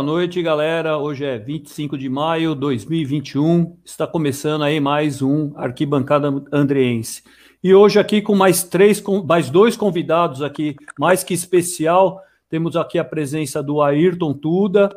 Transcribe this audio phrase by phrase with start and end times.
[0.00, 0.96] Boa noite, galera.
[0.96, 3.76] Hoje é 25 de maio de 2021.
[3.84, 7.22] Está começando aí mais um Arquibancada Andreense.
[7.62, 12.22] E hoje aqui com mais três, mais dois convidados aqui, mais que especial.
[12.48, 14.88] Temos aqui a presença do Ayrton Tuda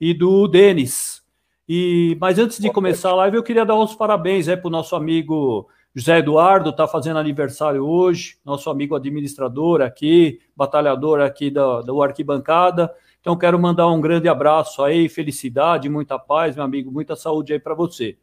[0.00, 1.22] e do Denis.
[1.68, 4.96] E, mas antes de começar a live, eu queria dar uns parabéns para o nosso
[4.96, 11.92] amigo José Eduardo, está fazendo aniversário hoje, nosso amigo administrador aqui, batalhador aqui da, da
[12.02, 12.92] Arquibancada.
[13.20, 17.58] Então, quero mandar um grande abraço aí, felicidade, muita paz, meu amigo, muita saúde aí
[17.58, 18.16] para você.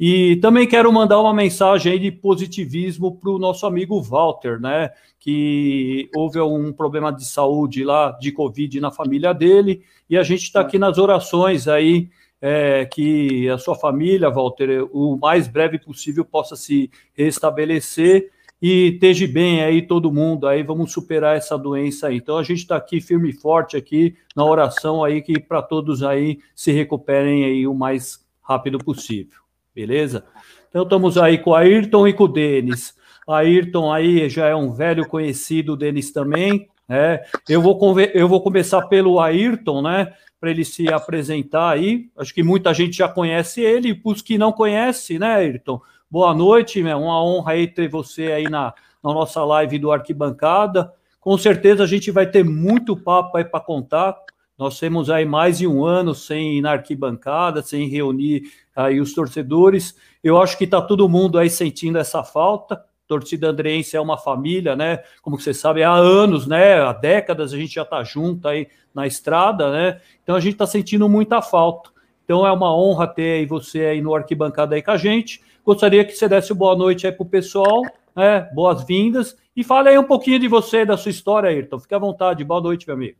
[0.00, 4.90] E também quero mandar uma mensagem aí de positivismo para o nosso amigo Walter, né?
[5.18, 10.44] Que houve um problema de saúde lá, de Covid na família dele, e a gente
[10.44, 12.08] está aqui nas orações aí,
[12.40, 19.26] é, que a sua família, Walter, o mais breve possível possa se restabelecer e esteja
[19.26, 22.16] bem aí todo mundo aí, vamos superar essa doença aí.
[22.16, 26.02] Então a gente está aqui firme e forte aqui na oração aí que para todos
[26.02, 29.38] aí se recuperem aí o mais rápido possível,
[29.74, 30.24] beleza?
[30.68, 32.94] Então estamos aí com o Ayrton e com o Denis.
[33.26, 37.20] Ayrton aí já é um velho conhecido, o Denis também, né?
[37.48, 40.12] Eu vou, eu vou começar pelo Ayrton, né?
[40.40, 42.08] Para ele se apresentar aí.
[42.16, 45.80] Acho que muita gente já conhece ele, e os que não conhecem, né, Ayrton?
[46.10, 47.00] Boa noite, meu.
[47.00, 48.72] uma honra aí ter você aí na,
[49.04, 50.90] na nossa live do Arquibancada.
[51.20, 54.16] Com certeza a gente vai ter muito papo aí para contar.
[54.56, 59.12] Nós temos aí mais de um ano sem ir na arquibancada, sem reunir aí os
[59.12, 59.96] torcedores.
[60.24, 62.82] Eu acho que está todo mundo aí sentindo essa falta.
[63.06, 65.00] Torcida Andreense é uma família, né?
[65.20, 66.80] Como você sabe, há anos, né?
[66.80, 70.00] Há décadas a gente já está junto aí na estrada, né?
[70.22, 71.90] Então a gente está sentindo muita falta.
[72.24, 75.46] Então é uma honra ter aí você aí no arquibancada aí com a gente.
[75.64, 77.82] Gostaria que você desse boa noite aí para o pessoal,
[78.14, 78.48] né?
[78.52, 81.78] boas-vindas, e fale aí um pouquinho de você, da sua história, Ayrton.
[81.78, 82.44] Fique à vontade.
[82.44, 83.18] Boa noite, meu amigo.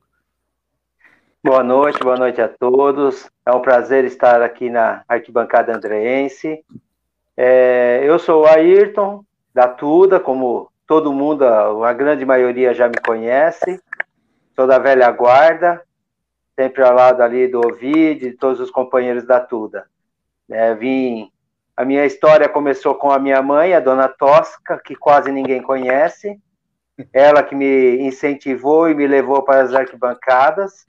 [1.43, 3.31] Boa noite, boa noite a todos.
[3.47, 6.65] É um prazer estar aqui na Arquibancada Andreense.
[7.37, 9.25] É, eu sou o Ayrton,
[9.55, 13.81] da Tuda, como todo mundo, a grande maioria já me conhece.
[14.57, 15.83] Sou da velha guarda,
[16.59, 19.87] sempre ao lado ali do Ovid, de todos os companheiros da Tuda.
[20.51, 21.31] É, vim
[21.79, 26.37] a minha história começou com a minha mãe, a dona Tosca, que quase ninguém conhece.
[27.13, 30.85] Ela que me incentivou e me levou para as arquibancadas.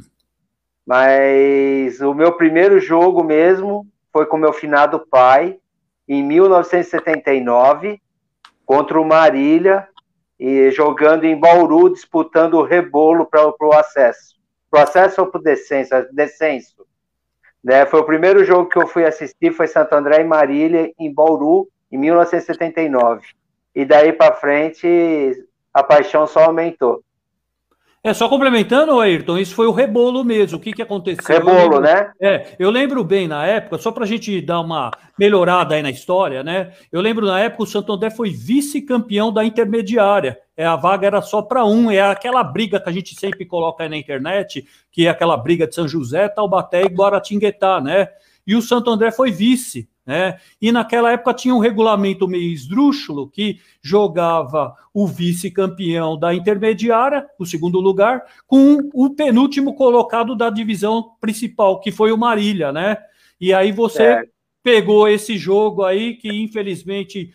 [0.83, 5.59] Mas o meu primeiro jogo mesmo foi com meu finado pai,
[6.07, 8.01] em 1979,
[8.65, 9.87] contra o Marília,
[10.39, 14.33] e jogando em Bauru, disputando o rebolo para o acesso.
[14.71, 15.93] Para o acesso ou para o descenso?
[16.11, 16.88] Descenso.
[17.63, 17.85] Né?
[17.85, 21.67] Foi o primeiro jogo que eu fui assistir, foi Santo André e Marília, em Bauru,
[21.91, 23.27] em 1979.
[23.75, 24.87] E daí para frente,
[25.73, 27.03] a paixão só aumentou.
[28.01, 30.57] É, só complementando, Ayrton, isso foi o rebolo mesmo.
[30.57, 31.35] O que, que aconteceu?
[31.35, 32.11] Rebolo, lembro, né?
[32.21, 35.89] É, eu lembro bem na época, só para a gente dar uma melhorada aí na
[35.89, 36.71] história, né?
[36.91, 40.39] Eu lembro na época o Santo André foi vice-campeão da intermediária.
[40.55, 43.83] É, a vaga era só para um, é aquela briga que a gente sempre coloca
[43.83, 48.07] aí na internet, que é aquela briga de São José, Taubaté e Guaratinguetá, né?
[48.47, 49.89] E o Santo André foi vice.
[50.09, 50.39] Né?
[50.59, 57.45] E naquela época tinha um regulamento meio esdrúxulo que jogava o vice-campeão da intermediária, o
[57.45, 62.97] segundo lugar, com o penúltimo colocado da divisão principal, que foi o Marília, né?
[63.39, 64.23] E aí você é.
[64.63, 67.31] pegou esse jogo aí que infelizmente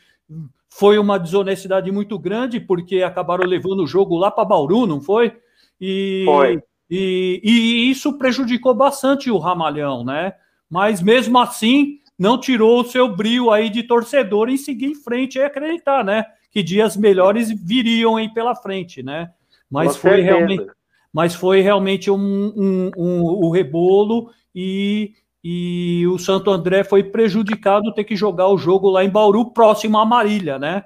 [0.69, 5.33] foi uma desonestidade muito grande, porque acabaram levando o jogo lá para Bauru, não foi?
[5.81, 6.61] E, foi.
[6.91, 10.33] E, e isso prejudicou bastante o Ramalhão, né?
[10.69, 15.39] Mas mesmo assim, não tirou o seu brilho aí de torcedor em seguir em frente
[15.39, 16.25] e acreditar, né?
[16.51, 19.31] Que dias melhores viriam aí pela frente, né?
[19.71, 20.67] Mas foi realmente,
[21.13, 27.93] mas foi realmente um, um, um, um rebolo e, e o Santo André foi prejudicado
[27.93, 30.85] ter que jogar o jogo lá em Bauru, próximo à Marília, né?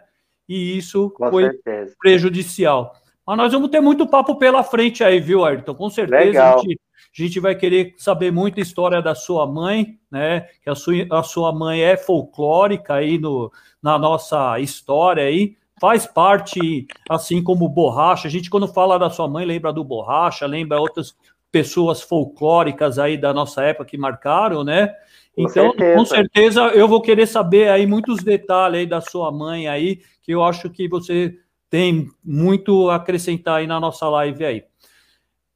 [0.48, 1.94] E isso Com foi certeza.
[2.00, 2.94] prejudicial.
[3.26, 5.74] Mas nós vamos ter muito papo pela frente aí, viu, Ayrton?
[5.74, 6.58] Com certeza Legal.
[6.58, 6.80] a gente
[7.22, 10.46] a gente vai querer saber muito a história da sua mãe, né?
[10.62, 16.06] Que a sua, a sua mãe é folclórica aí no, na nossa história aí, faz
[16.06, 18.28] parte, assim como Borracha.
[18.28, 21.16] A gente, quando fala da sua mãe, lembra do Borracha, lembra outras
[21.50, 24.94] pessoas folclóricas aí da nossa época que marcaram, né?
[25.34, 25.96] Com então, certeza.
[25.96, 30.32] com certeza, eu vou querer saber aí muitos detalhes aí da sua mãe aí, que
[30.32, 31.38] eu acho que você
[31.70, 34.64] tem muito a acrescentar aí na nossa live aí.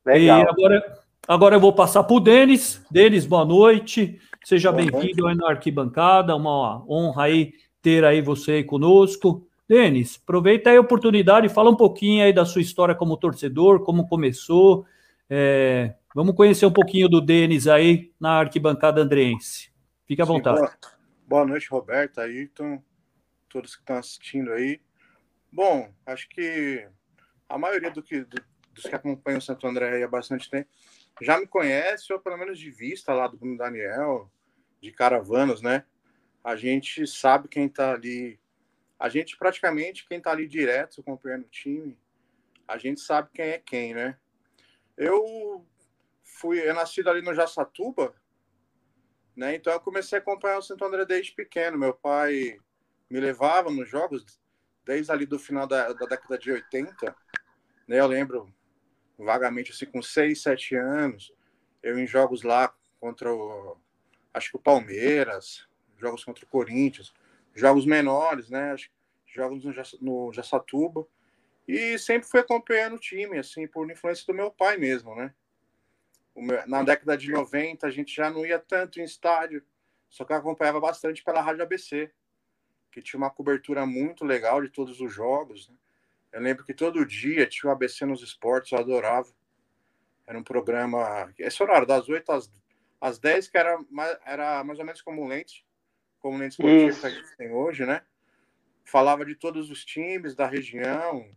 [0.04, 0.38] Legal.
[0.38, 2.84] E agora, Agora eu vou passar para o Denis.
[2.90, 4.20] Denis, boa noite.
[4.44, 6.34] Seja bem-vindo aí na arquibancada.
[6.34, 9.46] Uma honra aí ter aí você aí conosco.
[9.68, 13.84] Denis, aproveita aí a oportunidade e fala um pouquinho aí da sua história como torcedor,
[13.84, 14.84] como começou.
[15.30, 19.72] É, Vamos conhecer um pouquinho do Denis aí na arquibancada andreense.
[20.06, 20.58] Fique à vontade.
[20.58, 20.78] Sim, boa,
[21.26, 22.82] boa, noite, Roberto, Ayrton,
[23.48, 24.78] todos que estão assistindo aí.
[25.50, 26.86] Bom, acho que
[27.48, 28.42] a maioria do que, do,
[28.74, 30.68] dos que acompanham o Santo André aí há bastante tempo
[31.20, 34.30] já me conhece, ou pelo menos de vista lá do Bruno Daniel,
[34.80, 35.84] de Caravanos, né?
[36.42, 38.40] A gente sabe quem está ali.
[38.98, 41.98] A gente praticamente, quem está ali direto acompanhando o time,
[42.66, 44.18] a gente sabe quem é quem, né?
[44.96, 45.66] Eu
[46.22, 48.14] fui, eu nascido ali no Jaçatuba,
[49.36, 49.54] né?
[49.54, 51.78] Então eu comecei a acompanhar o Santo André desde pequeno.
[51.78, 52.58] Meu pai
[53.10, 54.24] me levava nos jogos
[54.84, 57.14] desde ali do final da, da década de 80,
[57.86, 58.00] né?
[58.00, 58.52] Eu lembro
[59.18, 61.32] vagamente assim com 6, 7 anos,
[61.82, 63.76] eu em jogos lá contra o
[64.32, 65.66] acho que o Palmeiras,
[65.98, 67.12] jogos contra o Corinthians,
[67.54, 68.74] jogos menores, né?
[69.26, 69.62] Jogos
[70.00, 71.08] no, no.
[71.68, 75.34] E sempre fui acompanhando o time, assim, por influência do meu pai mesmo, né?
[76.66, 79.62] na década de 90 a gente já não ia tanto em estádio,
[80.08, 82.10] só que acompanhava bastante pela Rádio ABC,
[82.90, 85.68] que tinha uma cobertura muito legal de todos os jogos.
[85.68, 85.74] Né?
[86.32, 89.28] Eu lembro que todo dia tinha o ABC nos esportes, eu adorava.
[90.26, 91.32] Era um programa.
[91.38, 92.50] Esse horário, das 8 às,
[93.00, 93.78] às 10, que era,
[94.24, 95.66] era mais ou menos como Lente,
[96.20, 98.02] como o Lente Esportivo que a gente tem hoje, né?
[98.84, 101.28] Falava de todos os times da região,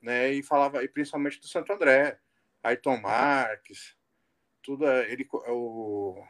[0.00, 0.32] né?
[0.32, 2.18] E falava, e principalmente do Santo André,
[2.62, 3.96] Ayrton Marques,
[4.62, 6.22] tudo é, ele o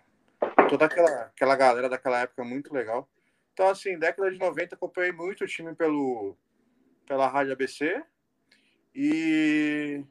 [0.69, 3.08] toda aquela aquela galera daquela época muito legal.
[3.52, 6.37] Então assim, década de 90 acompanhei muito o time pelo
[7.08, 8.05] pela Rádio ABC
[8.94, 10.05] e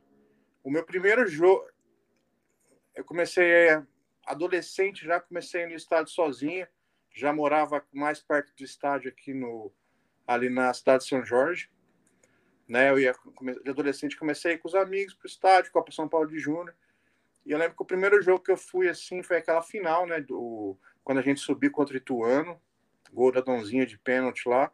[0.63, 1.63] o meu primeiro jogo
[2.95, 3.69] eu comecei
[4.25, 6.67] adolescente já comecei no estádio sozinho,
[7.13, 9.71] já morava mais perto do estádio aqui no
[10.25, 11.69] ali na cidade de São Jorge.
[12.67, 13.15] Né, eu ia
[13.63, 16.75] de adolescente comecei com os amigos para o estádio, Copa São Paulo de Júnior.
[17.45, 20.19] E eu lembro que o primeiro jogo que eu fui assim foi aquela final, né?
[20.19, 22.61] Do, quando a gente subiu contra o Ituano,
[23.13, 24.69] gol da Donzinha de pênalti lá.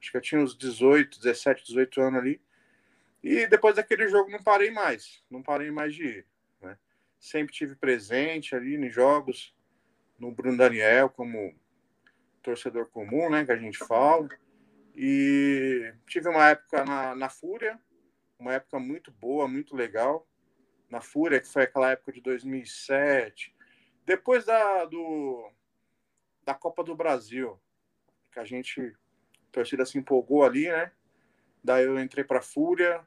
[0.00, 2.40] Acho que eu tinha uns 18, 17, 18 anos ali.
[3.22, 5.22] E depois daquele jogo não parei mais.
[5.30, 6.26] Não parei mais de ir.
[6.60, 6.78] Né?
[7.18, 9.54] Sempre tive presente ali nos jogos,
[10.18, 11.54] no Bruno Daniel, como
[12.42, 13.44] torcedor comum, né?
[13.44, 14.28] Que a gente fala.
[14.94, 17.78] E tive uma época na, na Fúria,
[18.38, 20.26] uma época muito boa, muito legal
[20.90, 23.54] na Fúria, que foi aquela época de 2007.
[24.04, 25.50] Depois da, do,
[26.44, 27.60] da Copa do Brasil,
[28.32, 28.96] que a gente,
[29.58, 30.92] torcida se empolgou ali, né?
[31.62, 33.00] Daí eu entrei para Fúria,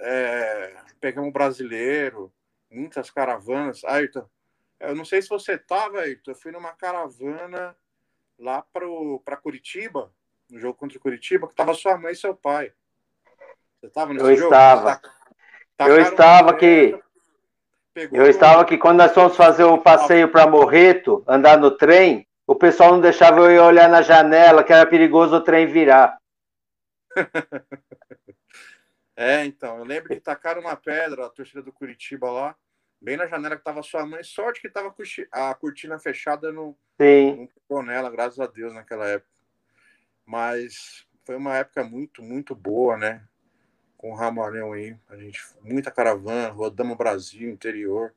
[0.00, 2.32] é, pegamos o brasileiro,
[2.68, 3.84] muitas caravanas.
[3.84, 4.28] Ayrton,
[4.80, 7.76] eu não sei se você estava, Ayrton, eu fui numa caravana
[8.36, 8.64] lá
[9.24, 10.12] para Curitiba,
[10.50, 12.72] no jogo contra Curitiba, que tava sua mãe e seu pai.
[13.80, 14.52] Você estava nesse eu jogo?
[14.52, 15.00] Estava.
[15.78, 17.00] Eu estava aqui.
[17.94, 22.56] Eu estava aqui quando nós fomos fazer o passeio para Morreto, andar no trem, o
[22.56, 26.18] pessoal não deixava eu ir olhar na janela, que era perigoso o trem virar.
[29.16, 32.56] é, então, eu lembro que tacaram uma pedra, a torcida do Curitiba lá,
[33.00, 34.22] bem na janela que estava sua mãe.
[34.22, 34.94] Sorte que estava
[35.32, 37.48] a cortina fechada no, Sim.
[37.68, 39.30] não nela, graças a Deus, naquela época.
[40.24, 43.22] Mas foi uma época muito, muito boa, né?
[44.02, 44.96] com o Ramalhão aí.
[45.08, 48.12] A gente, muita caravana, rodamos o Brasil, interior.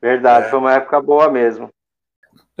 [0.00, 0.50] Verdade, é.
[0.50, 1.72] foi uma época boa mesmo.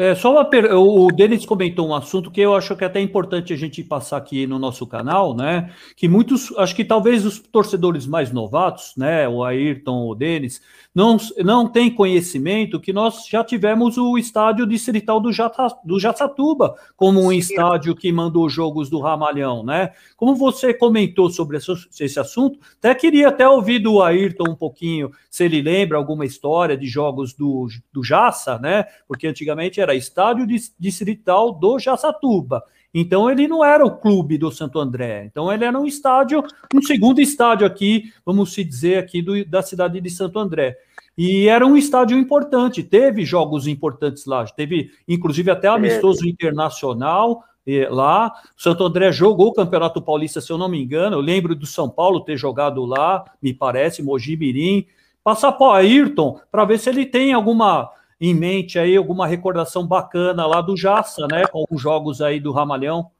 [0.00, 0.74] É, só uma per...
[0.74, 4.16] O Denis comentou um assunto que eu acho que é até importante a gente passar
[4.16, 5.74] aqui no nosso canal, né?
[5.94, 9.28] Que muitos, acho que talvez os torcedores mais novatos, né?
[9.28, 10.62] O Ayrton, o Denis,
[10.94, 16.74] não, não têm conhecimento que nós já tivemos o estádio distrital do, Jata, do Jaçatuba
[16.96, 17.36] como um Sim.
[17.36, 19.92] estádio que mandou jogos do Ramalhão, né?
[20.16, 25.44] Como você comentou sobre esse assunto, até queria até ouvir do Ayrton um pouquinho, se
[25.44, 28.86] ele lembra alguma história de jogos do, do Jaça, né?
[29.06, 30.46] Porque antigamente era era estádio
[30.78, 32.62] distrital do Jaçatuba.
[32.92, 35.24] Então ele não era o clube do Santo André.
[35.26, 36.42] Então ele era um estádio,
[36.74, 40.76] um segundo estádio aqui, vamos se dizer aqui do, da cidade de Santo André.
[41.16, 47.88] E era um estádio importante, teve jogos importantes lá, teve inclusive até amistoso internacional eh,
[47.88, 48.32] lá.
[48.56, 51.16] O Santo André jogou o Campeonato Paulista, se eu não me engano.
[51.16, 54.86] Eu lembro do São Paulo ter jogado lá, me parece, Mogi Mirim.
[55.22, 57.90] Passar para o Ayrton para ver se ele tem alguma
[58.20, 61.46] em mente aí alguma recordação bacana lá do Jaça, né?
[61.46, 63.10] Com os jogos aí do Ramalhão.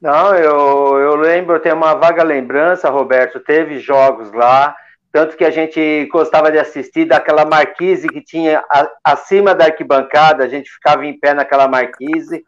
[0.00, 4.74] Não, eu, eu lembro, eu tenho uma vaga lembrança, Roberto, teve jogos lá,
[5.10, 10.44] tanto que a gente gostava de assistir daquela marquise que tinha a, acima da arquibancada,
[10.44, 12.44] a gente ficava em pé naquela marquise,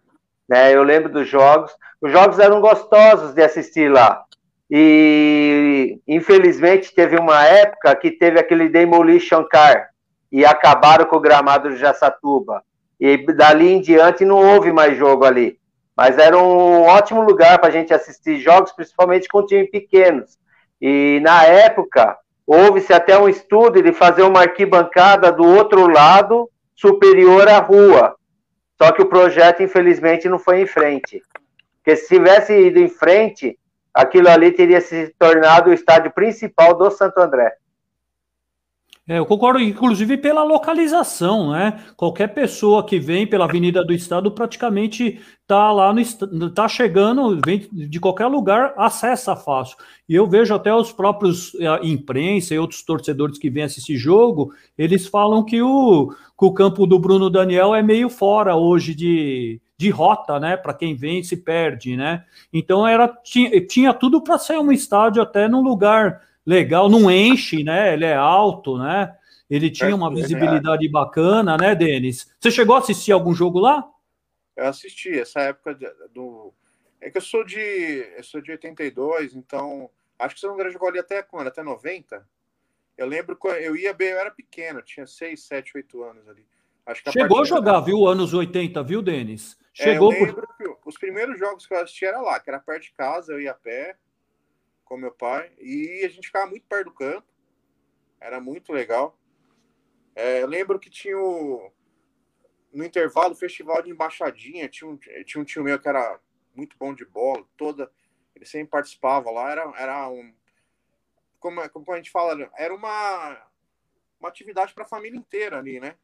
[0.49, 0.75] né?
[0.75, 1.73] Eu lembro dos jogos.
[2.00, 4.25] Os jogos eram gostosos de assistir lá.
[4.71, 9.89] E infelizmente teve uma época que teve aquele Demolition Car,
[10.30, 12.62] e acabaram com o gramado de Jaçatuba.
[12.99, 15.58] E dali em diante não houve mais jogo ali.
[15.96, 20.38] Mas era um ótimo lugar para a gente assistir jogos, principalmente com times pequenos.
[20.80, 27.49] E na época, houve-se até um estudo de fazer uma arquibancada do outro lado, superior
[27.49, 28.16] à rua.
[28.80, 31.22] Só que o projeto, infelizmente, não foi em frente.
[31.76, 33.58] Porque se tivesse ido em frente,
[33.92, 37.52] aquilo ali teria se tornado o estádio principal do Santo André.
[39.09, 41.85] É, eu concordo, inclusive, pela localização, né?
[41.97, 46.00] Qualquer pessoa que vem pela Avenida do Estado praticamente está lá no
[46.47, 49.76] está chegando, vem de qualquer lugar, acessa fácil.
[50.09, 54.52] E eu vejo até os próprios a imprensa e outros torcedores que vêm assistir jogo,
[54.78, 59.61] eles falam que o, que o campo do Bruno Daniel é meio fora hoje de,
[59.76, 60.57] de rota, né?
[60.57, 62.25] Para quem vem se perde, né?
[62.52, 67.62] Então era tinha, tinha tudo para ser um estádio até num lugar legal, não enche,
[67.62, 67.92] né?
[67.94, 69.16] Ele é alto, né?
[69.49, 72.32] Ele tinha uma visibilidade bacana, né, Denis?
[72.38, 73.85] Você chegou a assistir algum jogo lá?
[74.56, 75.76] Eu assisti, essa época
[76.12, 76.52] do.
[77.00, 77.59] É que eu sou de.
[78.16, 79.90] Eu sou de 82, então.
[80.18, 81.49] Acho que você não jogou ali até quando?
[81.49, 82.25] Até 90?
[82.97, 86.47] Eu lembro quando eu ia bem, eu era pequeno, tinha 6, 7, 8 anos ali.
[86.85, 88.06] Acho que Chegou a jogar, viu?
[88.06, 89.59] Anos 80, viu, Denis?
[89.73, 90.56] Chegou é, eu lembro por...
[90.59, 93.40] que os primeiros jogos que eu assisti era lá, que era perto de casa, eu
[93.40, 93.97] ia a pé
[94.90, 97.25] com meu pai, e a gente ficava muito perto do campo,
[98.20, 99.16] era muito legal.
[100.16, 101.73] É, eu lembro que tinha o,
[102.73, 106.18] no intervalo o festival de embaixadinha, tinha um, tinha um tio meu que era
[106.56, 107.88] muito bom de bola, toda,
[108.35, 110.35] ele sempre participava lá, era, era um,
[111.38, 113.47] como, como a gente fala, era uma,
[114.18, 115.94] uma atividade para a família inteira ali, né?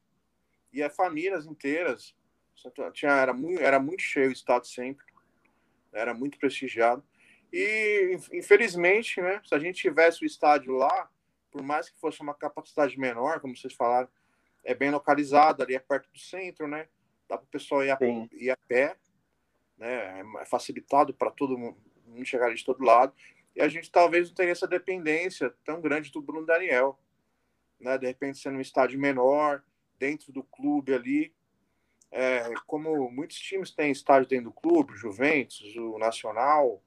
[0.72, 2.14] E as famílias inteiras,
[2.92, 5.04] tinha, era, muito, era muito cheio o estado sempre,
[5.92, 7.02] era muito prestigiado.
[7.58, 11.08] E, infelizmente, né, se a gente tivesse o estádio lá,
[11.50, 14.10] por mais que fosse uma capacidade menor, como vocês falaram,
[14.62, 16.86] é bem localizado, ali é perto do centro, né?
[17.26, 17.98] Dá para o pessoal ir a,
[18.32, 18.94] ir a pé,
[19.78, 20.20] né?
[20.42, 21.78] É facilitado para todo mundo
[22.24, 23.14] chegar de todo lado.
[23.54, 27.00] E a gente talvez não tenha essa dependência tão grande do Bruno Daniel,
[27.80, 27.96] né?
[27.96, 29.64] De repente sendo um estádio menor,
[29.98, 31.34] dentro do clube ali,
[32.10, 36.82] é, como muitos times têm estádio dentro do clube, Juventus, o Nacional,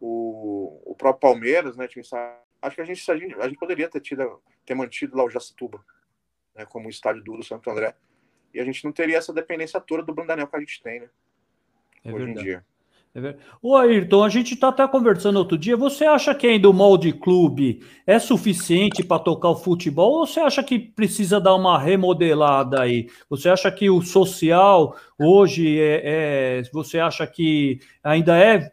[0.00, 1.86] o, o próprio Palmeiras, né?
[1.86, 2.02] Tinha
[2.62, 5.30] acho que a gente, a gente, a gente poderia ter, tido, ter mantido lá o
[5.30, 5.84] Jacituba,
[6.54, 6.64] né?
[6.64, 7.94] Como o estádio do Santo André.
[8.52, 11.10] E a gente não teria essa dependência toda do Bruno que a gente tem, né?
[12.04, 12.40] É hoje verdade.
[12.40, 12.64] em dia.
[13.12, 15.76] É Ô Ayrton, a gente está até conversando outro dia.
[15.76, 20.38] Você acha que ainda o molde clube é suficiente para tocar o futebol ou você
[20.38, 23.08] acha que precisa dar uma remodelada aí?
[23.28, 28.70] Você acha que o social hoje é, é você acha que ainda é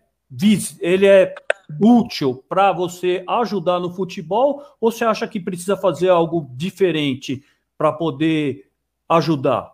[0.81, 1.33] ele é
[1.81, 7.43] útil para você ajudar no futebol ou você acha que precisa fazer algo diferente
[7.77, 8.69] para poder
[9.09, 9.73] ajudar?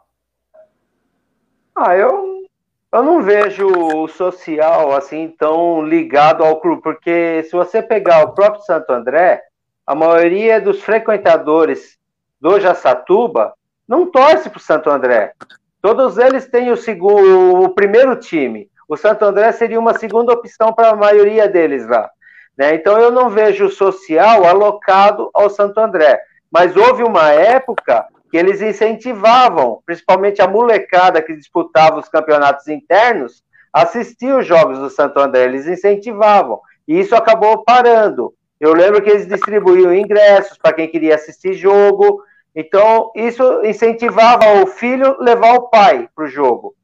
[1.75, 2.45] Ah, eu,
[2.91, 8.33] eu não vejo o social assim tão ligado ao clube, porque se você pegar o
[8.33, 9.41] próprio Santo André,
[9.85, 11.97] a maioria dos frequentadores
[12.39, 13.53] do Jaçatuba
[13.87, 15.33] não torce para o Santo André.
[15.81, 20.71] Todos eles têm o, segundo, o primeiro time o Santo André seria uma segunda opção
[20.71, 22.09] para a maioria deles lá.
[22.57, 22.75] Né?
[22.75, 26.19] Então eu não vejo o social alocado ao Santo André.
[26.51, 33.43] Mas houve uma época que eles incentivavam, principalmente a molecada que disputava os campeonatos internos,
[33.71, 35.45] assistir os jogos do Santo André.
[35.45, 36.59] Eles incentivavam.
[36.87, 38.33] E isso acabou parando.
[38.59, 42.21] Eu lembro que eles distribuíam ingressos para quem queria assistir jogo.
[42.55, 46.75] Então, isso incentivava o filho levar o pai para o jogo.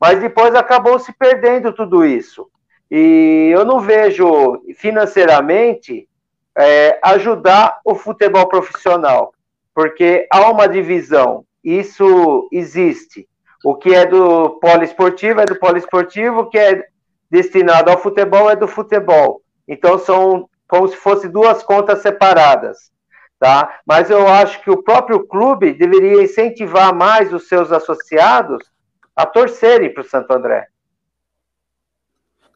[0.00, 2.48] Mas depois acabou se perdendo tudo isso.
[2.90, 6.08] E eu não vejo financeiramente
[6.56, 9.32] é, ajudar o futebol profissional,
[9.74, 13.28] porque há uma divisão, isso existe.
[13.64, 16.84] O que é do poliesportivo é do poliesportivo, o que é
[17.30, 19.42] destinado ao futebol é do futebol.
[19.66, 22.90] Então são como se fossem duas contas separadas.
[23.38, 23.80] Tá?
[23.86, 28.68] Mas eu acho que o próprio clube deveria incentivar mais os seus associados
[29.18, 30.68] a torcerem para o Santo André.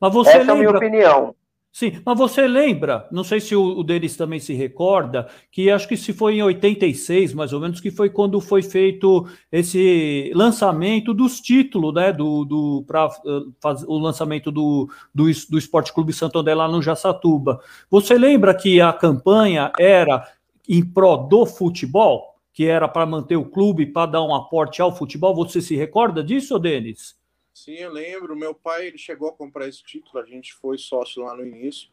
[0.00, 0.52] Mas você Essa lembra...
[0.52, 1.34] é a minha opinião.
[1.72, 5.88] Sim, mas você lembra, não sei se o, o deles também se recorda, que acho
[5.88, 11.12] que se foi em 86, mais ou menos, que foi quando foi feito esse lançamento
[11.12, 13.52] dos títulos, né, do, do para uh,
[13.88, 17.58] o lançamento do, do, do Esporte Clube Santo André lá no Jaçatuba.
[17.90, 20.28] Você lembra que a campanha era
[20.68, 22.31] em pró do futebol?
[22.52, 25.34] Que era para manter o clube, para dar um aporte ao futebol.
[25.34, 27.18] Você se recorda disso, Denis?
[27.54, 28.36] Sim, eu lembro.
[28.36, 31.90] Meu pai ele chegou a comprar esse título, a gente foi sócio lá no início,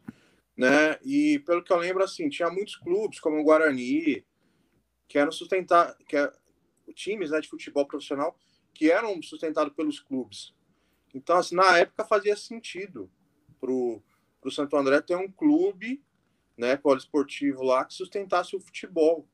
[0.56, 0.98] né?
[1.04, 4.24] E pelo que eu lembro, assim, tinha muitos clubes, como o Guarani,
[5.08, 6.32] que eram sustentar, que, é,
[6.94, 8.36] times né, de futebol profissional
[8.72, 10.54] que eram sustentados pelos clubes.
[11.14, 13.10] Então, assim, na época fazia sentido
[13.60, 14.02] para o
[14.50, 16.02] Santo André ter um clube
[16.56, 19.26] né, poliesportivo lá que sustentasse o futebol.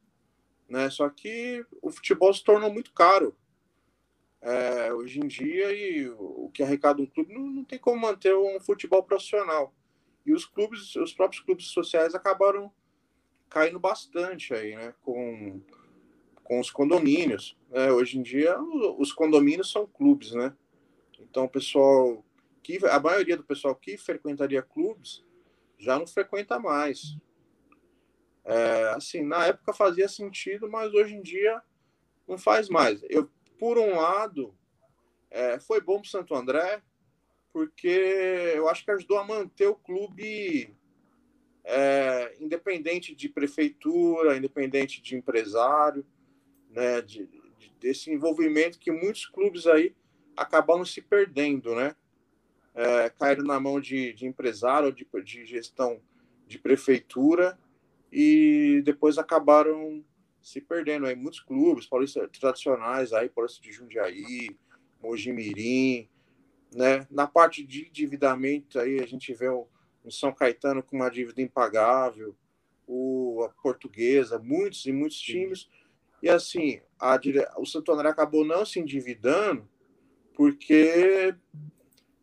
[0.68, 0.90] Né?
[0.90, 3.36] Só que o futebol se tornou muito caro.
[4.40, 8.36] É, hoje em dia, e o que arrecada um clube não, não tem como manter
[8.36, 9.74] um futebol profissional.
[10.24, 12.72] E os clubes, os próprios clubes sociais acabaram
[13.48, 14.94] caindo bastante aí, né?
[15.02, 15.60] Com,
[16.42, 17.56] com os condomínios.
[17.72, 18.56] É, hoje em dia,
[18.98, 20.54] os condomínios são clubes, né?
[21.18, 22.24] Então, o pessoal
[22.62, 25.24] que a maioria do pessoal que frequentaria clubes
[25.78, 27.16] já não frequenta mais.
[28.46, 31.60] É, assim, na época fazia sentido, mas hoje em dia
[32.28, 33.04] não faz mais.
[33.10, 34.54] Eu, por um lado,
[35.28, 36.80] é, foi bom para Santo André,
[37.52, 37.88] porque
[38.54, 40.72] eu acho que ajudou a manter o clube
[41.64, 46.06] é, independente de prefeitura, independente de empresário,
[46.70, 49.92] né, de, de, desse envolvimento que muitos clubes aí
[50.36, 51.96] acabaram se perdendo, né?
[52.74, 56.00] É, caíram na mão de, de empresário, de, de gestão
[56.46, 57.58] de prefeitura
[58.18, 60.02] e depois acabaram
[60.40, 64.56] se perdendo aí muitos clubes paulistas tradicionais aí, Paulista de Jundiaí,
[65.02, 66.08] Mojimirim,
[66.74, 67.06] né?
[67.10, 69.68] Na parte de endividamento aí a gente vê o,
[70.02, 72.34] o São Caetano com uma dívida impagável,
[72.86, 75.68] o a Portuguesa, muitos e muitos times.
[76.22, 77.20] E assim, a,
[77.58, 79.68] o Santo André acabou não se endividando
[80.32, 81.34] porque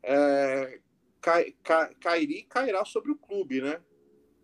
[0.02, 0.80] é,
[1.22, 3.80] cai, cai, cairia cairá sobre o clube, né?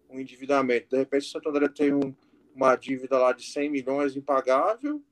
[0.09, 0.89] Um endividamento.
[0.89, 2.15] De repente, o Santo André tem um,
[2.53, 5.03] uma dívida lá de 100 milhões impagável,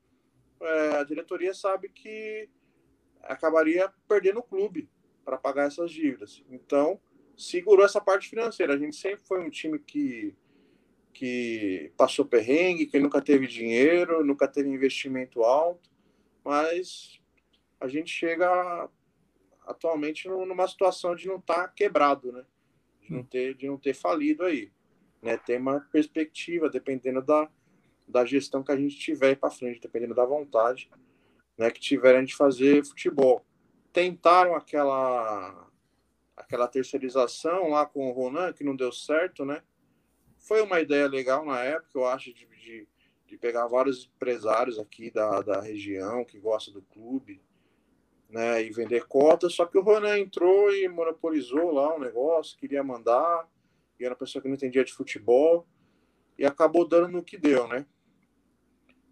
[0.60, 2.48] é, a diretoria sabe que
[3.22, 4.88] acabaria perdendo o clube
[5.24, 6.42] para pagar essas dívidas.
[6.50, 7.00] Então,
[7.36, 8.74] segurou essa parte financeira.
[8.74, 10.34] A gente sempre foi um time que,
[11.12, 15.90] que passou perrengue, que nunca teve dinheiro, nunca teve investimento alto,
[16.44, 17.20] mas
[17.80, 18.88] a gente chega
[19.66, 22.44] atualmente numa situação de não estar tá quebrado, né?
[23.02, 24.72] De não ter, de não ter falido aí.
[25.22, 25.36] Né?
[25.36, 27.48] Tem uma perspectiva, dependendo da,
[28.06, 30.90] da gestão que a gente tiver para frente, dependendo da vontade
[31.58, 33.44] né, que tiverem de fazer futebol.
[33.92, 35.66] Tentaram aquela
[36.36, 39.60] aquela terceirização lá com o Ronan, que não deu certo, né?
[40.38, 42.88] Foi uma ideia legal na época, eu acho, de, de,
[43.26, 47.42] de pegar vários empresários aqui da, da região que gostam do clube,
[48.30, 52.84] né, e vender cotas, só que o Ronan entrou e monopolizou lá o negócio, queria
[52.84, 53.48] mandar,
[53.98, 55.66] e era uma pessoa que não entendia de futebol,
[56.38, 57.84] e acabou dando no que deu, né?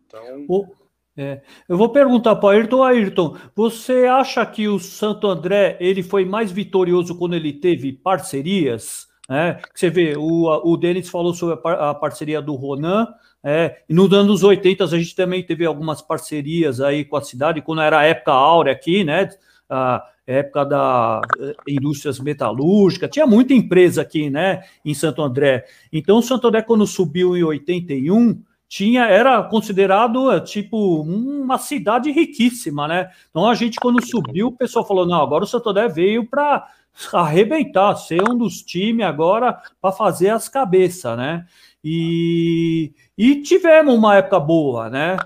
[0.06, 0.46] Então...
[0.48, 0.86] O
[1.18, 1.40] é.
[1.66, 6.26] Eu vou perguntar para o Ayrton, Ayrton, você acha que o Santo André ele foi
[6.26, 9.08] mais vitorioso quando ele teve parcerias?
[9.28, 13.08] É, você vê, o, o Denis falou sobre a, parceria do Ronan,
[13.42, 17.62] é, e nos anos 80 a gente também teve algumas parcerias aí com a cidade,
[17.62, 19.30] quando era a época áurea aqui, né?
[19.68, 25.64] A época da eh, indústrias metalúrgicas, tinha muita empresa aqui, né, em Santo André.
[25.92, 32.88] Então, Santo André, quando subiu em 81, tinha era considerado é, tipo uma cidade riquíssima,
[32.88, 33.10] né?
[33.30, 36.66] Então a gente quando subiu, o pessoal falou: "Não, agora o Santo André veio para
[37.12, 41.46] arrebentar, ser um dos times agora para fazer as cabeças, né?
[41.84, 45.16] E, e tivemos uma época boa, né?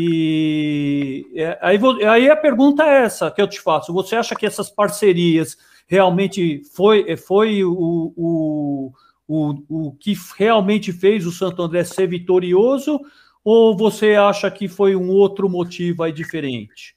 [0.00, 4.46] E é, aí, aí a pergunta é essa que eu te faço: você acha que
[4.46, 5.56] essas parcerias
[5.88, 8.92] realmente foi, foi o, o
[9.28, 12.98] o, o que realmente fez o Santo André ser vitorioso,
[13.44, 16.96] ou você acha que foi um outro motivo aí diferente?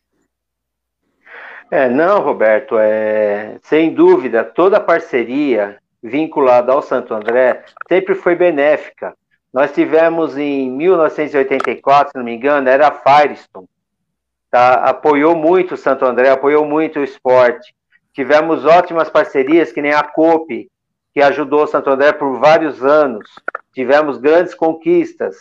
[1.70, 9.16] É, não, Roberto, é, sem dúvida, toda parceria vinculada ao Santo André sempre foi benéfica.
[9.54, 13.68] Nós tivemos em 1984, se não me engano, era a Firestone,
[14.50, 14.76] tá?
[14.76, 17.76] apoiou muito o Santo André, apoiou muito o esporte.
[18.14, 20.70] Tivemos ótimas parcerias, que nem a COPE,
[21.14, 23.28] que ajudou Santo André por vários anos.
[23.74, 25.36] Tivemos grandes conquistas.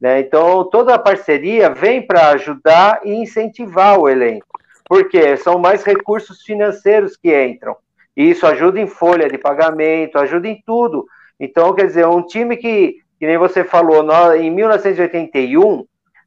[0.00, 0.20] Né?
[0.20, 4.46] Então, toda a parceria vem para ajudar e incentivar o elenco,
[4.84, 7.76] porque são mais recursos financeiros que entram.
[8.16, 11.06] E isso ajuda em folha de pagamento, ajuda em tudo.
[11.38, 15.84] Então, quer dizer, um time que, que nem você falou, nós, em 1981,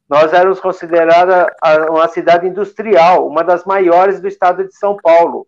[0.08, 1.46] nós éramos considerados
[1.88, 5.46] uma cidade industrial, uma das maiores do estado de São Paulo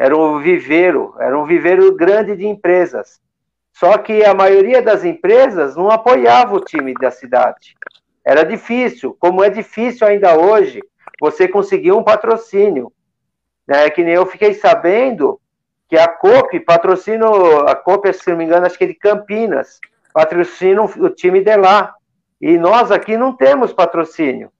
[0.00, 3.20] era um viveiro, era um viveiro grande de empresas.
[3.74, 7.76] Só que a maioria das empresas não apoiava o time da cidade.
[8.24, 10.80] Era difícil, como é difícil ainda hoje,
[11.20, 12.90] você conseguir um patrocínio.
[13.68, 15.38] É que nem eu fiquei sabendo
[15.86, 17.26] que a COP patrocina,
[17.68, 19.78] a COP, se não me engano, acho que é de Campinas,
[20.12, 21.94] patrocina o time de lá.
[22.40, 24.50] E nós aqui não temos patrocínio.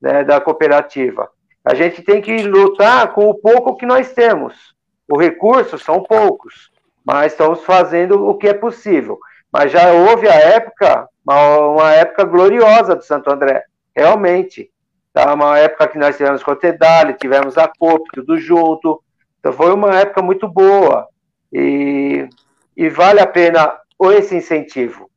[0.00, 1.28] né, da cooperativa.
[1.64, 4.74] A gente tem que lutar com o pouco que nós temos.
[5.08, 6.70] Os recursos são poucos,
[7.04, 9.18] mas estamos fazendo o que é possível.
[9.52, 14.70] Mas já houve a época, uma, uma época gloriosa do Santo André, realmente.
[15.12, 15.32] Tá?
[15.32, 19.02] Uma época que nós tivemos Cotedale, tivemos a COP, tudo junto.
[19.40, 21.08] Então foi uma época muito boa.
[21.52, 22.28] E,
[22.76, 23.76] e vale a pena
[24.12, 25.10] esse incentivo.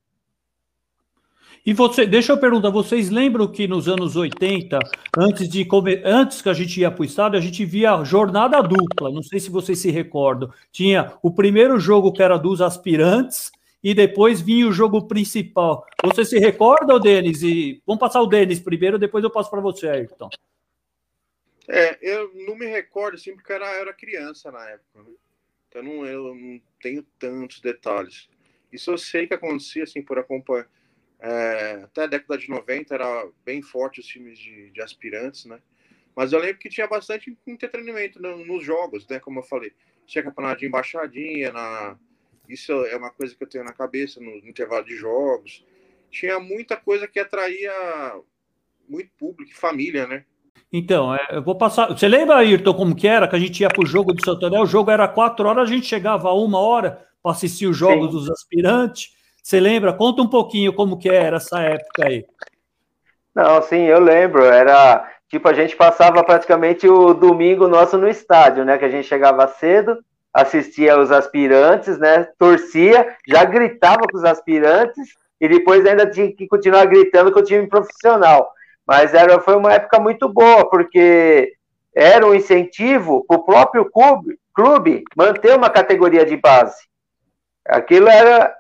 [1.66, 4.80] E você, deixa eu perguntar, vocês lembram que nos anos 80,
[5.18, 5.68] antes, de,
[6.04, 9.40] antes que a gente ia para o estádio, a gente via jornada dupla, não sei
[9.40, 10.52] se vocês se recordam.
[10.72, 13.52] Tinha o primeiro jogo que era dos aspirantes
[13.84, 15.86] e depois vinha o jogo principal.
[16.04, 17.44] Você se recorda, Denis?
[17.44, 20.30] E vamos passar o Denis primeiro, depois eu passo para você, Ayrton.
[21.68, 25.04] É, eu não me recordo, assim, porque eu era, eu era criança na época.
[25.04, 25.12] Né?
[25.68, 28.28] Então não, eu não tenho tantos detalhes.
[28.72, 30.68] Isso eu sei que acontecia, assim, por acompanhar
[31.20, 35.60] é, até a década de 90 era bem forte os times de, de, aspirantes, né?
[36.16, 39.20] Mas eu lembro que tinha bastante entretenimento no, nos jogos, né?
[39.20, 39.74] Como eu falei,
[40.06, 41.98] tinha campeonato de embaixadinha, na...
[42.48, 45.66] isso é uma coisa que eu tenho na cabeça no, no intervalo de jogos.
[46.10, 47.74] Tinha muita coisa que atraía
[48.88, 50.26] muito público, família, né?
[50.72, 51.88] Então, é, eu vou passar.
[51.88, 53.28] Você lembra, Ayrton, como que era?
[53.28, 55.74] Que a gente ia para o jogo do Santander, o jogo era quatro horas, a
[55.74, 58.12] gente chegava a uma hora para assistir os jogos Sim.
[58.12, 59.10] dos aspirantes.
[59.44, 59.94] Você lembra?
[59.94, 62.26] Conta um pouquinho como que era essa época aí.
[63.34, 64.44] Não, sim, eu lembro.
[64.46, 68.78] Era tipo a gente passava praticamente o domingo nosso no estádio, né?
[68.78, 69.98] Que a gente chegava cedo,
[70.34, 72.28] assistia os aspirantes, né?
[72.38, 77.44] Torcia, já gritava com os aspirantes e depois ainda tinha que continuar gritando com o
[77.44, 78.52] time profissional.
[78.86, 81.54] Mas era, foi uma época muito boa, porque
[81.96, 86.90] era um incentivo para o próprio clube, clube manter uma categoria de base.
[87.70, 88.56] Aquilo era,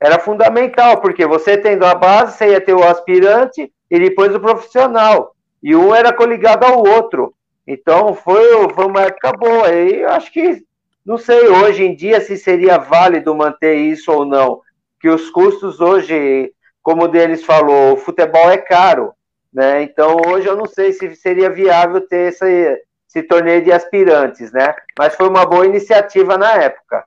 [0.00, 4.40] era fundamental, porque você tendo a base, você ia ter o aspirante e depois o
[4.40, 5.34] profissional.
[5.62, 7.34] E um era coligado ao outro.
[7.66, 9.70] Então foi, foi uma época boa.
[9.72, 10.62] E eu acho que,
[11.04, 14.60] não sei hoje em dia se seria válido manter isso ou não.
[15.00, 19.12] Que os custos hoje, como o deles falou, o futebol é caro.
[19.52, 19.82] Né?
[19.82, 24.74] Então hoje eu não sei se seria viável ter esse, esse torneio de aspirantes, né?
[24.98, 27.04] Mas foi uma boa iniciativa na época.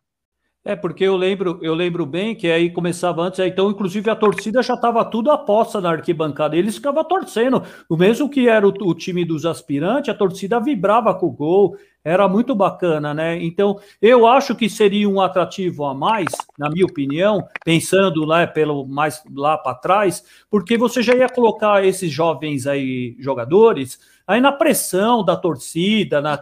[0.64, 4.62] É, porque eu lembro, eu lembro bem que aí começava antes, então, inclusive, a torcida
[4.62, 6.56] já estava tudo aposta na arquibancada.
[6.56, 7.64] Eles ficavam torcendo.
[7.88, 11.78] O mesmo que era o, o, time dos aspirantes, a torcida vibrava com o gol,
[12.04, 13.42] era muito bacana, né?
[13.44, 18.86] Então, eu acho que seria um atrativo a mais, na minha opinião, pensando lá pelo
[18.88, 24.52] mais lá para trás, porque você já ia colocar esses jovens aí jogadores Aí na
[24.52, 26.40] pressão da torcida, na,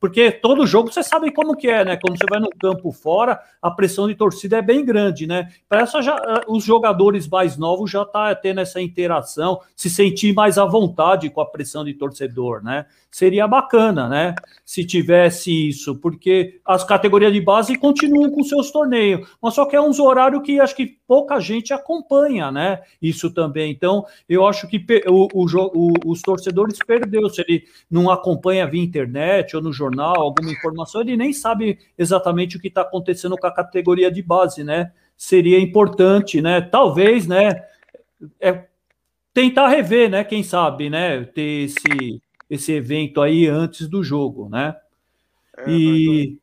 [0.00, 1.98] porque todo jogo você sabe como que é, né?
[1.98, 5.50] Quando você vai no campo fora, a pressão de torcida é bem grande, né?
[5.68, 10.56] Para já eh, os jogadores mais novos já tá tendo essa interação, se sentir mais
[10.56, 12.86] à vontade com a pressão de torcedor, né?
[13.10, 14.34] Seria bacana, né?
[14.64, 19.76] Se tivesse isso, porque as categorias de base continuam com seus torneios, mas só que
[19.76, 22.80] é uns horários que acho que pouca gente acompanha, né?
[23.00, 23.70] Isso também.
[23.70, 27.28] Então, eu acho que o, o, o, os torcedores entendeu?
[27.28, 32.56] Se ele não acompanha via internet ou no jornal alguma informação, ele nem sabe exatamente
[32.56, 34.92] o que está acontecendo com a categoria de base, né?
[35.16, 36.60] Seria importante, né?
[36.60, 37.62] Talvez, né?
[38.40, 38.64] É,
[39.34, 40.24] tentar rever, né?
[40.24, 41.24] Quem sabe, né?
[41.24, 44.78] Ter esse, esse evento aí antes do jogo, né?
[45.56, 46.38] É, e.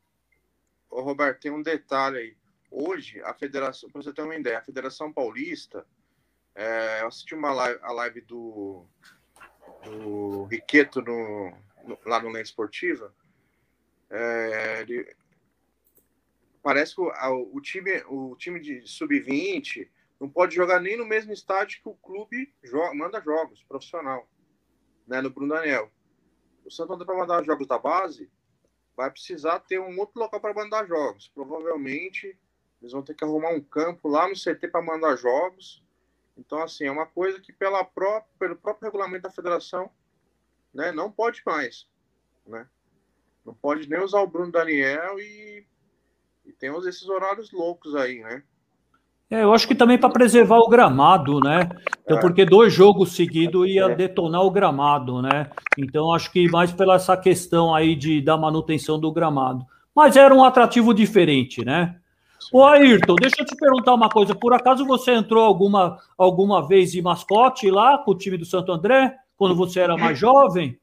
[0.90, 2.38] Ô, Roberto, tem um detalhe aí.
[2.70, 5.86] Hoje, a federação, para você ter uma ideia, a Federação Paulista,
[6.54, 8.86] é, eu assisti uma live, a live do
[9.86, 13.14] do Riqueto no, no, lá no Lente Esportiva,
[14.10, 15.16] é, ele,
[16.62, 17.12] parece que o,
[17.54, 19.88] o, time, o time de sub-20
[20.20, 24.28] não pode jogar nem no mesmo estádio que o clube joga, manda jogos, profissional,
[25.08, 25.92] né, no Bruno Daniel.
[26.66, 28.30] O Santo André para mandar jogos da base
[28.96, 31.28] vai precisar ter um outro local para mandar jogos.
[31.34, 32.38] Provavelmente
[32.82, 35.86] eles vão ter que arrumar um campo lá no CT para mandar jogos
[36.38, 39.90] então, assim, é uma coisa que pela própria, pelo próprio regulamento da federação
[40.74, 41.88] né, não pode mais.
[42.46, 42.68] Né?
[43.46, 45.66] Não pode nem usar o Bruno Daniel e,
[46.44, 48.44] e temos esses horários loucos aí, né?
[49.30, 51.70] É, eu acho que também para preservar o gramado, né?
[52.04, 52.22] Então, é.
[52.22, 53.96] porque dois jogos seguidos ia é.
[53.96, 55.50] detonar o gramado, né?
[55.78, 59.66] Então, acho que mais pela essa questão aí de da manutenção do gramado.
[59.96, 61.96] Mas era um atrativo diferente, né?
[62.52, 64.36] Ô Ayrton, deixa eu te perguntar uma coisa.
[64.36, 68.72] Por acaso você entrou alguma, alguma vez de mascote lá com o time do Santo
[68.72, 70.78] André, quando você era mais jovem?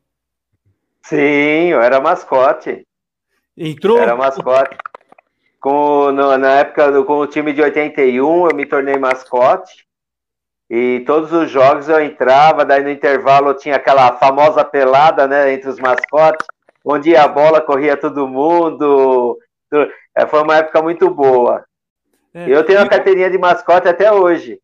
[1.02, 2.86] Sim, eu era mascote.
[3.56, 3.98] Entrou?
[3.98, 4.76] Era mascote.
[5.62, 9.86] Com, no, na época do, com o time de 81, eu me tornei mascote.
[10.68, 15.68] E todos os jogos eu entrava, daí no intervalo tinha aquela famosa pelada, né, entre
[15.68, 16.44] os mascotes,
[16.84, 19.38] onde a bola corria todo mundo.
[20.16, 21.64] É, foi uma época muito boa.
[22.34, 24.58] É, eu tenho a carteirinha de mascote até hoje.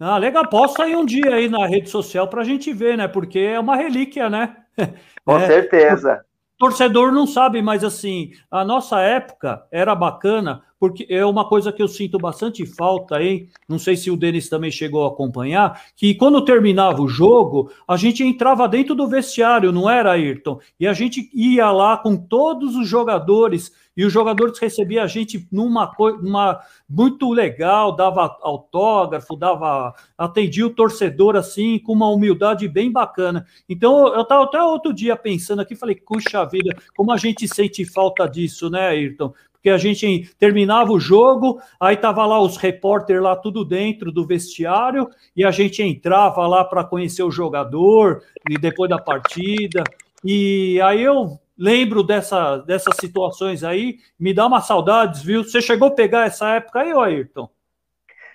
[0.00, 0.48] Ah, legal.
[0.48, 3.06] Posso sair um dia aí na rede social para a gente ver, né?
[3.06, 4.56] Porque é uma relíquia, né?
[5.24, 6.25] Com é, certeza.
[6.58, 11.82] Torcedor não sabe, mas assim, a nossa época era bacana, porque é uma coisa que
[11.82, 13.48] eu sinto bastante falta aí.
[13.68, 17.96] Não sei se o Denis também chegou a acompanhar, que quando terminava o jogo, a
[17.96, 20.60] gente entrava dentro do vestiário, não era, Ayrton?
[20.78, 25.48] E a gente ia lá com todos os jogadores e os jogadores recebiam a gente
[25.50, 32.92] numa coisa muito legal, dava autógrafo, dava atendia o torcedor assim com uma humildade bem
[32.92, 33.46] bacana.
[33.68, 37.84] Então eu estava até outro dia pensando aqui, falei, puxa vida, como a gente sente
[37.86, 39.32] falta disso, né, Ayrton?
[39.56, 44.26] Porque a gente terminava o jogo, aí tava lá os repórteres lá tudo dentro do
[44.26, 49.82] vestiário e a gente entrava lá para conhecer o jogador e depois da partida.
[50.24, 55.42] E aí eu lembro dessa, dessas situações aí, me dá uma saudades, viu?
[55.42, 57.48] Você chegou a pegar essa época aí, Ayrton?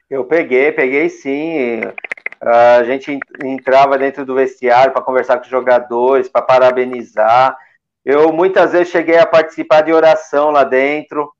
[0.10, 1.82] Eu peguei, peguei sim.
[2.42, 7.56] A gente entrava dentro do vestiário para conversar com os jogadores, para parabenizar.
[8.04, 11.32] Eu muitas vezes cheguei a participar de oração lá dentro,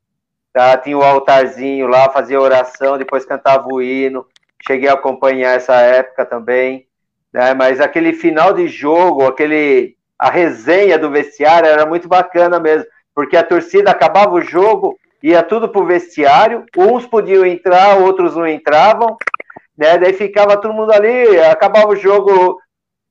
[0.52, 0.76] tá?
[0.76, 4.26] tinha o altarzinho lá, fazia oração, depois cantava o hino.
[4.64, 6.86] Cheguei a acompanhar essa época também,
[7.32, 7.52] né?
[7.52, 13.36] Mas aquele final de jogo, aquele a resenha do vestiário era muito bacana mesmo, porque
[13.36, 19.16] a torcida acabava o jogo, ia tudo pro vestiário, uns podiam entrar, outros não entravam,
[19.76, 19.98] né?
[19.98, 22.56] Daí ficava todo mundo ali, acabava o jogo,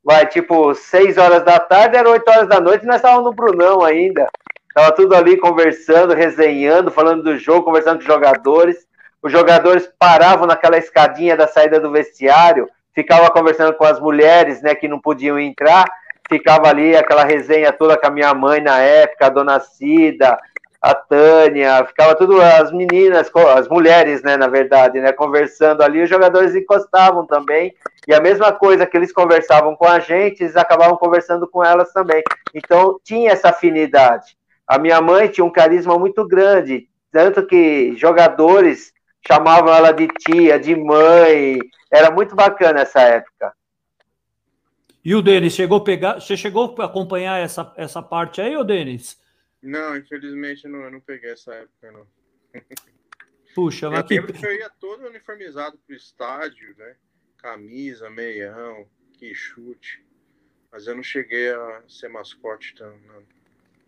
[0.03, 3.83] vai, tipo, seis horas da tarde, era oito horas da noite, nós estávamos no Brunão
[3.83, 4.27] ainda.
[4.73, 8.87] Tava tudo ali conversando, resenhando, falando do jogo, conversando com os jogadores.
[9.21, 14.73] Os jogadores paravam naquela escadinha da saída do vestiário, ficava conversando com as mulheres, né,
[14.73, 15.85] que não podiam entrar,
[16.27, 20.39] ficava ali aquela resenha toda com a minha mãe na época, a dona Cida,
[20.81, 26.09] a Tânia, ficava tudo as meninas, as mulheres, né, na verdade, né, conversando ali, os
[26.09, 27.71] jogadores encostavam também,
[28.07, 31.93] e a mesma coisa que eles conversavam com a gente, eles acabavam conversando com elas
[31.93, 32.23] também.
[32.55, 34.35] Então, tinha essa afinidade.
[34.67, 38.91] A minha mãe tinha um carisma muito grande, tanto que jogadores
[39.27, 41.59] chamavam ela de tia, de mãe,
[41.91, 43.53] era muito bacana essa época.
[45.05, 49.20] E o Denis, chegou pegar, você chegou a acompanhar essa, essa parte aí, ô Denis?
[49.61, 52.07] Não, infelizmente não, eu não peguei essa época, não.
[53.53, 54.21] Puxa, mas que...
[54.21, 56.95] que eu ia todo uniformizado pro estádio, né?
[57.37, 60.05] Camisa, meião, que chute.
[60.71, 63.23] Mas eu não cheguei a ser mascote tão, não.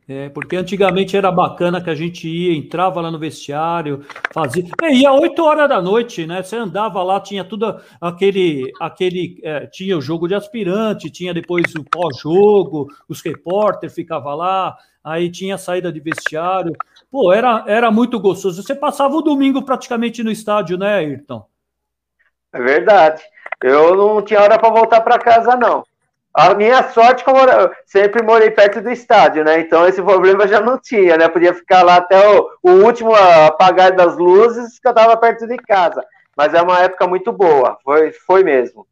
[0.07, 4.65] É, porque antigamente era bacana que a gente ia, entrava lá no vestiário, fazia.
[4.81, 6.43] É, ia 8 horas da noite, né?
[6.43, 8.69] Você andava lá, tinha tudo aquele.
[8.81, 14.75] aquele é, tinha o jogo de aspirante, tinha depois o pós-jogo, os repórteres ficavam lá,
[15.04, 16.74] aí tinha saída de vestiário.
[17.12, 18.62] Pô, era, era muito gostoso.
[18.62, 21.46] Você passava o domingo praticamente no estádio, né, Ayrton?
[22.54, 23.22] É verdade.
[23.62, 25.84] Eu não tinha hora para voltar para casa, não.
[26.34, 29.60] A minha sorte, como eu sempre morei perto do estádio, né?
[29.60, 31.28] Então esse problema já não tinha, né?
[31.30, 35.58] Podia ficar lá até o, o último apagar das luzes que eu estava perto de
[35.58, 36.04] casa.
[36.36, 38.88] Mas é uma época muito boa, foi, foi mesmo.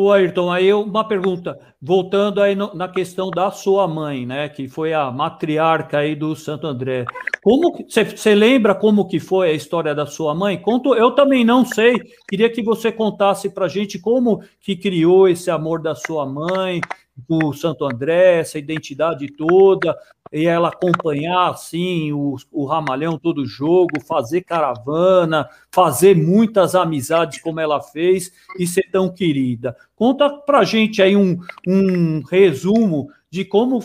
[0.00, 4.68] O Ayrton, aí uma pergunta, voltando aí no, na questão da sua mãe, né, que
[4.68, 7.04] foi a matriarca aí do Santo André.
[7.42, 10.56] Como você lembra como que foi a história da sua mãe?
[10.56, 11.96] Conto, eu também não sei.
[12.28, 16.80] Queria que você contasse para gente como que criou esse amor da sua mãe,
[17.26, 19.96] do Santo André, essa identidade toda,
[20.32, 27.60] e ela acompanhar assim o, o Ramalhão todo jogo, fazer caravana, fazer muitas amizades como
[27.60, 29.76] ela fez e ser tão querida.
[29.96, 33.80] Conta pra gente aí um, um resumo de como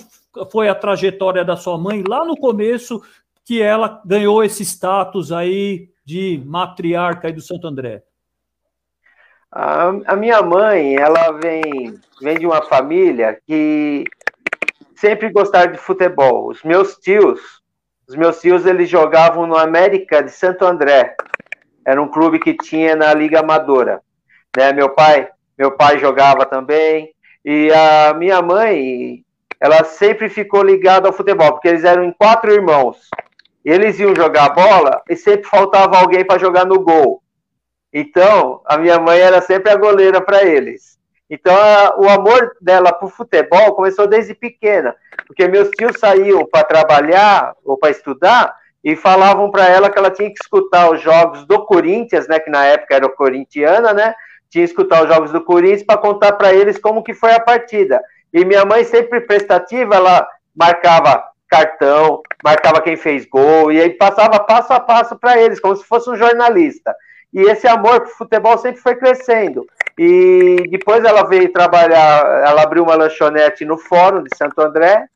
[0.51, 3.01] foi a trajetória da sua mãe lá no começo,
[3.45, 8.03] que ela ganhou esse status aí de matriarca aí do Santo André.
[9.55, 11.61] A, a minha mãe, ela vem,
[12.19, 14.03] vem de uma família que
[14.95, 16.47] sempre gostaram de futebol.
[16.47, 17.39] Os meus tios,
[18.09, 21.15] os meus tios, eles jogavam no América de Santo André.
[21.85, 24.01] Era um clube que tinha na Liga Amadora.
[24.57, 24.73] Né?
[24.73, 27.13] Meu pai, meu pai jogava também.
[27.45, 29.23] E a minha mãe,
[29.59, 33.07] ela sempre ficou ligada ao futebol, porque eles eram em quatro irmãos.
[33.63, 37.22] Eles iam jogar bola e sempre faltava alguém para jogar no gol.
[37.93, 40.97] Então, a minha mãe era sempre a goleira para eles.
[41.29, 44.95] Então, a, o amor dela por futebol começou desde pequena,
[45.27, 50.11] porque meus tios saíam para trabalhar ou para estudar e falavam para ela que ela
[50.11, 54.13] tinha que escutar os jogos do Corinthians, né, que na época era o corintiana, né,
[54.49, 57.39] tinha que escutar os jogos do Corinthians para contar para eles como que foi a
[57.39, 58.01] partida.
[58.33, 64.39] E minha mãe sempre prestativa, ela marcava cartão, marcava quem fez gol e aí passava
[64.39, 66.93] passo a passo para eles, como se fosse um jornalista.
[67.33, 69.65] E esse amor pro futebol sempre foi crescendo.
[69.97, 75.07] E depois ela veio trabalhar, ela abriu uma lanchonete no Fórum de Santo André,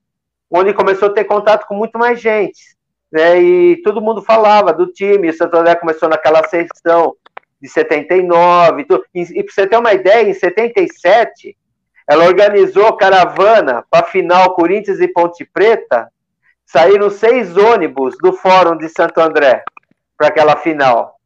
[0.50, 2.76] onde começou a ter contato com muito mais gente.
[3.10, 5.30] Né, e todo mundo falava do time.
[5.30, 7.16] O Santo André começou naquela sessão
[7.62, 8.86] de 79.
[9.14, 11.56] E, e para você ter uma ideia, em 77,
[12.08, 16.10] ela organizou caravana para a final Corinthians e Ponte Preta.
[16.66, 19.64] Saíram seis ônibus do Fórum de Santo André
[20.18, 21.17] para aquela final.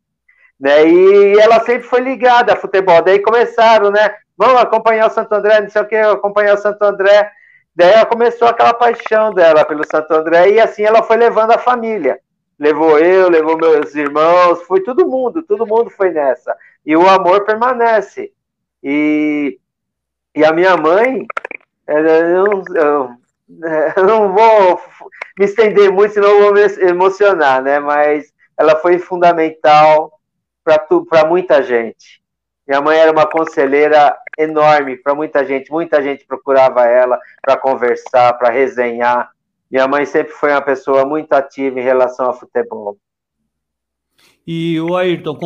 [0.61, 0.87] Né?
[0.87, 3.01] E ela sempre foi ligada a futebol.
[3.01, 4.15] Daí começaram, né?
[4.37, 7.31] Vamos acompanhar o Santo André, não sei o que, acompanhar o Santo André.
[7.75, 11.57] Daí ela começou aquela paixão dela pelo Santo André e assim ela foi levando a
[11.57, 12.19] família.
[12.59, 16.55] Levou eu, levou meus irmãos, foi todo mundo, todo mundo foi nessa.
[16.85, 18.31] E o amor permanece.
[18.83, 19.57] E,
[20.35, 21.25] e a minha mãe,
[21.87, 23.09] eu, eu,
[23.97, 24.79] eu não vou
[25.39, 27.79] me estender muito, senão eu vou me emocionar, né?
[27.79, 30.20] Mas ela foi fundamental
[30.63, 32.21] para muita gente.
[32.67, 38.33] Minha mãe era uma conselheira enorme para muita gente, muita gente procurava ela para conversar,
[38.37, 39.31] para resenhar.
[39.69, 42.97] Minha mãe sempre foi uma pessoa muito ativa em relação ao futebol.
[44.45, 45.37] E o Ayrton,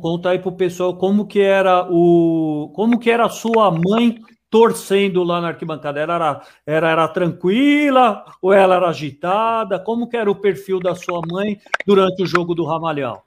[0.00, 4.18] conta aí para o pessoal como que era o, como que era a sua mãe
[4.50, 6.00] torcendo lá na arquibancada.
[6.00, 9.78] Ela era, era, era tranquila ou ela era agitada?
[9.78, 13.22] Como que era o perfil da sua mãe durante o jogo do Ramalhão?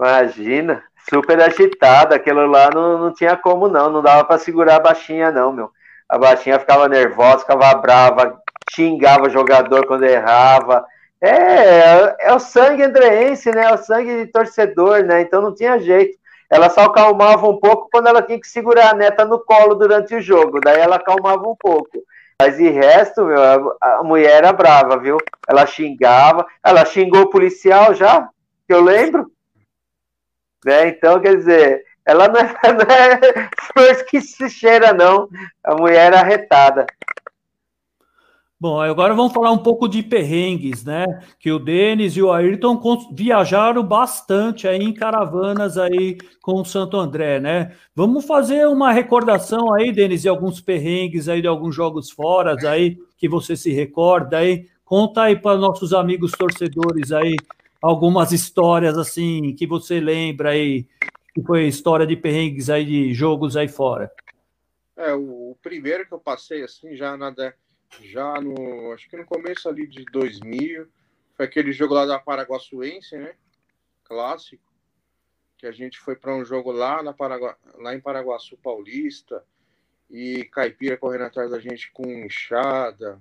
[0.00, 4.80] Imagina, super agitada, aquilo lá não, não tinha como não, não dava para segurar a
[4.80, 5.70] baixinha não, meu.
[6.08, 8.40] A baixinha ficava nervosa, ficava brava,
[8.74, 10.86] xingava o jogador quando errava.
[11.20, 13.64] É, é, é o sangue andreense, né?
[13.64, 15.20] É o sangue de torcedor, né?
[15.20, 16.18] Então não tinha jeito.
[16.48, 20.14] Ela só acalmava um pouco quando ela tinha que segurar a neta no colo durante
[20.14, 20.60] o jogo.
[20.64, 22.02] Daí ela acalmava um pouco.
[22.40, 25.18] Mas de resto, meu, a, a mulher era brava, viu?
[25.46, 26.46] Ela xingava.
[26.64, 28.26] Ela xingou o policial já,
[28.66, 29.30] que eu lembro.
[30.64, 30.88] Né?
[30.88, 32.52] Então, quer dizer, ela não é,
[33.76, 35.28] não é que se cheira, não.
[35.62, 36.86] A mulher era arretada.
[38.62, 41.06] Bom, agora vamos falar um pouco de perrengues, né?
[41.38, 42.78] Que o Denis e o Ayrton
[43.10, 47.72] viajaram bastante aí em caravanas aí com o Santo André, né?
[47.96, 52.98] Vamos fazer uma recordação aí, Denis, de alguns perrengues aí, de alguns jogos fora aí,
[53.16, 54.66] que você se recorda aí.
[54.84, 57.36] Conta aí para nossos amigos torcedores aí
[57.80, 60.86] algumas histórias assim que você lembra aí,
[61.34, 64.12] que foi história de perrengues aí de jogos aí fora?
[64.96, 67.32] É, o, o primeiro que eu passei assim já na
[68.02, 70.86] já no, acho que no começo ali de 2000,
[71.34, 73.34] foi aquele jogo lá da Paraguaçuense, né?
[74.04, 74.70] Clássico,
[75.56, 79.44] que a gente foi para um jogo lá na Paragua, lá em Paraguaçu Paulista
[80.08, 83.20] e caipira correndo atrás da gente com enxada,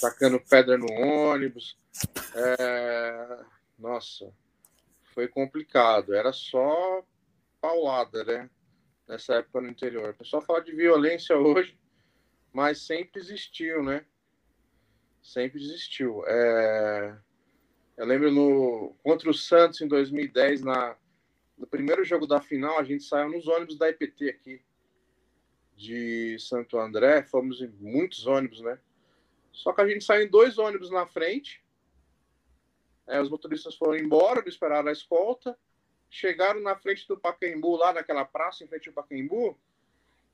[0.00, 1.78] tacando pedra no ônibus.
[2.34, 3.44] É...
[3.78, 4.32] Nossa,
[5.14, 6.14] foi complicado.
[6.14, 7.04] Era só
[7.60, 8.50] paulada, né?
[9.08, 10.10] Nessa época no interior.
[10.10, 11.78] O pessoal fala de violência hoje,
[12.52, 14.04] mas sempre existiu, né?
[15.22, 16.24] Sempre existiu.
[16.26, 17.16] É...
[17.96, 20.96] Eu lembro no contra o Santos em 2010, na...
[21.58, 24.62] no primeiro jogo da final, a gente saiu nos ônibus da IPT aqui
[25.76, 27.22] de Santo André.
[27.22, 28.78] Fomos em muitos ônibus, né?
[29.52, 31.64] Só que a gente saiu em dois ônibus na frente.
[33.06, 35.58] É, os motoristas foram embora, esperaram a escolta.
[36.08, 39.56] Chegaram na frente do Pacaembu, lá naquela praça, em frente ao Pacaembu,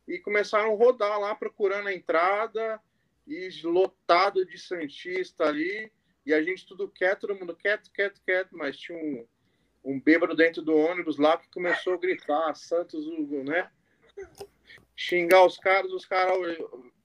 [0.08, 2.80] e começaram a rodar lá, procurando a entrada,
[3.26, 5.92] e lotado de Santista ali.
[6.24, 9.26] E a gente tudo quieto, todo mundo quieto, quieto, quieto, mas tinha um,
[9.84, 13.06] um bêbado dentro do ônibus lá que começou a gritar, Santos,
[13.44, 13.70] né?
[14.94, 16.58] Xingar os caras, os caras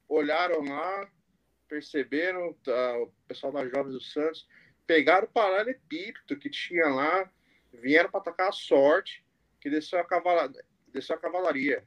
[0.07, 1.12] olharam lá,
[1.72, 4.45] perceberam, tá, o pessoal da Jovens do Santos,
[4.86, 7.32] pegaram o paralelepípedo que tinha lá,
[7.72, 9.26] vieram para atacar a sorte,
[9.61, 10.51] que desceu a, cavala,
[10.89, 11.82] desceu a cavalaria.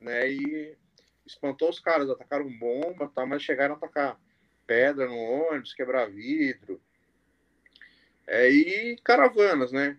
[0.00, 0.30] Né?
[0.30, 0.78] E
[1.26, 4.18] espantou os caras, atacaram bomba, tá, mas chegaram a atacar
[4.66, 6.80] pedra no ônibus, quebrar vidro.
[8.26, 9.98] É, e caravanas, né?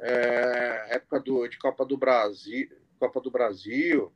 [0.00, 4.12] É, época do, de Copa do Brasil, Copa do Brasil,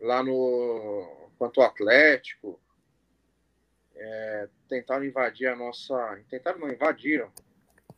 [0.00, 2.58] lá no quanto Atlético,
[3.96, 6.20] é, tentaram invadir a nossa.
[6.28, 7.32] Tentaram não, invadiram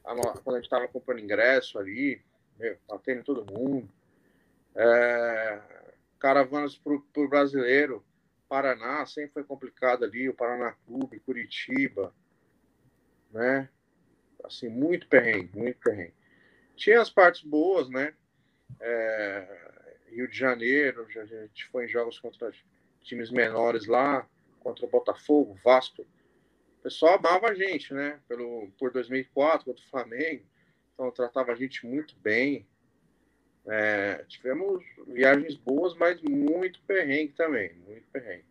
[0.05, 2.23] a quando a gente estava comprando ingresso ali,
[2.59, 3.89] meu, batendo todo mundo.
[4.75, 5.61] É,
[6.19, 8.05] caravanas para o brasileiro,
[8.49, 12.15] Paraná sempre foi complicado ali, o Paraná Clube, Curitiba,
[13.33, 13.69] né?
[14.47, 16.15] assim, muito perrengue, muito perrengue.
[16.77, 18.15] Tinha as partes boas, né?
[18.81, 22.53] É, Rio de Janeiro, a gente foi em jogos contra
[23.03, 24.29] times menores lá,
[24.67, 26.03] contra o Botafogo, Vasco.
[26.03, 28.21] O pessoal amava a gente, né?
[28.27, 30.45] Pelo, por 2004, contra o Flamengo.
[30.93, 32.67] Então, tratava a gente muito bem.
[33.65, 38.45] É, tivemos viagens boas, mas muito perrengue também, muito perrengue.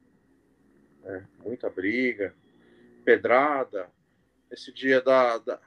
[1.03, 2.33] É, muita briga,
[3.03, 3.91] pedrada.
[4.49, 5.59] Esse dia da, da,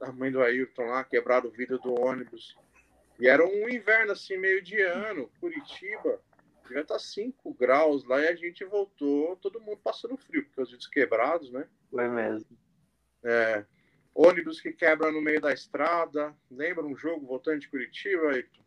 [0.00, 2.56] da mãe do Ayrton lá, quebraram o vidro do ônibus.
[3.20, 6.20] E era um inverno assim, meio de ano, Curitiba,
[6.68, 10.70] devia estar 5 graus lá e a gente voltou, todo mundo passando frio, porque os
[10.70, 11.66] vidros quebrados, né?
[11.90, 12.56] Foi mesmo.
[13.24, 13.64] É,
[14.14, 16.34] ônibus que quebra no meio da estrada.
[16.50, 18.62] Lembra um jogo voltando de Curitiba, Ayrton?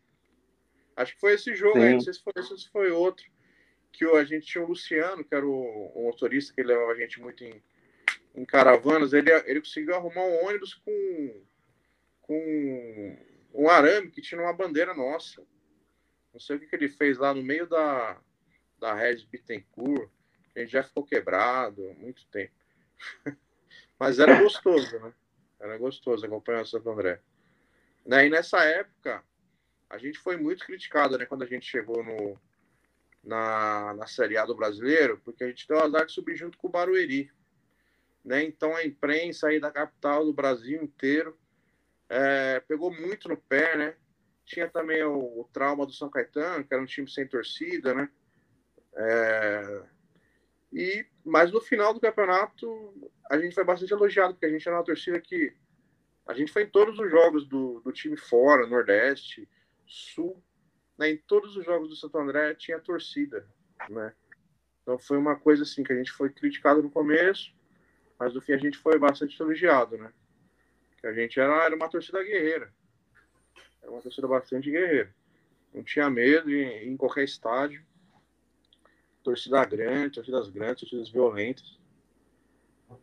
[0.95, 3.26] Acho que foi esse jogo aí, não sei se foi esse ou se foi outro.
[3.91, 7.20] Que a gente tinha o Luciano, que era o, o motorista que levava a gente
[7.20, 7.62] muito em,
[8.36, 9.14] em caravanas.
[9.14, 11.43] Ele, ele conseguiu arrumar um ônibus com,
[12.22, 13.18] com
[13.54, 15.45] um arame que tinha uma bandeira nossa.
[16.34, 18.17] Não sei o que, que ele fez lá no meio da,
[18.79, 20.09] da Red Bittencourt.
[20.55, 22.53] A gente já ficou quebrado muito tempo.
[23.99, 25.13] Mas era gostoso, né?
[25.59, 27.21] Era gostoso acompanhar o Santo André.
[28.05, 28.27] Né?
[28.27, 29.23] E nessa época,
[29.89, 31.25] a gente foi muito criticado, né?
[31.25, 32.39] Quando a gente chegou no,
[33.23, 36.67] na, na Série A do Brasileiro, porque a gente deu azar de subir junto com
[36.67, 37.32] o Barueri.
[38.23, 38.43] Né?
[38.43, 41.38] Então a imprensa aí da capital do Brasil inteiro
[42.09, 43.95] é, pegou muito no pé, né?
[44.52, 48.10] Tinha também o, o, trauma do São Caetano, que era um time sem torcida, né?
[48.93, 49.84] É,
[50.74, 52.93] e, mas no final do campeonato,
[53.30, 55.56] a gente foi bastante elogiado, porque a gente era uma torcida que.
[56.28, 59.47] A gente foi em todos os jogos do, do time fora, Nordeste,
[59.88, 60.43] Sul,
[60.97, 63.47] né, em todos os jogos do Santo André tinha torcida,
[63.89, 64.14] né?
[64.82, 67.56] Então foi uma coisa assim que a gente foi criticado no começo,
[68.20, 70.12] mas no fim a gente foi bastante elogiado, né?
[70.99, 72.74] Que a gente era, era uma torcida guerreira,
[73.82, 75.13] era uma torcida bastante guerreira,
[75.73, 77.84] não tinha medo em, em qualquer estádio,
[79.23, 81.79] torcida grande, torcidas grandes, torcidas violentas,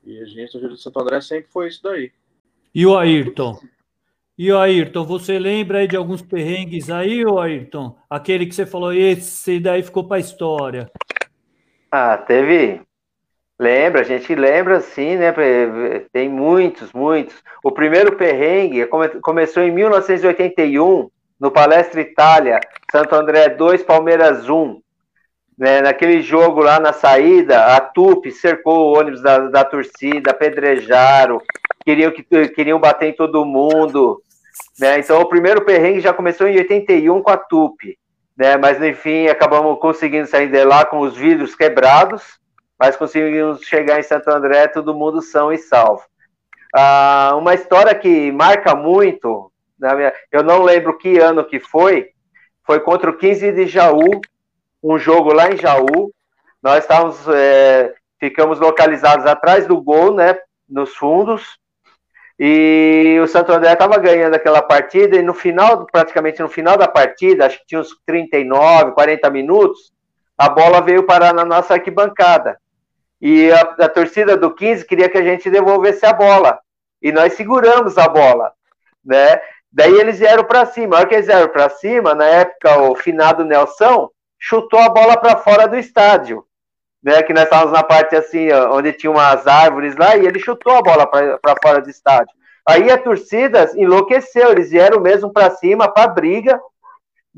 [0.05, 2.13] e a gente, a torcida do Santo André sempre foi isso daí.
[2.75, 3.59] E o Ayrton?
[4.37, 7.99] E o Ayrton, você lembra aí de alguns perrengues aí, o Ayrton?
[8.09, 10.91] Aquele que você falou, esse daí ficou para a história.
[11.91, 12.88] Ah, teve.
[13.59, 15.35] Lembra, a gente lembra sim, né?
[16.13, 17.35] Tem muitos, muitos.
[17.65, 18.87] O primeiro perrengue
[19.21, 22.61] começou em 1981, no Palestra Itália,
[22.93, 24.81] Santo André 2, Palmeiras 1.
[25.59, 31.43] Né, naquele jogo lá na saída, a TUP cercou o ônibus da, da torcida, apedrejaram,
[31.85, 34.23] queriam, que, queriam bater em todo mundo.
[34.79, 35.01] Né?
[35.01, 37.99] Então, o primeiro perrengue já começou em 81 com a TUP,
[38.37, 38.57] né?
[38.57, 42.39] mas enfim, acabamos conseguindo sair de lá com os vidros quebrados,
[42.79, 46.05] mas conseguimos chegar em Santo André, todo mundo são e salvo.
[46.75, 52.11] Ah, uma história que marca muito, minha, eu não lembro que ano que foi,
[52.65, 54.21] foi contra o 15 de Jaú,
[54.83, 56.13] um jogo lá em Jaú.
[56.63, 60.37] Nós estávamos, é, ficamos localizados atrás do gol, né,
[60.69, 61.59] nos fundos,
[62.39, 66.87] e o Santo André estava ganhando aquela partida, e no final, praticamente no final da
[66.87, 69.93] partida, acho que tinha uns 39, 40 minutos,
[70.37, 72.59] a bola veio parar na nossa arquibancada.
[73.21, 76.59] E a, a torcida do 15 queria que a gente devolvesse a bola.
[77.03, 78.53] E nós seguramos a bola,
[79.05, 79.41] né?
[79.71, 80.97] Daí eles vieram para cima.
[80.97, 84.09] A hora que eles vieram para cima, na época, o finado Nelson
[84.39, 86.45] chutou a bola para fora do estádio
[87.03, 90.75] né, que nós estávamos na parte assim, onde tinha umas árvores lá, e ele chutou
[90.75, 92.35] a bola para fora do estádio.
[92.67, 96.61] Aí a torcida enlouqueceu, eles vieram mesmo para cima, para briga.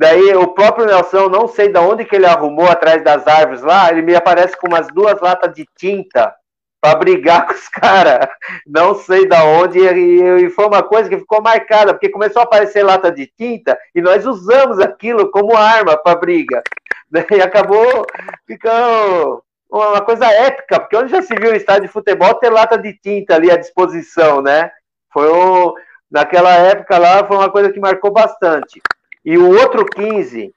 [0.00, 3.90] Daí o próprio Nelson, não sei de onde que ele arrumou atrás das árvores lá,
[3.90, 6.34] ele me aparece com umas duas latas de tinta
[6.80, 8.26] para brigar com os caras.
[8.66, 12.46] Não sei da onde, e, e, foi uma coisa que ficou marcada, porque começou a
[12.46, 16.62] aparecer lata de tinta e nós usamos aquilo como arma para briga.
[17.12, 18.06] Daí acabou
[18.46, 22.78] ficando uma coisa épica, porque onde já se viu um estádio de futebol ter lata
[22.78, 24.70] de tinta ali à disposição, né?
[25.12, 25.74] Foi um,
[26.10, 28.80] naquela época lá foi uma coisa que marcou bastante.
[29.24, 30.54] E o outro 15,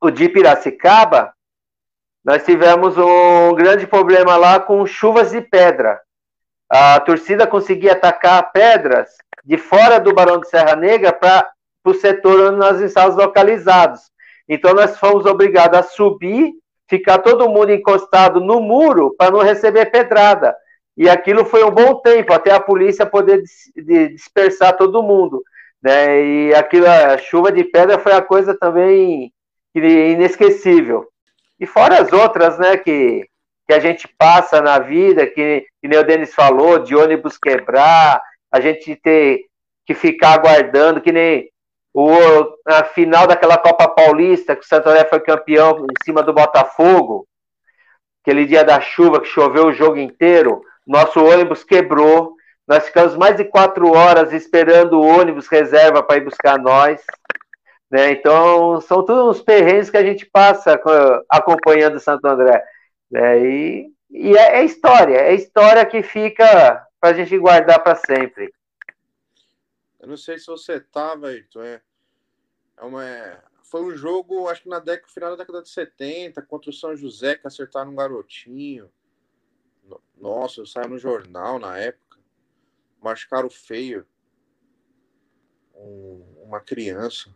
[0.00, 1.32] o de Piracicaba,
[2.24, 6.00] nós tivemos um grande problema lá com chuvas de pedra.
[6.68, 9.08] A torcida conseguia atacar pedras
[9.44, 11.50] de fora do Barão de Serra Negra para
[11.84, 14.00] o setor onde nós estávamos localizados.
[14.48, 16.52] Então nós fomos obrigados a subir
[16.90, 20.54] ficar todo mundo encostado no muro para não receber pedrada.
[20.96, 23.42] E aquilo foi um bom tempo, até a polícia poder
[23.76, 25.40] dispersar todo mundo.
[25.82, 26.24] Né?
[26.24, 29.32] E aquilo, a chuva de pedra foi a coisa também
[29.74, 31.08] inesquecível.
[31.58, 33.26] E fora as outras, né, que,
[33.68, 38.20] que a gente passa na vida, que, que nem o Denis falou, de ônibus quebrar,
[38.50, 39.44] a gente ter
[39.86, 41.50] que ficar aguardando, que nem
[41.92, 42.10] o,
[42.66, 47.26] a final daquela Copa Paulista, que o Santo foi campeão em cima do Botafogo,
[48.22, 52.34] aquele dia da chuva que choveu o jogo inteiro, nosso ônibus quebrou,
[52.70, 57.04] nós ficamos mais de quatro horas esperando o ônibus reserva para ir buscar nós.
[57.90, 58.12] Né?
[58.12, 60.80] Então, são todos os perrengues que a gente passa
[61.28, 62.64] acompanhando Santo André.
[63.10, 63.44] Né?
[63.44, 68.54] E, e é, é, história, é história que fica para a gente guardar para sempre.
[69.98, 71.80] Eu não sei se você estava, aí, é,
[72.76, 73.02] é uma,
[73.64, 76.94] foi um jogo, acho que na década, final da década de 70, contra o São
[76.94, 78.88] José, que acertaram um garotinho.
[80.16, 82.09] Nossa, saiu no jornal na época.
[83.02, 84.06] Machucaram feio.
[85.74, 87.30] Um, uma criança.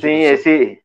[0.00, 0.82] Sim, esse,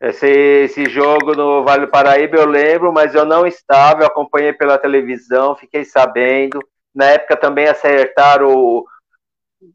[0.00, 4.52] esse, esse jogo no Vale do Paraíba eu lembro, mas eu não estava, eu acompanhei
[4.52, 6.58] pela televisão, fiquei sabendo.
[6.94, 8.86] Na época também acertaram o,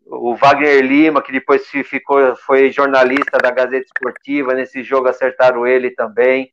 [0.06, 5.92] o Wagner Lima, que depois ficou, foi jornalista da Gazeta Esportiva, nesse jogo acertaram ele
[5.92, 6.52] também.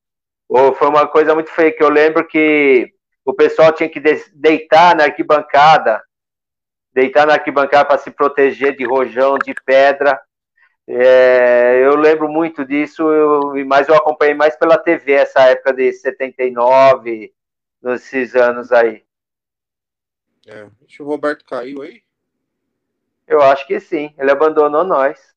[0.49, 2.93] Foi uma coisa muito feia, que eu lembro que
[3.27, 4.01] o pessoal tinha que
[4.33, 6.01] deitar na arquibancada,
[6.93, 10.22] deitar na arquibancada para se proteger de rojão, de pedra.
[10.87, 15.93] É, eu lembro muito disso, eu, mas eu acompanhei mais pela TV essa época de
[15.93, 17.35] 79,
[17.83, 19.05] nesses anos aí.
[20.47, 20.68] É,
[21.01, 22.05] o Roberto caiu aí?
[23.27, 25.35] Eu acho que sim, ele abandonou nós.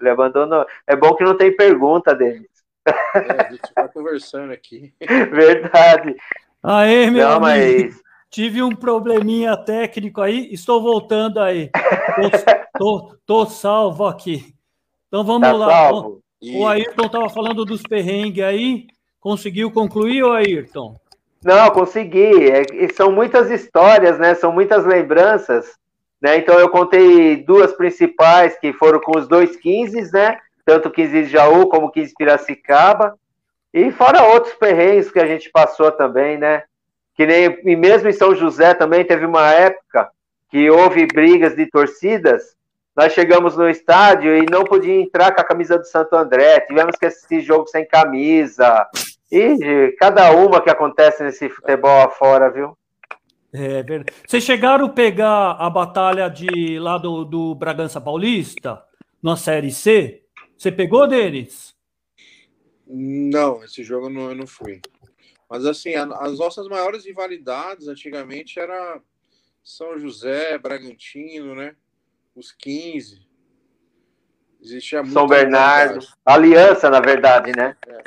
[0.00, 0.66] ele abandonou.
[0.84, 2.49] É bom que não tem pergunta deles.
[3.14, 4.92] É, a gente vai conversando aqui.
[5.00, 6.14] Verdade.
[6.62, 7.40] Aê, meu não, amigo.
[7.40, 8.10] Mas...
[8.30, 11.68] Tive um probleminha técnico aí, estou voltando aí.
[12.78, 14.54] Tô, tô, tô salvo aqui.
[15.08, 15.66] Então vamos tá lá.
[15.68, 16.22] Salvo.
[16.54, 18.86] O Ayrton estava falando dos perrengues aí.
[19.20, 20.94] Conseguiu concluir, ô Ayrton?
[21.44, 22.50] Não, consegui.
[22.50, 24.34] É, são muitas histórias, né?
[24.34, 25.76] São muitas lembranças.
[26.20, 26.36] Né?
[26.38, 30.38] Então eu contei duas principais que foram com os dois 15, né?
[30.70, 33.18] Tanto 15 de Jaú como 15 de Piracicaba.
[33.74, 36.62] E fora outros perrengues que a gente passou também, né?
[37.16, 40.08] Que nem e mesmo em São José também teve uma época
[40.48, 42.54] que houve brigas de torcidas.
[42.96, 46.60] Nós chegamos no estádio e não podia entrar com a camisa do Santo André.
[46.60, 48.86] Tivemos que assistir jogo sem camisa.
[49.32, 52.78] E cada uma que acontece nesse futebol afora, viu?
[53.52, 54.12] É verdade.
[54.24, 58.80] Vocês chegaram a pegar a batalha de lá do, do Bragança Paulista,
[59.20, 60.20] na Série C?
[60.60, 61.74] Você pegou, Denis?
[62.86, 64.82] Não, esse jogo eu não, eu não fui.
[65.48, 69.00] Mas assim, a, as nossas maiores rivalidades antigamente era
[69.64, 71.74] São José, Bragantino, né?
[72.34, 73.26] Os 15.
[74.60, 76.06] Existia São Bernardo.
[76.26, 77.74] Aliança, na verdade, né?
[77.86, 78.02] É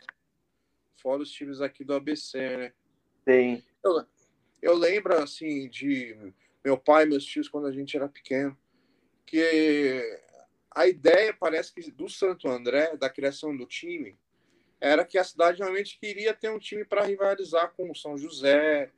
[1.01, 2.73] fora os times aqui do ABC, né?
[3.27, 3.63] Sim.
[3.83, 4.05] Eu,
[4.61, 6.15] eu lembro, assim, de
[6.63, 8.55] meu pai e meus tios quando a gente era pequeno,
[9.25, 10.21] que
[10.75, 14.17] a ideia, parece que do Santo André, da criação do time,
[14.79, 18.91] era que a cidade realmente queria ter um time para rivalizar com o São José,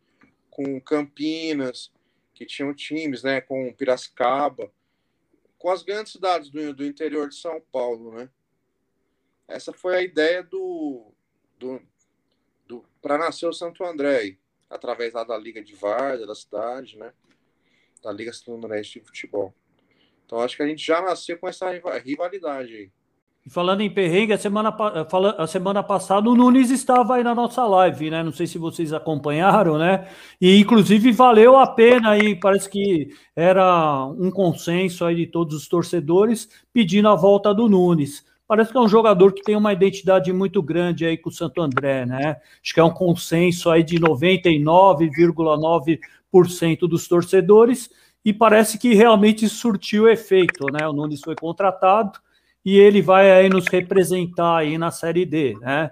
[0.50, 1.92] com Campinas,
[2.34, 4.72] que tinham times, né, com Piracicaba,
[5.58, 8.30] com as grandes cidades do, do interior de São Paulo, né?
[9.48, 11.14] Essa foi a ideia do,
[11.58, 11.82] do,
[13.06, 17.14] para nascer o Santo André, através lá da Liga de Várzea, da cidade, né?
[18.02, 19.54] Da Liga Santo André de Futebol.
[20.26, 21.70] Então acho que a gente já nasceu com essa
[22.04, 22.90] rivalidade aí.
[23.48, 24.76] Falando em perrengue, a semana,
[25.38, 28.24] a semana passada o Nunes estava aí na nossa live, né?
[28.24, 30.10] Não sei se vocês acompanharam, né?
[30.42, 35.68] E inclusive valeu a pena aí, parece que era um consenso aí de todos os
[35.68, 40.32] torcedores pedindo a volta do Nunes parece que é um jogador que tem uma identidade
[40.32, 42.38] muito grande aí com o Santo André, né?
[42.64, 47.90] Acho que é um consenso aí de 99,9% dos torcedores
[48.26, 50.88] e parece que realmente surtiu efeito, né?
[50.88, 52.20] O Nunes foi contratado
[52.66, 55.92] e ele vai aí nos representar aí na Série D, né?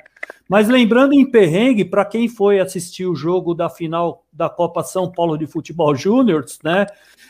[0.50, 5.12] Mas lembrando em perrengue, para quem foi assistir o jogo da final da Copa São
[5.12, 6.88] Paulo de Futebol Júnior, né?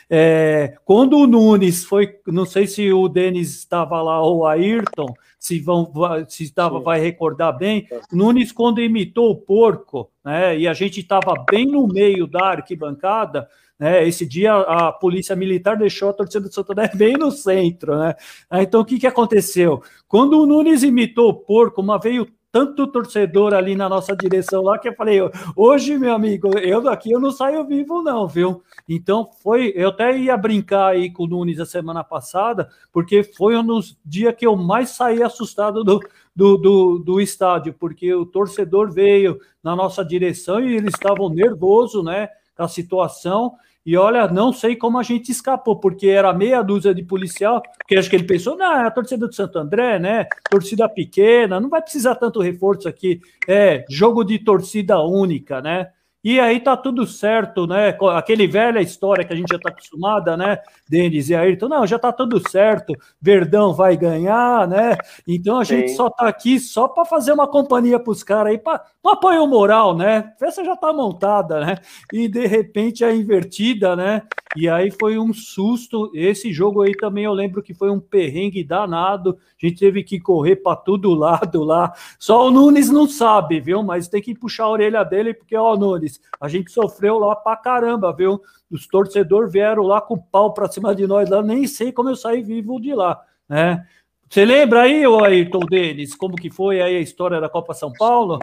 [0.08, 5.12] É, quando o Nunes foi, não sei se o Denis estava lá ou o Ayrton,
[5.38, 5.92] se vão,
[6.28, 10.58] se estava, vai recordar bem, Nunes quando imitou o porco, né?
[10.58, 13.48] E a gente estava bem no meio da arquibancada,
[13.78, 14.06] né?
[14.06, 18.14] Esse dia a polícia militar deixou a torcida do Santander bem no centro, né?
[18.52, 19.82] Então o que, que aconteceu?
[20.08, 24.78] Quando o Nunes imitou o porco, uma veio tanto torcedor ali na nossa direção lá
[24.78, 25.18] que eu falei,
[25.56, 28.62] hoje, meu amigo, eu daqui eu não saio vivo não, viu?
[28.88, 33.56] Então foi, eu até ia brincar aí com o Nunes a semana passada, porque foi
[33.56, 35.98] um dos dias que eu mais saí assustado do,
[36.34, 42.04] do, do, do estádio, porque o torcedor veio na nossa direção e eles estavam nervosos,
[42.04, 42.28] né?
[42.56, 43.54] Com a situação.
[43.86, 47.96] E olha, não sei como a gente escapou, porque era meia dúzia de policial, que
[47.96, 50.26] acho que ele pensou, não, é a torcida do Santo André, né?
[50.50, 53.20] Torcida pequena, não vai precisar tanto reforço aqui.
[53.46, 55.90] É jogo de torcida única, né?
[56.24, 57.94] E aí tá tudo certo, né?
[58.16, 60.58] Aquele velha história que a gente já tá acostumada, né?
[60.88, 64.96] Denis e Ayrton, não, já tá tudo certo, Verdão vai ganhar, né?
[65.28, 65.96] Então a gente Sim.
[65.96, 70.32] só tá aqui só para fazer uma companhia pros caras aí, para apoio moral, né?
[70.34, 71.76] A festa já tá montada, né?
[72.10, 74.22] E de repente a invertida, né?
[74.56, 76.10] E aí foi um susto.
[76.14, 79.36] Esse jogo aí também eu lembro que foi um perrengue danado.
[79.60, 81.92] A gente teve que correr para todo lado lá.
[82.18, 83.82] Só o Nunes não sabe, viu?
[83.82, 87.56] Mas tem que puxar a orelha dele, porque, ó, Nunes, a gente sofreu lá pra
[87.56, 88.40] caramba, viu?
[88.70, 91.42] Os torcedores vieram lá com pau para cima de nós lá.
[91.42, 93.84] Nem sei como eu saí vivo de lá, né?
[94.28, 98.38] Você lembra aí, Ayrton Denis, como que foi aí a história da Copa São Paulo?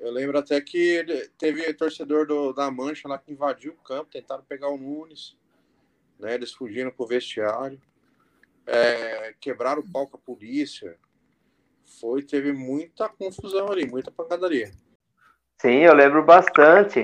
[0.00, 1.04] Eu lembro até que
[1.36, 5.36] teve torcedor do, da Mancha lá que invadiu o campo, tentaram pegar o Nunes,
[6.18, 6.34] né?
[6.34, 7.80] Eles fugiram pro vestiário,
[8.66, 10.96] é, quebraram o pau com a polícia.
[12.00, 14.70] Foi, teve muita confusão ali, muita pancadaria.
[15.60, 17.02] Sim, eu lembro bastante.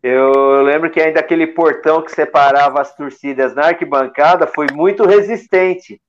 [0.00, 6.00] Eu lembro que ainda aquele portão que separava as torcidas na arquibancada foi muito resistente.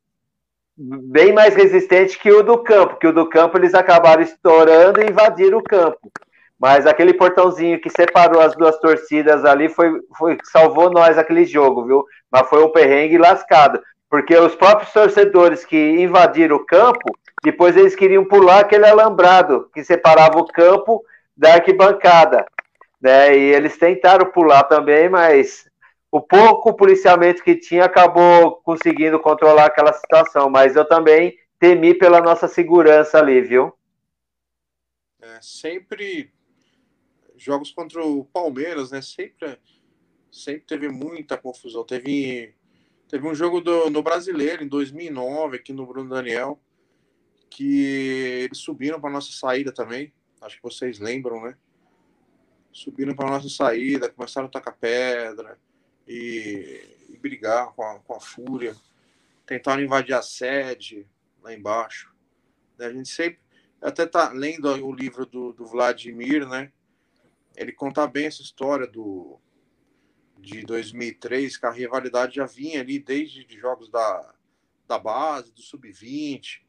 [0.82, 5.10] Bem mais resistente que o do campo, que o do campo eles acabaram estourando e
[5.10, 6.10] invadiram o campo.
[6.58, 11.86] Mas aquele portãozinho que separou as duas torcidas ali foi, foi salvou nós aquele jogo,
[11.86, 12.06] viu?
[12.32, 13.82] Mas foi um perrengue lascado.
[14.10, 17.14] Porque os próprios torcedores que invadiram o campo,
[17.44, 21.04] depois eles queriam pular aquele alambrado que separava o campo
[21.36, 22.46] da arquibancada.
[23.02, 23.38] Né?
[23.38, 25.69] E eles tentaram pular também, mas
[26.12, 30.50] o pouco policiamento que tinha acabou conseguindo controlar aquela situação.
[30.50, 33.74] Mas eu também temi pela nossa segurança ali, viu?
[35.22, 36.34] É, sempre
[37.38, 39.02] jogos contra o Palmeiras, né?
[39.02, 39.60] Sempre,
[40.32, 41.84] sempre teve muita confusão.
[41.84, 42.56] Teve,
[43.08, 46.60] teve um jogo do, no Brasileiro em 2009 aqui no Bruno Daniel
[47.52, 50.14] que eles subiram para nossa saída também.
[50.40, 51.58] Acho que vocês lembram, né?
[52.72, 55.58] Subiram para nossa saída, começaram a tacar pedra
[56.10, 58.76] e, e brigar com a, com a fúria.
[59.46, 61.08] Tentaram invadir a sede
[61.42, 62.12] lá embaixo.
[62.78, 62.88] Né?
[62.88, 63.40] A gente sempre
[63.80, 66.74] até tá lendo o livro do, do Vladimir, né?
[67.56, 69.40] ele conta bem essa história do
[70.38, 74.34] de 2003, que a rivalidade já vinha ali desde de jogos da,
[74.88, 76.62] da base, do sub-20.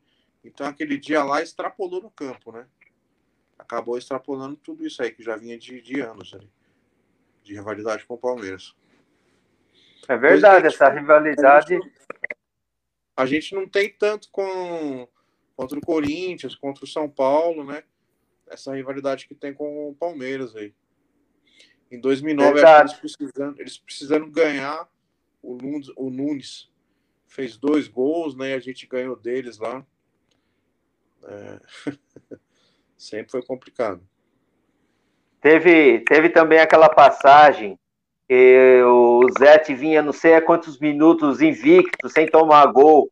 [0.42, 2.66] Então aquele dia lá extrapolou no campo, né?
[3.56, 6.50] Acabou extrapolando tudo isso aí que já vinha de, de anos ali,
[7.44, 8.74] de rivalidade com o Palmeiras.
[10.10, 11.72] É verdade, essa rivalidade.
[11.72, 11.92] A gente,
[13.16, 15.06] a gente não tem tanto com
[15.54, 17.84] contra o Corinthians, contra o São Paulo, né?
[18.48, 20.74] Essa rivalidade que tem com o Palmeiras aí.
[21.92, 24.88] Em 2009, eles, precisando, eles precisando ganhar.
[25.40, 26.68] O Nunes, o Nunes
[27.28, 28.54] fez dois gols, né?
[28.54, 29.86] A gente ganhou deles lá.
[31.22, 31.60] É...
[32.98, 34.04] Sempre foi complicado.
[35.40, 37.78] Teve, teve também aquela passagem
[38.30, 43.10] que o Zete vinha não sei há quantos minutos invicto, sem tomar gol.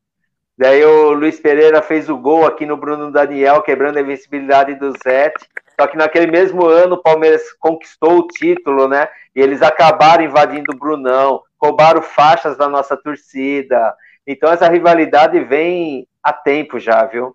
[0.57, 4.93] Daí o Luiz Pereira fez o gol aqui no Bruno Daniel, quebrando a invencibilidade do
[5.03, 5.45] Zete.
[5.75, 9.09] Só que naquele mesmo ano o Palmeiras conquistou o título, né?
[9.35, 13.93] E eles acabaram invadindo o Brunão, roubaram faixas da nossa torcida.
[14.25, 17.35] Então essa rivalidade vem há tempo já, viu?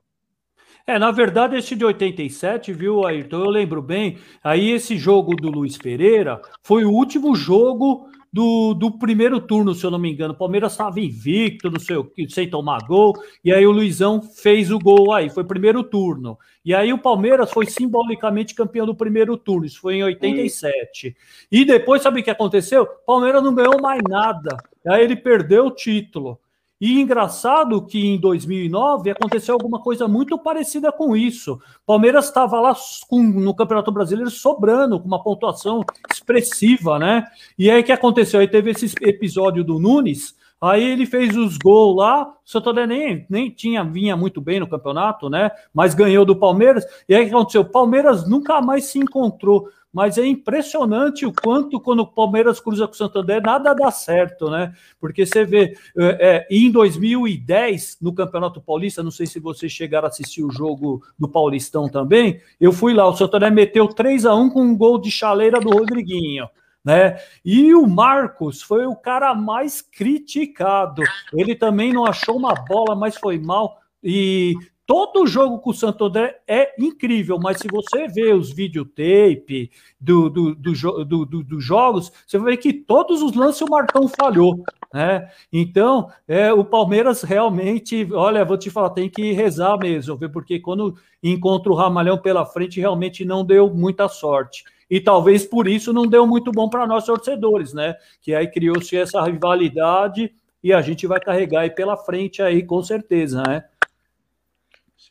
[0.85, 3.37] É, na verdade, esse de 87, viu, Ayrton?
[3.37, 4.17] Eu lembro bem.
[4.43, 9.85] Aí, esse jogo do Luiz Pereira foi o último jogo do, do primeiro turno, se
[9.85, 10.33] eu não me engano.
[10.33, 13.13] O Palmeiras estava invicto, não sei o que, sem tomar gol,
[13.45, 16.37] e aí o Luizão fez o gol aí, foi primeiro turno.
[16.65, 21.09] E aí o Palmeiras foi simbolicamente campeão do primeiro turno, isso foi em 87.
[21.09, 21.13] Hum.
[21.51, 22.83] E depois, sabe o que aconteceu?
[22.83, 24.57] O Palmeiras não ganhou mais nada.
[24.87, 26.39] Aí ele perdeu o título.
[26.83, 31.57] E engraçado que em 2009 aconteceu alguma coisa muito parecida com isso.
[31.85, 32.75] Palmeiras estava lá
[33.07, 35.79] com, no Campeonato Brasileiro sobrando, com uma pontuação
[36.11, 37.25] expressiva, né?
[37.57, 38.41] E aí que aconteceu?
[38.41, 43.25] Aí teve esse episódio do Nunes, aí ele fez os gols lá, o Santander nem,
[43.29, 45.51] nem tinha, vinha muito bem no campeonato, né?
[45.73, 46.85] Mas ganhou do Palmeiras.
[47.07, 47.61] E aí que aconteceu?
[47.61, 52.87] O Palmeiras nunca mais se encontrou mas é impressionante o quanto quando o Palmeiras cruza
[52.87, 54.73] com o Santander, nada dá certo, né?
[54.99, 60.07] Porque você vê, é, é em 2010, no Campeonato Paulista, não sei se vocês chegaram
[60.07, 64.33] a assistir o jogo do Paulistão também, eu fui lá, o Santander meteu 3 a
[64.33, 66.49] 1 com um gol de chaleira do Rodriguinho.
[66.83, 67.17] Né?
[67.45, 71.01] E o Marcos foi o cara mais criticado.
[71.33, 73.77] Ele também não achou uma bola, mas foi mal.
[74.03, 74.53] E
[74.85, 80.29] todo jogo com o Santo André é incrível, mas se você vê os videotape do,
[80.29, 84.07] do, do, do, do dos jogos, você vai ver que todos os lances o Marcão
[84.07, 84.63] falhou.
[84.93, 85.29] Né?
[85.51, 90.95] Então, é, o Palmeiras realmente, olha, vou te falar, tem que rezar mesmo, porque quando
[91.21, 94.63] encontra o Ramalhão pela frente, realmente não deu muita sorte.
[94.89, 97.95] E talvez por isso não deu muito bom para nós torcedores, né?
[98.21, 100.31] Que aí criou-se essa rivalidade
[100.63, 103.63] e a gente vai carregar aí pela frente aí, com certeza, né?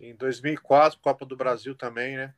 [0.03, 2.35] Sim, 2004, Copa do Brasil também, né?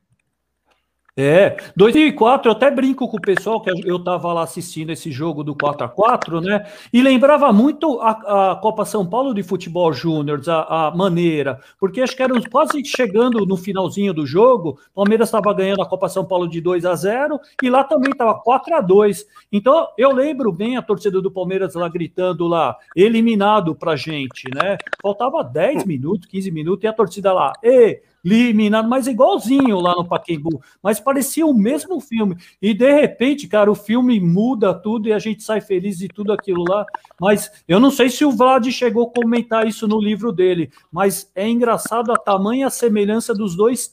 [1.17, 5.45] É, 2004 eu até brinco com o pessoal que eu estava lá assistindo esse jogo
[5.45, 6.65] do 4 a 4 né?
[6.91, 12.01] E lembrava muito a, a Copa São Paulo de Futebol Júnior, a, a, maneira, porque
[12.01, 16.25] acho que eram quase chegando no finalzinho do jogo, Palmeiras estava ganhando a Copa São
[16.25, 20.51] Paulo de 2 a 0 e lá também estava 4 a 2 Então eu lembro
[20.51, 24.77] bem a torcida do Palmeiras lá gritando lá, eliminado pra gente, né?
[25.01, 30.07] Faltava 10 minutos, 15 minutos e a torcida lá, e eliminado, mas igualzinho lá no
[30.07, 30.61] Paquembu.
[30.81, 32.35] Mas parecia o mesmo filme.
[32.61, 36.33] E de repente, cara, o filme muda tudo e a gente sai feliz de tudo
[36.33, 36.85] aquilo lá.
[37.19, 41.31] Mas eu não sei se o Vlad chegou a comentar isso no livro dele, mas
[41.35, 43.91] é engraçado a tamanha semelhança dos dois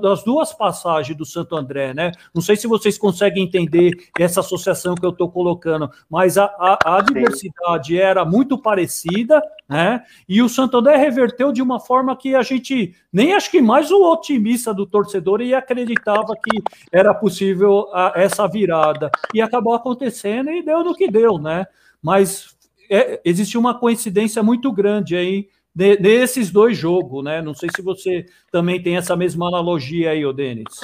[0.00, 2.12] das duas passagens do Santo André, né?
[2.32, 6.96] Não sei se vocês conseguem entender essa associação que eu estou colocando, mas a, a,
[6.96, 10.04] a diversidade era muito parecida, né?
[10.28, 13.90] E o Santo André reverteu de uma forma que a gente nem acho que mais
[13.90, 16.62] o otimista do torcedor e acreditava que
[16.92, 19.10] era possível a, essa virada.
[19.32, 21.66] E acabou acontecendo e deu no que deu, né?
[22.02, 22.54] Mas
[22.90, 27.42] é, existe uma coincidência muito grande aí nesses dois jogos, né?
[27.42, 30.80] Não sei se você também tem essa mesma analogia aí, ô Denis.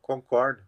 [0.00, 0.62] Concordo.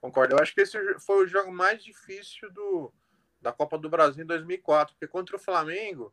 [0.00, 0.34] Concordo.
[0.34, 2.92] Eu acho que esse foi o jogo mais difícil do,
[3.40, 6.12] da Copa do Brasil em 2004, porque contra o Flamengo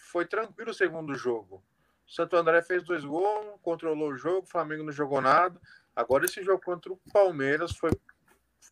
[0.00, 1.62] foi tranquilo o segundo jogo.
[2.06, 5.60] Santo André fez dois gols, controlou o jogo, o Flamengo não jogou nada.
[5.94, 7.92] Agora esse jogo contra o Palmeiras foi,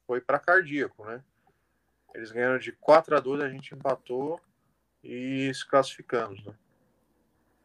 [0.06, 1.22] foi para cardíaco, né?
[2.14, 4.40] Eles ganharam de 4 a 2, a gente empatou
[5.04, 6.54] e se classificamos, né?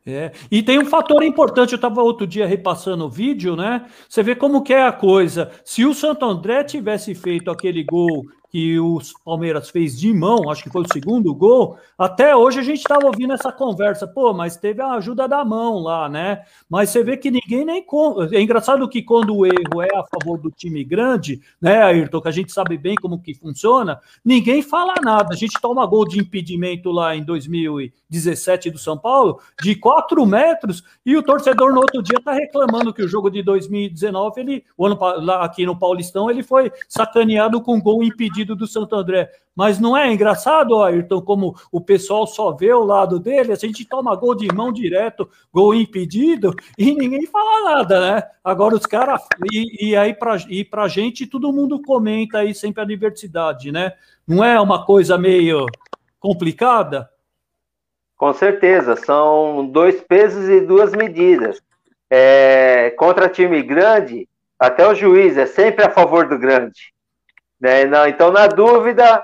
[0.05, 0.34] É.
[0.51, 3.89] E tem um fator importante, eu estava outro dia repassando o vídeo, né?
[4.07, 5.49] Você vê como que é a coisa.
[5.64, 10.61] Se o Santo André tivesse feito aquele gol que o Palmeiras fez de mão, acho
[10.61, 14.55] que foi o segundo gol, até hoje a gente estava ouvindo essa conversa, pô, mas
[14.55, 16.43] teve a ajuda da mão lá, né?
[16.69, 17.83] Mas você vê que ninguém nem.
[18.31, 22.27] É engraçado que quando o erro é a favor do time grande, né, Ayrton, que
[22.27, 25.33] a gente sabe bem como que funciona, ninguém fala nada.
[25.33, 30.83] A gente toma gol de impedimento lá em 2017 do São Paulo, de 4 metros,
[31.03, 34.85] e o torcedor no outro dia está reclamando que o jogo de 2019, ele, o
[34.85, 39.29] ano, lá aqui no Paulistão, ele foi sacaneado com gol impedido do Santo André.
[39.55, 43.85] Mas não é engraçado, Ayrton, como o pessoal só vê o lado dele, a gente
[43.85, 48.23] toma gol de mão direto, gol impedido, e ninguém fala nada, né?
[48.43, 49.21] Agora os caras.
[49.51, 53.93] E, e, aí, para e pra gente, todo mundo comenta aí sempre a diversidade, né?
[54.27, 55.65] Não é uma coisa meio
[56.19, 57.09] complicada?
[58.15, 61.61] Com certeza, são dois pesos e duas medidas.
[62.09, 64.27] É, contra time grande,
[64.57, 66.93] até o juiz é sempre a favor do grande.
[67.64, 67.86] Né?
[67.86, 69.24] Não, então, na dúvida,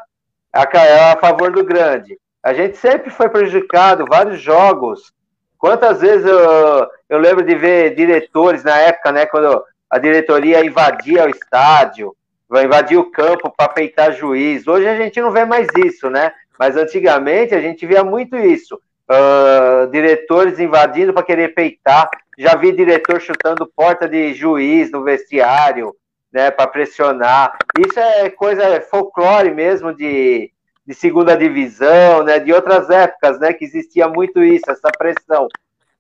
[0.54, 2.18] é a favor do grande.
[2.42, 5.12] A gente sempre foi prejudicado, vários jogos.
[5.58, 11.26] Quantas vezes eu, eu lembro de ver diretores na época, né, quando a diretoria invadia
[11.26, 12.16] o estádio,
[12.64, 14.66] invadir o campo para peitar juiz.
[14.66, 16.32] Hoje a gente não vê mais isso, né?
[16.58, 18.80] Mas antigamente a gente via muito isso.
[19.10, 22.10] Uh, diretores invadindo para querer peitar.
[22.38, 25.94] Já vi diretor chutando porta de juiz no vestiário
[26.32, 27.58] né, para pressionar.
[27.78, 30.52] Isso é coisa é folclore mesmo de,
[30.86, 35.48] de segunda divisão, né, de outras épocas, né, que existia muito isso, essa pressão.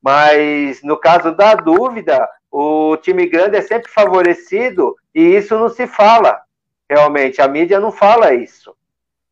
[0.01, 5.85] Mas no caso da dúvida, o time grande é sempre favorecido e isso não se
[5.87, 6.41] fala.
[6.89, 8.75] Realmente, a mídia não fala isso.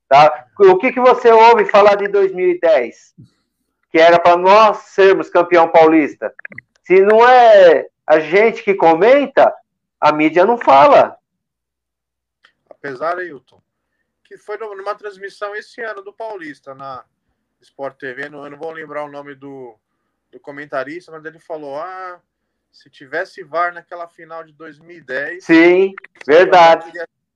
[0.07, 0.45] Tá?
[0.59, 3.15] O que, que você ouve falar de 2010?
[3.91, 6.33] Que era para nós sermos campeão paulista.
[6.83, 9.53] Se não é a gente que comenta,
[9.99, 11.17] a mídia não fala.
[12.69, 13.61] Apesar, Ailton,
[14.23, 17.03] que foi numa transmissão esse ano do Paulista na
[17.61, 19.75] Sport TV, não, eu não vou lembrar o nome do,
[20.31, 22.19] do comentarista, mas ele falou: ah,
[22.71, 25.43] se tivesse VAR naquela final de 2010.
[25.43, 25.93] Sim,
[26.25, 26.91] verdade.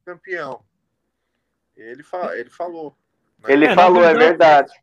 [0.05, 0.61] Campeão.
[1.75, 2.95] Ele, fa ele falou.
[3.39, 3.53] Né?
[3.53, 4.73] Ele é, falou, é verdade, é verdade.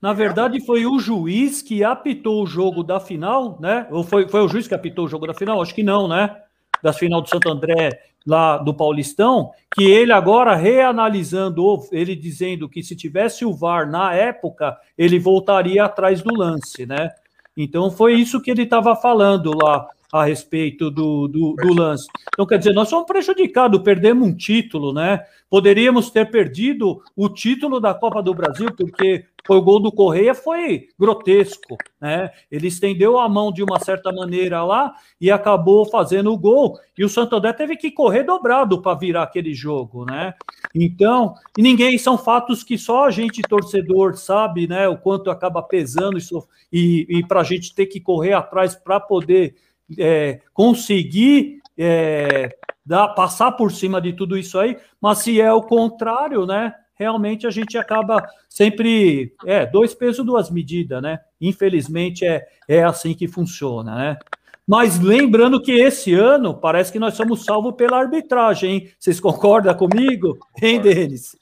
[0.00, 3.86] Na verdade, foi o juiz que apitou o jogo da final, né?
[3.90, 5.60] Ou foi, foi o juiz que apitou o jogo da final?
[5.62, 6.42] Acho que não, né?
[6.82, 12.82] Da final do Santo André, lá do Paulistão, que ele agora reanalisando, ele dizendo que
[12.82, 17.10] se tivesse o VAR na época, ele voltaria atrás do lance, né?
[17.56, 22.06] Então foi isso que ele estava falando lá a respeito do, do, do, lance.
[22.28, 25.20] Então, quer dizer, nós somos prejudicados, perdemos um título, né?
[25.50, 30.88] Poderíamos ter perdido o título da Copa do Brasil, porque o gol do Correia foi
[30.98, 32.30] grotesco, né?
[32.50, 36.78] Ele estendeu a mão de uma certa maneira lá e acabou fazendo o gol.
[36.96, 40.34] E o Santander teve que correr dobrado para virar aquele jogo, né?
[40.74, 44.88] Então, e ninguém são fatos que só a gente torcedor sabe, né?
[44.88, 48.98] O quanto acaba pesando isso e, e para a gente ter que correr atrás para
[48.98, 49.54] poder
[49.98, 55.62] é, conseguir é, dar, passar por cima de tudo isso aí, mas se é o
[55.62, 56.74] contrário, né?
[56.96, 61.20] Realmente a gente acaba sempre é dois pesos, duas medidas, né?
[61.40, 64.18] Infelizmente é, é assim que funciona, né?
[64.66, 68.94] Mas lembrando que esse ano parece que nós somos salvos pela arbitragem, hein?
[68.98, 70.38] Vocês concordam comigo?
[70.60, 71.36] Hein, Denis?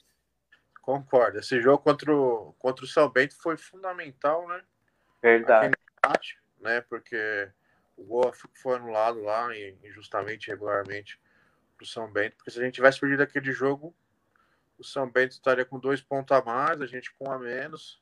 [0.81, 1.39] Concordo.
[1.39, 4.61] Esse jogo contra o, contra o São Bento foi fundamental, né?
[5.23, 5.71] Verdade.
[5.97, 6.81] Empate, né?
[6.81, 7.49] Porque
[7.97, 8.31] o gol
[8.61, 9.49] foi anulado lá,
[9.83, 11.19] injustamente, regularmente,
[11.75, 13.95] para o São Bento, porque se a gente tivesse perdido aquele jogo,
[14.77, 18.01] o São Bento estaria com dois pontos a mais, a gente com um a menos,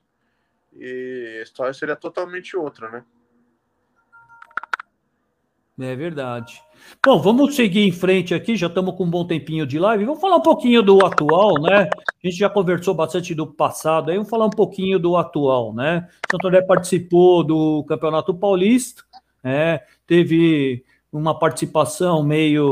[0.71, 3.05] e a história seria totalmente outra, né?
[5.79, 6.61] É verdade.
[7.03, 10.05] Bom, vamos seguir em frente aqui, já estamos com um bom tempinho de live.
[10.05, 11.89] Vamos falar um pouquinho do atual, né?
[12.23, 16.07] A gente já conversou bastante do passado, aí vamos falar um pouquinho do atual, né?
[16.29, 19.03] Santo André participou do Campeonato Paulista,
[19.43, 22.69] é, teve uma participação meio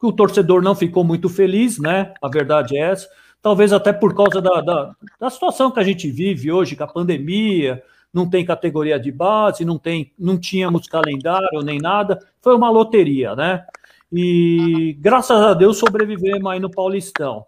[0.00, 2.14] que o torcedor não ficou muito feliz, né?
[2.22, 3.06] A verdade é essa.
[3.42, 6.88] Talvez até por causa da, da, da situação que a gente vive hoje, com a
[6.88, 7.82] pandemia,
[8.12, 13.36] não tem categoria de base, não tem, não tínhamos calendário nem nada, foi uma loteria,
[13.36, 13.64] né?
[14.12, 17.44] E graças a Deus sobrevivemos aí no Paulistão.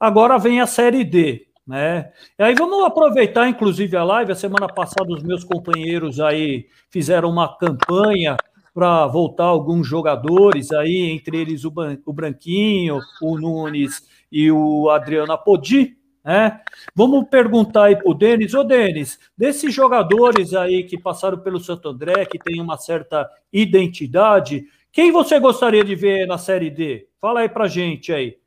[0.00, 1.48] Agora vem a Série D.
[1.66, 2.10] Né?
[2.38, 4.32] E aí vamos aproveitar, inclusive, a live.
[4.32, 8.38] A semana passada, os meus companheiros aí fizeram uma campanha
[8.78, 11.72] para voltar alguns jogadores aí, entre eles o,
[12.06, 15.96] o Branquinho, o Nunes e o Adriano Apodi.
[16.24, 16.60] Né?
[16.94, 21.88] Vamos perguntar aí para o Denis, ô Denis, desses jogadores aí que passaram pelo Santo
[21.88, 27.08] André, que tem uma certa identidade, quem você gostaria de ver na Série D?
[27.20, 28.38] Fala aí para gente aí.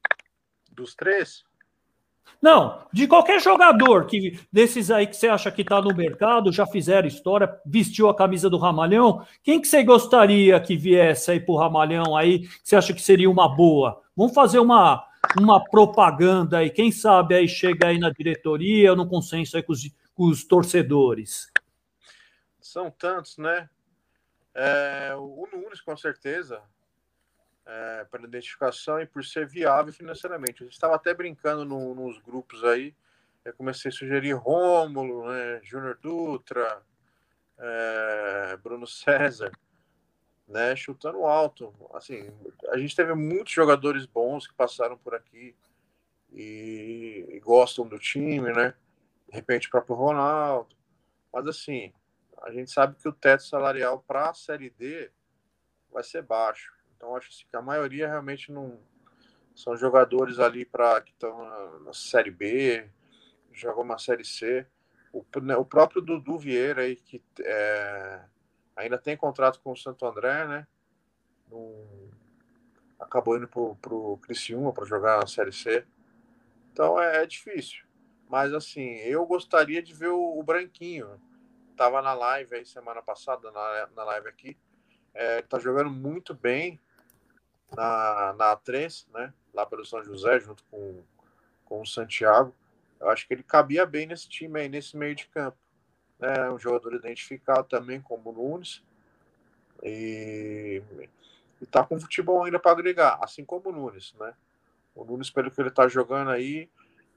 [0.71, 1.43] Dos três?
[2.41, 6.65] Não, de qualquer jogador que desses aí que você acha que está no mercado, já
[6.65, 11.53] fizeram história, vestiu a camisa do Ramalhão, quem que você gostaria que viesse aí para
[11.53, 14.01] o Ramalhão aí, que você acha que seria uma boa?
[14.17, 15.07] Vamos fazer uma,
[15.39, 19.87] uma propaganda aí, quem sabe aí chega aí na diretoria no consenso aí com os,
[20.15, 21.47] com os torcedores.
[22.59, 23.69] São tantos, né?
[24.55, 26.59] É, o Nunes, com certeza,
[27.71, 30.63] é, para identificação e por ser viável financeiramente.
[30.63, 32.93] Gente estava até brincando no, nos grupos aí,
[33.45, 36.81] eu comecei a sugerir Rômulo, né, Júnior Dutra,
[37.57, 39.51] é, Bruno César,
[40.47, 41.73] né, chutando alto.
[41.93, 42.29] Assim,
[42.69, 45.55] a gente teve muitos jogadores bons que passaram por aqui
[46.31, 48.73] e, e gostam do time, né?
[49.27, 50.75] De repente o próprio Ronaldo.
[51.31, 51.93] Mas assim,
[52.41, 55.09] a gente sabe que o teto salarial para a Série D
[55.89, 56.80] vai ser baixo.
[57.01, 58.79] Então acho assim, que a maioria realmente não
[59.55, 62.87] são jogadores ali para que estão na, na, série B,
[63.51, 64.67] jogam uma série C.
[65.11, 68.21] O, né, o próprio Dudu Vieira aí que é,
[68.75, 70.67] ainda tem contrato com o Santo André, né?
[72.99, 75.83] acabou indo pro, pro Criciúma para jogar a série C.
[76.71, 77.83] Então é, é, difícil.
[78.29, 81.19] Mas assim, eu gostaria de ver o, o Branquinho.
[81.75, 84.55] Tava na live aí semana passada, na, na live aqui.
[85.15, 86.79] É, tá jogando muito bem
[87.75, 89.33] na, na A3, né?
[89.53, 91.03] Lá pelo São José, junto com,
[91.65, 92.53] com o Santiago.
[92.99, 95.57] Eu acho que ele cabia bem nesse time aí, nesse meio de campo.
[96.19, 98.83] É um jogador identificado também como o Nunes.
[99.83, 100.83] E,
[101.59, 104.33] e tá com futebol ainda para agregar, assim como o Nunes, né?
[104.93, 106.69] O Nunes, pelo que ele tá jogando aí,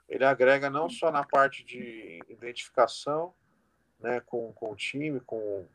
[0.09, 3.35] ele agrega não só na parte de identificação,
[3.99, 5.67] né, com, com o time, com,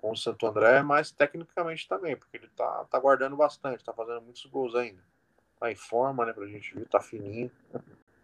[0.00, 4.22] com o Santo André, mas tecnicamente também, porque ele tá, tá guardando bastante, tá fazendo
[4.22, 5.00] muitos gols ainda.
[5.58, 7.50] Tá em forma, né, pra gente ver, tá fininho.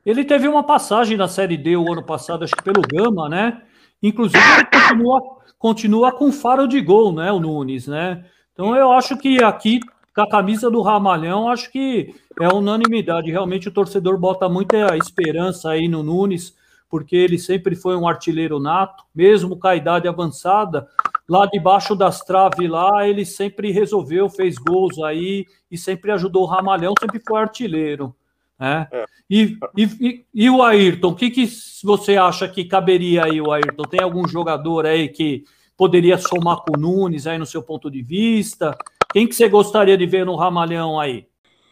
[0.04, 3.62] Ele teve uma passagem na Série D o ano passado, acho que pelo Gama, né?
[4.02, 8.24] Inclusive, ele continua, continua com faro de gol, né, o Nunes, né?
[8.52, 9.80] Então, eu acho que aqui,
[10.14, 13.30] com a camisa do Ramalhão, acho que é unanimidade.
[13.30, 16.56] Realmente, o torcedor bota muita esperança aí no Nunes,
[16.88, 20.88] porque ele sempre foi um artilheiro nato, mesmo com a idade avançada,
[21.28, 26.46] lá debaixo das traves lá, ele sempre resolveu, fez gols aí e sempre ajudou o
[26.46, 28.14] Ramalhão, sempre foi artilheiro.
[28.58, 28.88] Né?
[28.90, 29.04] É.
[29.28, 31.46] E, e, e, o Ayrton, o que, que
[31.84, 33.82] você acha que caberia aí, o Ayrton?
[33.84, 35.44] Tem algum jogador aí que
[35.76, 38.76] poderia somar com o Nunes aí no seu ponto de vista?
[39.12, 41.26] Quem que você gostaria de ver no Ramalhão aí?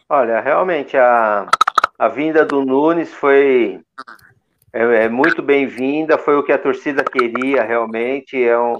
[0.07, 1.47] Olha, realmente a,
[1.97, 3.79] a vinda do Nunes foi
[4.71, 8.43] é, é muito bem-vinda, foi o que a torcida queria realmente.
[8.43, 8.75] É um,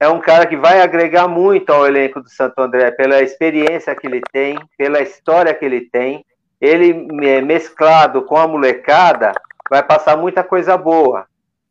[0.00, 4.06] é um cara que vai agregar muito ao elenco do Santo André, pela experiência que
[4.06, 6.24] ele tem, pela história que ele tem.
[6.58, 9.32] Ele é, mesclado com a molecada
[9.68, 11.26] vai passar muita coisa boa.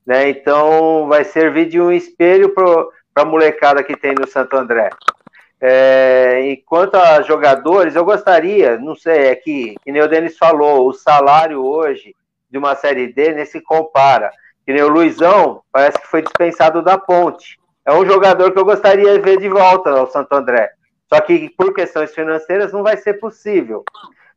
[0.06, 0.30] Né?
[0.30, 4.92] Então vai servir de um espelho para a molecada que tem no Santo André.
[5.60, 10.88] É, enquanto a jogadores, eu gostaria, não sei, é que, que nem o Denis falou,
[10.88, 12.16] o salário hoje
[12.50, 14.32] de uma Série D nem se compara.
[14.66, 17.60] Que nem o Luizão, parece que foi dispensado da ponte.
[17.90, 20.70] É um jogador que eu gostaria de ver de volta ao Santo André.
[21.12, 23.84] Só que por questões financeiras não vai ser possível.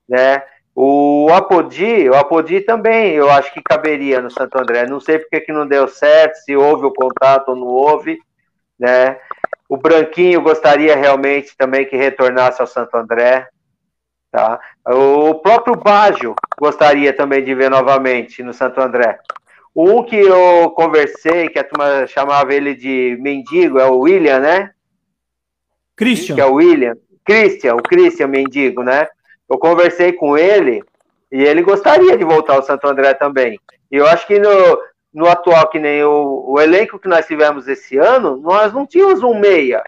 [0.09, 0.43] Né?
[0.75, 4.87] O Apodi, o Apodi também eu acho que caberia no Santo André.
[4.87, 8.19] Não sei porque que não deu certo, se houve o contato ou não houve.
[8.79, 9.19] Né?
[9.69, 13.49] O Branquinho gostaria realmente também que retornasse ao Santo André.
[14.31, 14.59] Tá?
[14.87, 19.19] O próprio Baggio gostaria também de ver novamente no Santo André.
[19.75, 24.71] Um que eu conversei, que a turma chamava ele de mendigo, é o William, né?
[25.97, 26.35] Christian.
[26.35, 26.95] Que é o William.
[27.25, 29.07] Christian, o Christian Mendigo, né?
[29.49, 30.83] Eu conversei com ele
[31.31, 33.59] e ele gostaria de voltar ao Santo André também.
[33.91, 34.79] E eu acho que no,
[35.13, 39.23] no atual, que nem o, o elenco que nós tivemos esse ano, nós não tínhamos
[39.23, 39.83] um meia.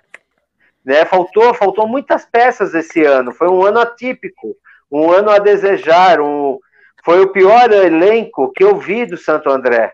[0.84, 1.04] Né?
[1.04, 3.32] Faltou, faltou muitas peças esse ano.
[3.32, 4.56] Foi um ano atípico,
[4.90, 6.20] um ano a desejar.
[6.20, 6.58] Um,
[7.04, 9.92] foi o pior elenco que eu vi do Santo André.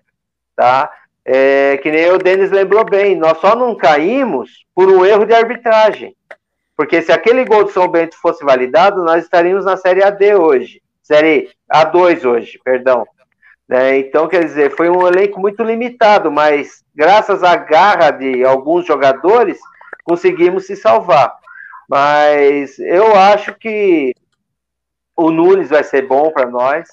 [0.54, 0.90] Tá?
[1.24, 5.34] É, que nem o Denis lembrou bem, nós só não caímos por um erro de
[5.34, 6.14] arbitragem.
[6.76, 10.80] Porque se aquele gol do São Bento fosse validado, nós estaríamos na Série AD hoje.
[11.02, 13.06] Série A2 hoje, perdão.
[13.68, 13.98] Né?
[13.98, 19.58] Então, quer dizer, foi um elenco muito limitado, mas graças à garra de alguns jogadores,
[20.04, 21.34] conseguimos se salvar.
[21.88, 24.14] Mas eu acho que
[25.20, 26.88] o Nunes vai ser bom para nós.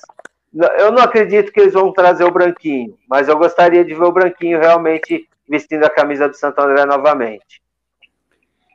[0.78, 4.12] Eu não acredito que eles vão trazer o Branquinho, mas eu gostaria de ver o
[4.12, 7.62] Branquinho realmente vestindo a camisa do Santo André novamente.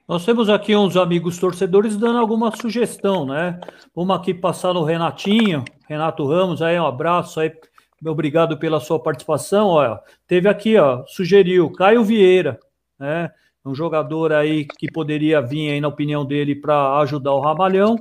[0.09, 3.61] Nós temos aqui uns amigos torcedores dando alguma sugestão, né?
[3.95, 7.53] Vamos aqui passar no Renatinho, Renato Ramos, aí um abraço aí
[8.05, 9.69] obrigado pela sua participação.
[9.69, 12.59] Ó, teve aqui, ó, sugeriu Caio Vieira,
[12.99, 13.31] né?
[13.65, 17.97] Um jogador aí que poderia vir aí, na opinião dele, para ajudar o Ramalhão.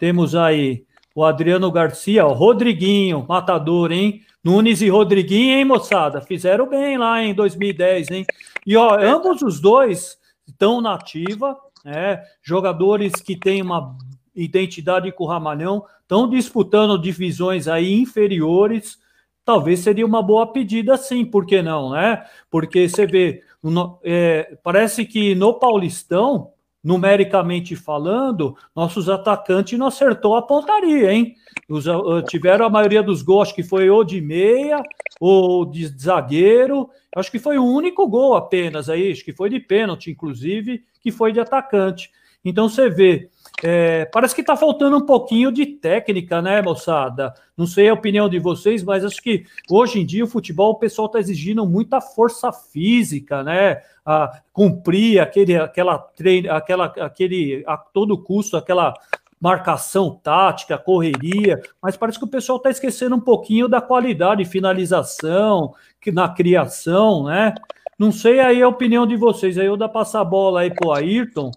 [0.00, 4.22] Temos aí o Adriano Garcia, o Rodriguinho, matador, hein?
[4.42, 6.22] Nunes e Rodriguinho, hein, moçada?
[6.22, 8.26] Fizeram bem lá em 2010, hein?
[8.66, 10.16] E ó, ambos os dois
[10.48, 12.22] estão na ativa, né?
[12.42, 13.94] Jogadores que têm uma
[14.34, 18.98] identidade com o Ramalhão, estão disputando divisões aí inferiores,
[19.44, 22.24] talvez seria uma boa pedida sim, por que não, né?
[22.50, 30.34] Porque você vê, no, é, parece que no Paulistão, numericamente falando, nossos atacantes não acertou
[30.34, 31.34] a pontaria, hein?
[31.68, 34.82] Os, uh, tiveram a maioria dos gols, acho que foi ou de meia,
[35.20, 39.60] ou de zagueiro, acho que foi o único gol apenas aí, acho que foi de
[39.60, 42.10] pênalti, inclusive, que foi de atacante.
[42.44, 43.28] Então você vê,
[43.62, 47.34] é, parece que está faltando um pouquinho de técnica, né, moçada?
[47.56, 50.78] Não sei a opinião de vocês, mas acho que hoje em dia o futebol o
[50.78, 53.82] pessoal está exigindo muita força física, né?
[54.04, 58.94] A cumprir aquele, aquela treino, aquela, aquele a todo custo, aquela
[59.40, 65.74] marcação tática, correria, mas parece que o pessoal está esquecendo um pouquinho da qualidade, finalização,
[66.00, 67.54] que na criação, né?
[67.98, 69.58] Não sei aí a opinião de vocês.
[69.58, 71.50] Aí eu dá passar a bola aí pro Ayrton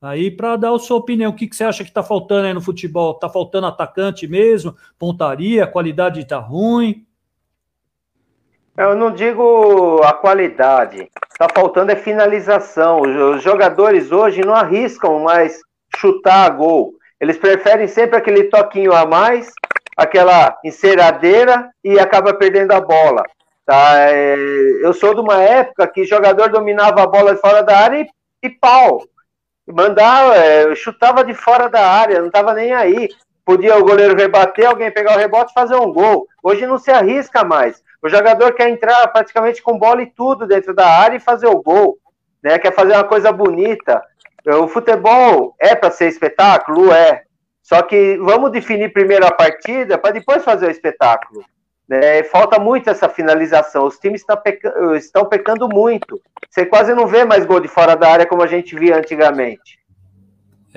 [0.00, 2.54] Aí, para dar a sua opinião, o que, que você acha que está faltando aí
[2.54, 3.12] no futebol?
[3.12, 4.76] Está faltando atacante mesmo?
[4.96, 5.64] Pontaria?
[5.64, 7.04] A qualidade está ruim?
[8.76, 11.08] Eu não digo a qualidade.
[11.32, 13.00] Está faltando é finalização.
[13.00, 15.60] Os jogadores hoje não arriscam mais
[15.96, 16.94] chutar a gol.
[17.20, 19.50] Eles preferem sempre aquele toquinho a mais,
[19.96, 23.24] aquela enceradeira e acaba perdendo a bola.
[23.66, 23.98] Tá?
[23.98, 24.36] É,
[24.80, 28.46] eu sou de uma época que jogador dominava a bola de fora da área e,
[28.46, 29.02] e pau
[29.72, 33.08] mandava, é, chutava de fora da área, não estava nem aí.
[33.44, 36.26] Podia o goleiro rebater, alguém pegar o rebote e fazer um gol.
[36.42, 37.82] Hoje não se arrisca mais.
[38.02, 41.62] O jogador quer entrar praticamente com bola e tudo dentro da área e fazer o
[41.62, 41.98] gol.
[42.42, 42.58] Né?
[42.58, 44.02] Quer fazer uma coisa bonita.
[44.46, 46.92] O futebol é para ser espetáculo?
[46.92, 47.22] É.
[47.62, 51.44] Só que vamos definir primeiro a partida para depois fazer o espetáculo.
[51.88, 52.22] Né?
[52.24, 53.86] Falta muito essa finalização.
[53.86, 54.96] Os times estão, peca...
[54.96, 56.20] estão pecando muito.
[56.50, 59.78] Você quase não vê mais gol de fora da área como a gente via antigamente.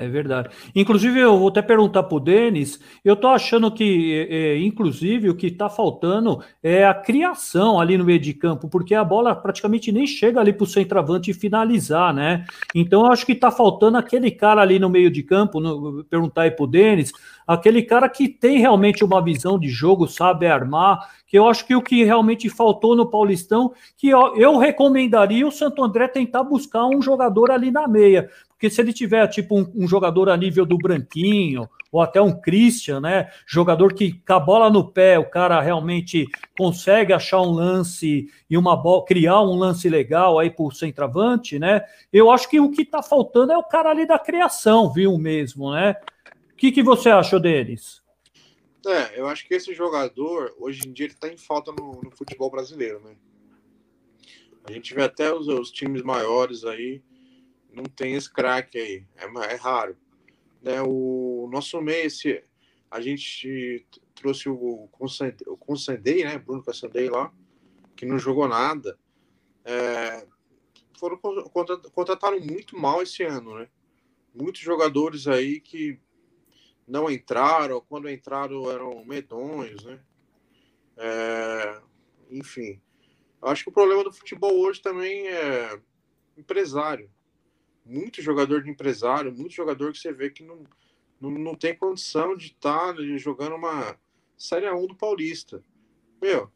[0.02, 0.48] É verdade.
[0.74, 5.30] Inclusive, eu vou até perguntar para o Denis, eu estou achando que, é, é, inclusive,
[5.30, 9.32] o que está faltando é a criação ali no meio de campo, porque a bola
[9.32, 12.44] praticamente nem chega ali para o centroavante finalizar, né?
[12.74, 16.42] Então, eu acho que está faltando aquele cara ali no meio de campo, no, perguntar
[16.42, 17.12] aí para o Denis,
[17.46, 21.76] aquele cara que tem realmente uma visão de jogo, sabe armar, que eu acho que
[21.76, 26.86] o que realmente faltou no Paulistão, que eu, eu recomendaria o Santo André tentar buscar
[26.86, 28.28] um jogador ali na meia,
[28.62, 32.40] porque se ele tiver tipo um, um, jogador a nível do Branquinho, ou até um
[32.40, 33.28] Christian, né?
[33.44, 38.56] Jogador que com a bola no pé, o cara realmente consegue achar um lance e
[38.56, 41.84] uma bola, criar um lance legal aí pro centroavante, né?
[42.12, 45.72] Eu acho que o que tá faltando é o cara ali da criação, viu mesmo,
[45.72, 45.96] né?
[46.52, 48.00] O que, que você achou deles?
[48.86, 52.12] É, eu acho que esse jogador, hoje em dia, ele tá em falta no, no
[52.12, 53.16] futebol brasileiro, né?
[54.62, 57.02] A gente vê até os, os times maiores aí
[57.74, 59.96] não tem esse craque aí, é, é raro.
[60.60, 62.22] Né, o nosso mês,
[62.90, 64.88] a gente trouxe o
[65.58, 67.32] Consendei, né, Bruno Consendei lá,
[67.96, 68.98] que não jogou nada.
[69.64, 70.26] É,
[70.98, 71.18] foram
[71.92, 73.68] contrataram muito mal esse ano, né?
[74.34, 76.00] Muitos jogadores aí que
[76.86, 80.00] não entraram, quando entraram eram medonhos, né?
[80.96, 81.80] É,
[82.30, 82.80] enfim,
[83.40, 85.80] acho que o problema do futebol hoje também é
[86.36, 87.10] empresário
[87.84, 90.64] muito jogador de empresário, muito jogador que você vê que não,
[91.20, 93.98] não, não tem condição de estar tá jogando uma
[94.36, 95.62] Série 1 do Paulista.
[96.20, 96.50] Meu,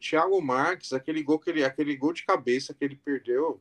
[0.00, 3.60] Thiago Marques, aquele gol, que ele, aquele gol de cabeça que ele perdeu,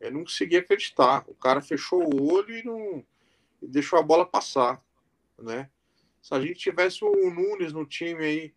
[0.00, 1.24] eu não conseguia acreditar.
[1.28, 3.04] O cara fechou o olho e não
[3.62, 4.82] e deixou a bola passar,
[5.38, 5.70] né?
[6.20, 8.54] Se a gente tivesse o Nunes no time aí,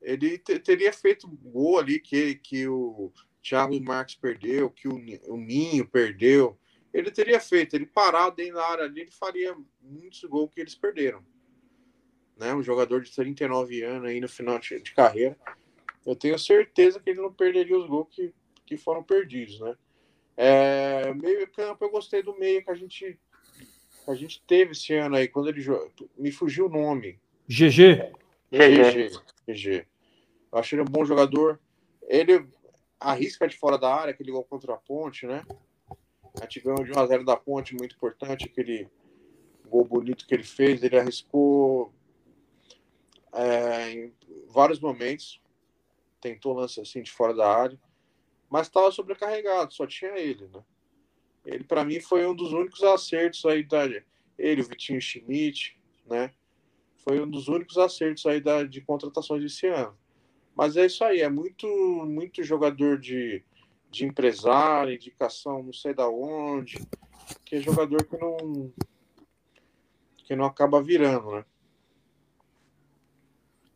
[0.00, 4.94] ele teria feito gol ali que, que o Thiago Marques perdeu, que o,
[5.28, 6.58] o Ninho perdeu,
[6.92, 7.74] ele teria feito.
[7.74, 11.24] Ele parado dentro da área ali, ele faria muitos gols que eles perderam.
[12.36, 12.54] Né?
[12.54, 15.36] Um jogador de 39 anos aí no final de, de carreira.
[16.04, 18.32] Eu tenho certeza que ele não perderia os gols que,
[18.66, 19.76] que foram perdidos, né?
[20.36, 23.18] É, meio campo, eu gostei do meio que a gente
[24.06, 25.64] a gente teve esse ano aí, quando ele
[26.18, 27.20] me fugiu o nome.
[27.48, 28.12] GG.
[28.50, 29.10] GG.
[29.46, 29.86] GG.
[30.52, 31.60] Eu achei ele um bom jogador.
[32.08, 32.44] Ele
[33.10, 35.44] arrisca de fora da área, aquele gol contra a ponte, né?
[36.40, 38.88] A de 1x0 da ponte, muito importante, aquele
[39.66, 40.82] gol bonito que ele fez.
[40.82, 41.92] Ele arriscou
[43.32, 44.14] é, em
[44.48, 45.40] vários momentos,
[46.20, 47.80] tentou lance assim de fora da área,
[48.48, 50.62] mas estava sobrecarregado, só tinha ele, né?
[51.44, 53.84] Ele, para mim, foi um dos únicos acertos aí da.
[54.38, 55.76] Ele, o Vitinho Schmidt,
[56.06, 56.32] né?
[56.96, 59.98] Foi um dos únicos acertos aí da, de contratações desse ano.
[60.54, 61.66] Mas é isso aí, é muito,
[62.06, 63.42] muito jogador de,
[63.90, 66.78] de empresário, indicação não sei da onde,
[67.44, 68.72] que é jogador que não
[70.24, 71.44] que não acaba virando, né?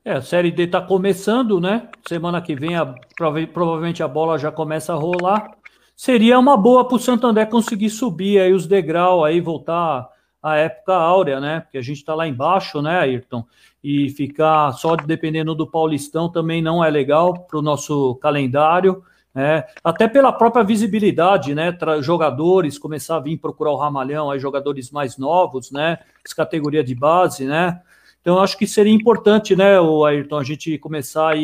[0.04, 1.90] É, a Série D está começando, né?
[2.06, 5.58] Semana que vem a, provavelmente a bola já começa a rolar.
[5.96, 10.08] Seria uma boa para o Santander conseguir subir aí os degraus, aí voltar
[10.42, 11.60] à época áurea, né?
[11.60, 13.44] Porque a gente está lá embaixo, né, Ayrton?
[13.88, 19.00] e ficar só dependendo do Paulistão também não é legal para o nosso calendário.
[19.32, 19.64] né?
[19.84, 21.76] até pela própria visibilidade, né?
[22.00, 25.98] jogadores começar a vir procurar o ramalhão, aí jogadores mais novos, né?
[26.34, 27.80] Categoria de base, né?
[28.20, 31.38] Então acho que seria importante, né, o Ayrton, a gente começar a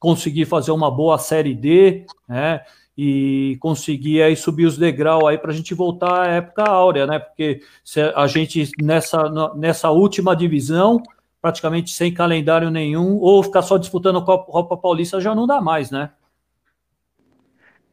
[0.00, 2.62] conseguir fazer uma boa série D, né?
[3.02, 7.18] E conseguir aí subir os degraus aí para a gente voltar à época áurea, né?
[7.18, 7.62] Porque
[8.14, 9.24] a gente nessa,
[9.56, 11.02] nessa última divisão
[11.40, 15.90] praticamente sem calendário nenhum, ou ficar só disputando a Copa Paulista já não dá mais,
[15.90, 16.10] né?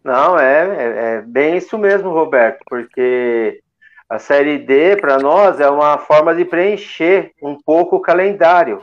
[0.04, 3.62] Não, é, é, é bem isso mesmo, Roberto, porque
[4.10, 8.82] a Série D, para nós, é uma forma de preencher um pouco o calendário,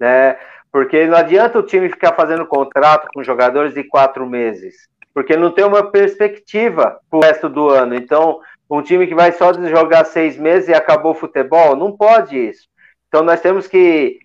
[0.00, 0.36] né?
[0.72, 5.50] Porque não adianta o time ficar fazendo contrato com jogadores de quatro meses, porque não
[5.50, 7.94] tem uma perspectiva para o resto do ano.
[7.94, 12.38] Então, um time que vai só jogar seis meses e acabou o futebol, não pode
[12.38, 12.68] isso.
[13.08, 14.20] Então nós temos que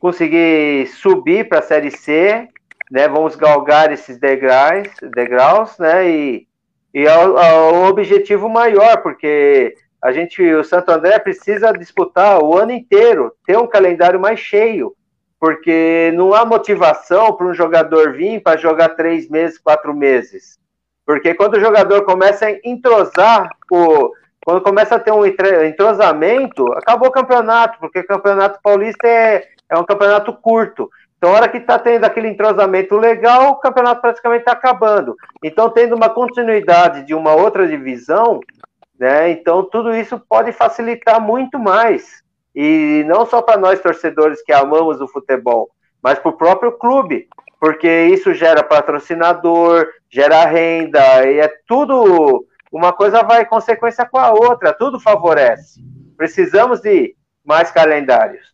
[0.00, 2.48] conseguir subir para a Série C,
[2.90, 3.06] né?
[3.06, 6.10] Vamos galgar esses degraus, degraus né?
[6.10, 6.46] E,
[6.94, 12.42] e é o, é o objetivo maior, porque a gente, o Santo André precisa disputar
[12.42, 14.96] o ano inteiro, ter um calendário mais cheio,
[15.40, 20.58] porque não há motivação para um jogador vir para jogar três meses, quatro meses.
[21.04, 24.12] Porque quando o jogador começa a entrosar o,
[24.44, 29.78] quando começa a ter um entrosamento, acabou o campeonato, porque o campeonato paulista é, é
[29.78, 30.90] um campeonato curto.
[31.16, 35.16] Então, a hora que está tendo aquele entrosamento legal, o campeonato praticamente está acabando.
[35.42, 38.40] Então, tendo uma continuidade de uma outra divisão,
[39.00, 39.30] né?
[39.30, 42.22] Então tudo isso pode facilitar muito mais
[42.54, 45.70] e não só para nós torcedores que amamos o futebol,
[46.02, 47.28] mas para o próprio clube,
[47.60, 54.32] porque isso gera patrocinador, gera renda e é tudo uma coisa vai consequência com a
[54.32, 55.80] outra, tudo favorece.
[56.16, 57.14] Precisamos de
[57.44, 58.50] mais calendários.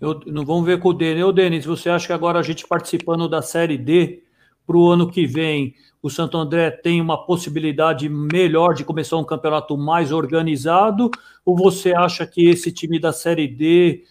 [0.00, 1.24] Eu, não vamos ver com o Denis.
[1.24, 4.22] Ô, Denis, você acha que agora a gente participando da Série D,
[4.68, 9.24] para o ano que vem, o Santo André tem uma possibilidade melhor de começar um
[9.24, 11.10] campeonato mais organizado?
[11.42, 14.04] Ou você acha que esse time da Série D,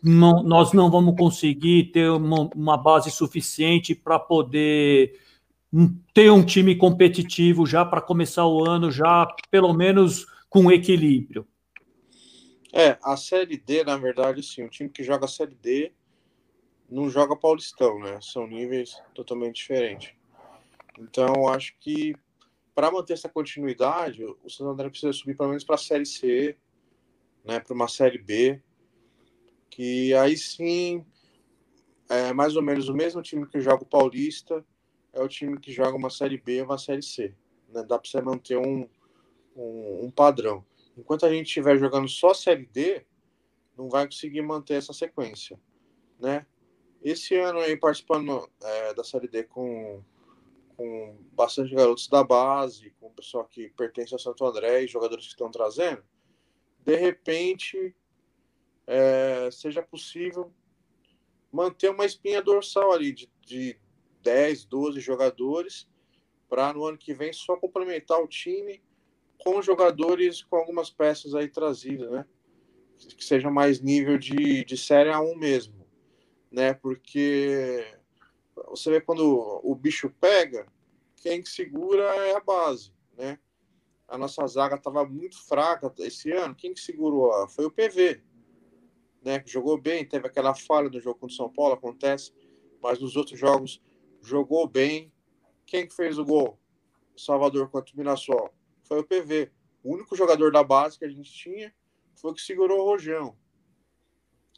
[0.00, 5.18] não, nós não vamos conseguir ter uma, uma base suficiente para poder
[6.14, 11.44] ter um time competitivo já para começar o ano, já pelo menos com equilíbrio?
[12.72, 15.92] É, a Série D, na verdade, sim, o time que joga a Série D
[16.90, 18.18] não joga Paulistão, né?
[18.20, 20.14] São níveis totalmente diferentes.
[20.98, 22.14] Então, acho que
[22.74, 26.56] para manter essa continuidade, o Santo André precisa subir pelo menos para a Série C,
[27.44, 27.60] né?
[27.60, 28.60] Para uma Série B,
[29.70, 31.04] que aí sim
[32.08, 34.64] é mais ou menos o mesmo time que joga o Paulista
[35.12, 37.34] é o time que joga uma Série B ou uma Série C.
[37.68, 37.82] Né?
[37.84, 38.88] Dá para você manter um,
[39.56, 40.64] um, um padrão.
[40.96, 43.04] Enquanto a gente estiver jogando só Série D,
[43.76, 45.58] não vai conseguir manter essa sequência,
[46.20, 46.46] né?
[47.04, 50.02] Esse ano aí participando é, da Série D com,
[50.74, 55.26] com bastante garotos da base, com o pessoal que pertence ao Santo André e jogadores
[55.26, 56.02] que estão trazendo,
[56.80, 57.94] de repente
[58.86, 60.50] é, seja possível
[61.52, 63.78] manter uma espinha dorsal ali de, de
[64.22, 65.86] 10, 12 jogadores
[66.48, 68.82] para no ano que vem só complementar o time
[69.44, 72.24] com jogadores com algumas peças aí trazidas, né?
[72.96, 75.83] Que seja mais nível de, de Série A1 mesmo,
[76.54, 76.72] né?
[76.72, 77.84] Porque
[78.68, 80.66] você vê quando o bicho pega,
[81.16, 83.38] quem segura é a base, né?
[84.06, 86.54] A nossa zaga estava muito fraca esse ano.
[86.54, 87.48] Quem que segurou?
[87.48, 88.22] Foi o PV,
[89.22, 89.40] né?
[89.40, 92.32] Que jogou bem, teve aquela falha no jogo contra o São Paulo, acontece,
[92.80, 93.82] mas nos outros jogos
[94.22, 95.12] jogou bem.
[95.66, 96.58] Quem que fez o gol?
[97.16, 99.50] Salvador contra o Mirassol foi o PV.
[99.82, 101.74] O único jogador da base que a gente tinha
[102.14, 103.36] foi o que segurou o Rojão.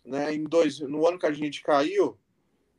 [0.06, 0.34] Né?
[0.34, 2.16] Em dois, no ano que a gente caiu,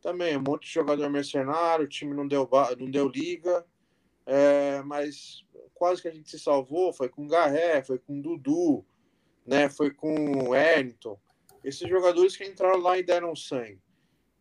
[0.02, 2.50] também um monte de jogador mercenário, o time não deu,
[2.80, 3.66] não deu liga,
[4.26, 6.94] é, mas quase que a gente se salvou.
[6.94, 8.86] Foi com Garré, foi com Dudu,
[9.46, 9.70] né?
[9.70, 11.20] foi com o Ernton.
[11.64, 13.82] Esses jogadores que entraram lá e deram sangue.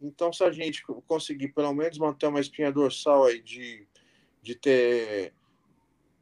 [0.01, 3.89] Então, se a gente conseguir pelo menos manter uma espinha dorsal aí de,
[4.43, 5.33] de ter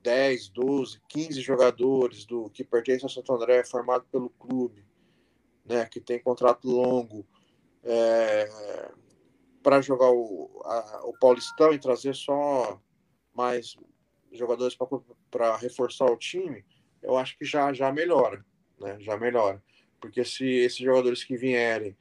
[0.03, 4.85] 10, 12, 15 jogadores do que pertencem ao Santo André, formado pelo clube,
[5.65, 7.27] né, que tem contrato longo,
[7.83, 8.93] é,
[9.63, 12.81] para jogar o, a, o Paulistão e trazer só
[13.35, 13.77] mais
[14.33, 14.77] jogadores
[15.31, 16.65] para reforçar o time,
[17.03, 18.45] eu acho que já, já melhora,
[18.79, 18.99] né?
[19.01, 19.63] Já melhora.
[20.01, 21.97] Porque se esses jogadores que vierem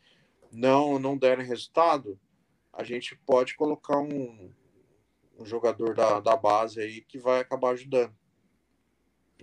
[0.52, 2.20] não, não derem resultado,
[2.72, 4.52] a gente pode colocar um,
[5.38, 8.16] um jogador da, da base aí que vai acabar ajudando.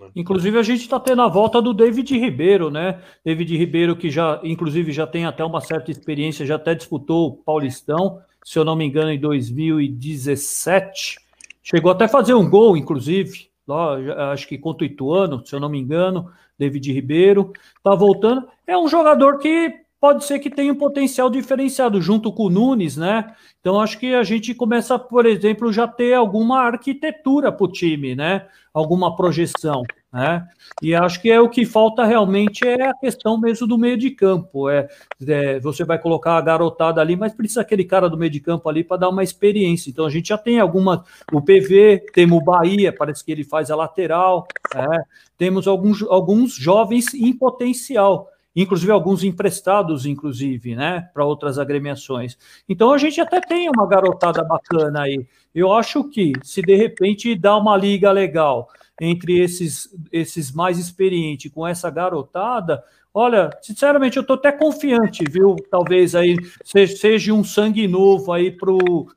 [0.01, 0.11] Né?
[0.17, 3.01] Inclusive, a gente está tendo a volta do David Ribeiro, né?
[3.25, 7.33] David Ribeiro, que já, inclusive, já tem até uma certa experiência, já até disputou o
[7.37, 11.19] Paulistão, se eu não me engano, em 2017.
[11.63, 15.61] Chegou até a fazer um gol, inclusive, lá, acho que contra o Ituano, se eu
[15.61, 17.53] não me engano, David Ribeiro.
[17.77, 18.49] Está voltando.
[18.67, 22.97] É um jogador que pode ser que tenha um potencial diferenciado junto com o Nunes,
[22.97, 23.35] né?
[23.61, 28.15] Então acho que a gente começa, por exemplo, já ter alguma arquitetura para o time,
[28.15, 28.47] né?
[28.73, 30.49] Alguma projeção, né?
[30.81, 34.11] E acho que é o que falta realmente é a questão mesmo do meio de
[34.11, 34.71] campo.
[34.71, 34.89] É,
[35.29, 38.67] é você vai colocar a garotada ali, mas precisa aquele cara do meio de campo
[38.71, 39.91] ali para dar uma experiência.
[39.91, 43.71] Então a gente já tem alguma, o PV, temos o Bahia, parece que ele faz
[43.71, 45.03] a lateral, é,
[45.37, 52.37] temos alguns, alguns jovens em potencial inclusive alguns emprestados, inclusive, né, para outras agremiações.
[52.69, 55.27] Então a gente até tem uma garotada bacana aí.
[55.55, 58.69] Eu acho que se de repente dá uma liga legal
[59.01, 62.83] entre esses, esses mais experientes com essa garotada,
[63.15, 65.57] olha, sinceramente eu estou até confiante, viu?
[65.71, 69.09] Talvez aí seja um sangue novo aí pro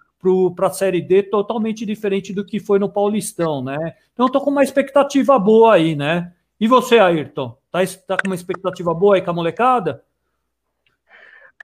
[0.56, 3.94] para a Série D totalmente diferente do que foi no Paulistão, né?
[4.14, 6.32] Então estou com uma expectativa boa aí, né?
[6.58, 7.58] E você, Ayrton?
[7.74, 10.04] Tá, tá com uma expectativa boa aí com a molecada?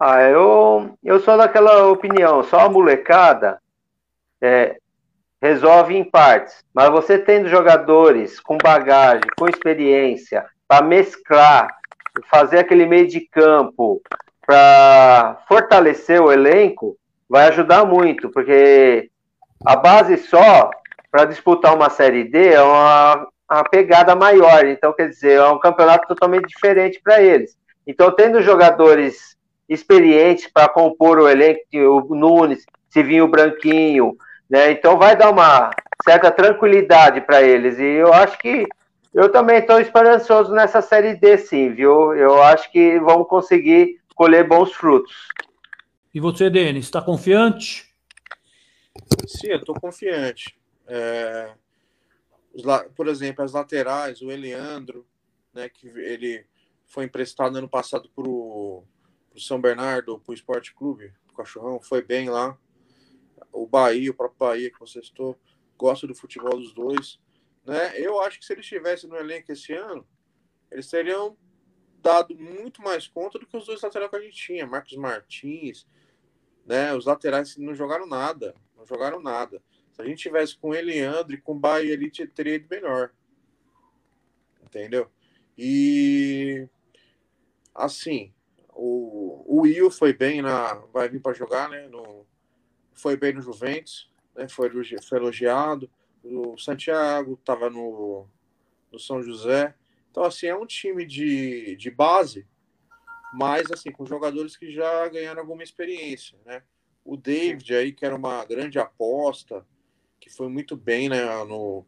[0.01, 3.61] Ah, eu, eu sou daquela opinião, só a molecada
[4.41, 4.79] é,
[5.39, 6.65] resolve em partes.
[6.73, 11.69] Mas você tendo jogadores com bagagem, com experiência, para mesclar,
[12.27, 14.01] fazer aquele meio de campo,
[14.47, 16.97] para fortalecer o elenco,
[17.29, 19.11] vai ajudar muito, porque
[19.63, 20.71] a base só
[21.11, 24.65] para disputar uma Série D é uma uma pegada maior.
[24.65, 27.57] Então, quer dizer, é um campeonato totalmente diferente para eles.
[27.85, 34.15] Então, tendo jogadores experientes para compor o elenco, o Nunes, se vir o Branquinho,
[34.49, 34.71] né?
[34.71, 35.69] Então vai dar uma
[36.03, 37.77] certa tranquilidade para eles.
[37.77, 38.65] E eu acho que
[39.13, 42.13] eu também estou esperançoso nessa série D, sim, viu?
[42.15, 45.27] Eu acho que vamos conseguir colher bons frutos.
[46.13, 47.87] E você, Denis, está confiante?
[49.27, 50.57] Sim, eu estou confiante.
[50.87, 51.51] É,
[52.95, 55.07] por exemplo, as laterais, o Eliandro,
[55.53, 56.45] né, que ele
[56.85, 58.85] foi emprestado ano passado para o
[59.37, 62.57] São Bernardo, para o Esporte Clube, o Cachorrão, foi bem lá.
[63.51, 65.39] O Bahia, o próprio Bahia que você estou,
[65.77, 67.19] gosta do futebol dos dois.
[67.65, 67.99] Né?
[67.99, 70.07] Eu acho que se eles estivessem no elenco esse ano,
[70.71, 71.37] eles teriam
[72.01, 75.85] dado muito mais conta do que os dois laterais que a gente tinha, Marcos Martins,
[76.65, 76.93] né?
[76.93, 79.61] Os laterais não jogaram nada, não jogaram nada.
[79.99, 83.11] Se a gente tivesse com Eliandro e com o Bahia, ele teria ido melhor.
[84.63, 85.11] Entendeu?
[85.57, 86.69] E
[87.75, 88.33] assim,
[88.69, 90.75] o, o Will foi bem na.
[90.93, 91.89] Vai vir para jogar, né?
[91.89, 92.25] No,
[92.93, 94.47] foi bem no Juventus, né?
[94.47, 94.71] Foi,
[95.03, 95.91] foi elogiado.
[96.23, 98.25] O Santiago estava no,
[98.89, 99.75] no São José.
[100.09, 102.47] Então, assim, é um time de, de base,
[103.33, 106.63] mas assim, com jogadores que já ganharam alguma experiência, né?
[107.03, 109.67] O David aí, que era uma grande aposta,
[110.19, 111.23] que foi muito bem, né?
[111.45, 111.85] No,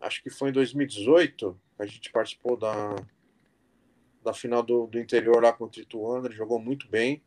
[0.00, 2.94] acho que foi em 2018 a gente participou da,
[4.22, 7.22] da final do, do interior lá contra o Ituano, ele jogou muito bem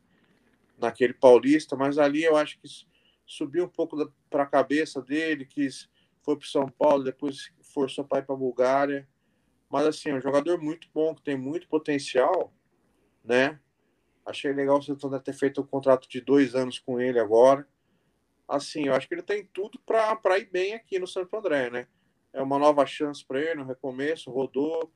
[0.78, 2.68] naquele paulista, mas ali eu acho que
[3.26, 5.68] subiu um pouco para a cabeça dele, que
[6.22, 9.08] foi para São Paulo, depois forçou para ir para a Bulgária.
[9.68, 12.52] Mas assim, é um jogador muito bom, que tem muito potencial,
[13.22, 13.60] né?
[14.24, 17.66] Achei legal o Santander ter feito um contrato de dois anos com ele agora
[18.48, 21.86] assim, eu acho que ele tem tudo para ir bem aqui no Santo André, né?
[22.32, 24.90] É uma nova chance para ele, no recomeço, rodou,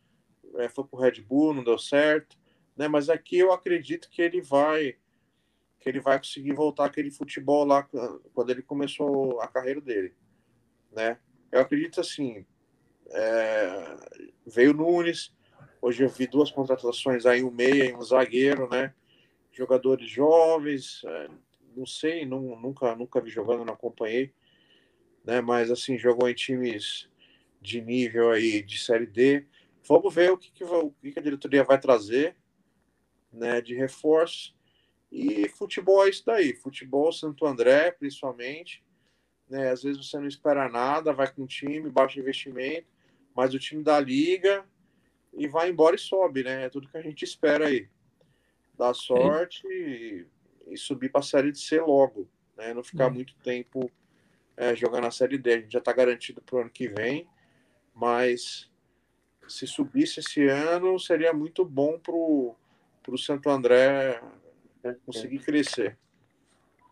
[0.57, 2.37] é, foi pro Red Bull, não deu certo,
[2.77, 2.89] né?
[2.89, 4.97] Mas aqui eu acredito que ele vai
[5.79, 7.83] que ele vai conseguir voltar aquele futebol lá
[8.33, 10.15] quando ele começou a carreira dele,
[10.93, 11.19] né?
[11.51, 12.47] Eu acredito assim,
[13.11, 13.97] é,
[14.47, 15.35] veio Nunes,
[15.81, 18.95] hoje eu vi duas contratações aí, um meia e um zagueiro, né?
[19.51, 21.29] Jogadores jovens, é,
[21.77, 24.33] não sei, não, nunca, nunca vi jogando, não acompanhei,
[25.25, 25.41] né?
[25.41, 27.09] Mas assim, jogou em times
[27.61, 29.47] de nível aí de série D.
[29.87, 32.37] Vamos ver o que, que, o que a diretoria vai trazer,
[33.33, 33.61] né?
[33.61, 34.55] De reforço.
[35.11, 36.55] E futebol é isso daí.
[36.55, 38.83] Futebol Santo André, principalmente.
[39.49, 39.71] Né?
[39.71, 42.89] Às vezes você não espera nada, vai com um time, baixo investimento,
[43.35, 44.65] mas o time da liga
[45.35, 46.65] e vai embora e sobe, né?
[46.65, 47.89] É tudo que a gente espera aí.
[48.79, 50.27] Dá sorte e
[50.69, 52.73] e subir para a Série C logo, né?
[52.75, 53.15] Não ficar hum.
[53.15, 53.91] muito tempo
[54.57, 55.53] é, jogando a Série D.
[55.53, 57.27] A gente já está garantido para o ano que vem,
[57.95, 58.71] mas
[59.49, 64.21] se subisse esse ano, seria muito bom para o Santo André
[65.05, 65.99] conseguir crescer.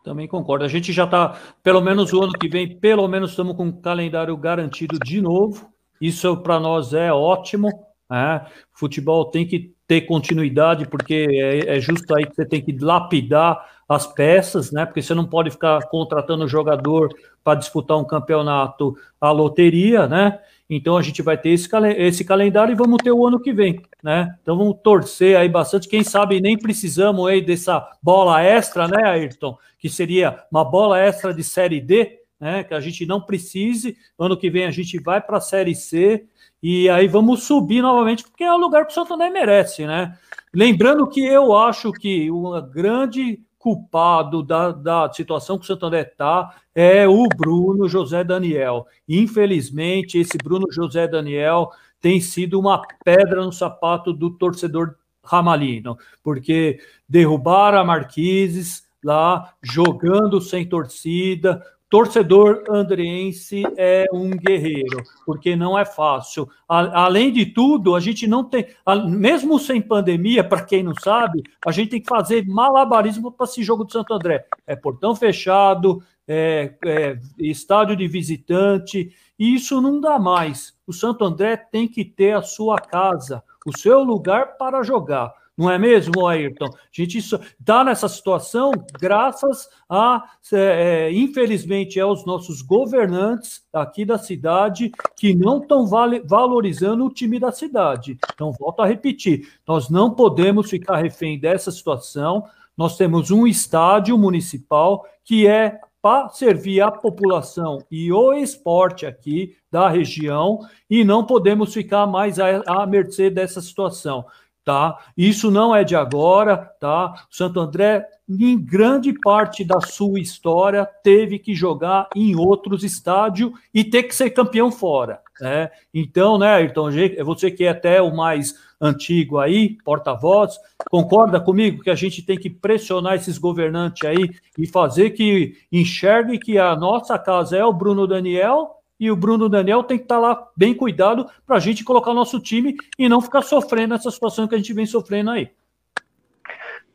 [0.03, 0.65] Também concordo.
[0.65, 3.81] A gente já está, pelo menos o ano que vem, pelo menos estamos com um
[3.81, 5.71] calendário garantido de novo.
[5.99, 7.67] Isso para nós é ótimo.
[8.09, 8.45] Né?
[8.71, 13.69] Futebol tem que ter continuidade, porque é, é, justo aí que você tem que lapidar
[13.89, 14.85] as peças, né?
[14.85, 17.09] Porque você não pode ficar contratando jogador
[17.43, 20.39] para disputar um campeonato à loteria, né?
[20.69, 23.81] Então a gente vai ter esse, esse calendário e vamos ter o ano que vem,
[24.01, 24.33] né?
[24.41, 25.89] Então vamos torcer aí bastante.
[25.89, 29.57] Quem sabe nem precisamos aí dessa bola extra, né, Ayrton?
[29.77, 32.63] Que seria uma bola extra de série D, né?
[32.63, 33.97] Que a gente não precise.
[34.17, 36.29] Ano que vem a gente vai para a série C
[36.61, 40.17] e aí vamos subir novamente, porque é o lugar que o Santo André merece, né?
[40.53, 46.01] Lembrando que eu acho que o grande culpado da, da situação que o Santo André
[46.01, 48.87] está é o Bruno José Daniel.
[49.07, 51.69] Infelizmente, esse Bruno José Daniel
[51.99, 60.41] tem sido uma pedra no sapato do torcedor ramalino, porque derrubaram a Marquises lá, jogando
[60.41, 66.49] sem torcida, torcedor andreense é um guerreiro, porque não é fácil.
[66.67, 70.95] A, além de tudo, a gente não tem, a, mesmo sem pandemia, para quem não
[70.95, 74.45] sabe, a gente tem que fazer malabarismo para esse jogo do Santo André.
[74.65, 80.73] É portão fechado, é, é estádio de visitante, e isso não dá mais.
[80.87, 85.33] O Santo André tem que ter a sua casa, o seu lugar para jogar.
[85.61, 86.65] Não é mesmo, Ayrton?
[86.65, 94.17] A gente está nessa situação graças a, é, é, infelizmente, aos nossos governantes aqui da
[94.17, 95.85] cidade que não estão
[96.25, 98.17] valorizando o time da cidade.
[98.33, 102.43] Então, volto a repetir: nós não podemos ficar refém dessa situação.
[102.75, 109.55] Nós temos um estádio municipal que é para servir a população e o esporte aqui
[109.69, 110.59] da região
[110.89, 114.25] e não podemos ficar mais à, à mercê dessa situação,
[114.63, 114.97] tá?
[115.17, 117.13] Isso não é de agora, tá?
[117.29, 123.83] Santo André, em grande parte da sua história, teve que jogar em outros estádios e
[123.83, 125.69] ter que ser campeão fora, né?
[125.93, 126.89] Então, né, Ayrton,
[127.23, 130.57] você que é até o mais antigo aí, porta-voz,
[130.89, 136.39] concorda comigo que a gente tem que pressionar esses governantes aí e fazer que enxergue
[136.39, 140.19] que a nossa casa é o Bruno Daniel e o Bruno Daniel tem que estar
[140.19, 144.47] lá bem cuidado para a gente colocar nosso time e não ficar sofrendo essa situação
[144.47, 145.49] que a gente vem sofrendo aí.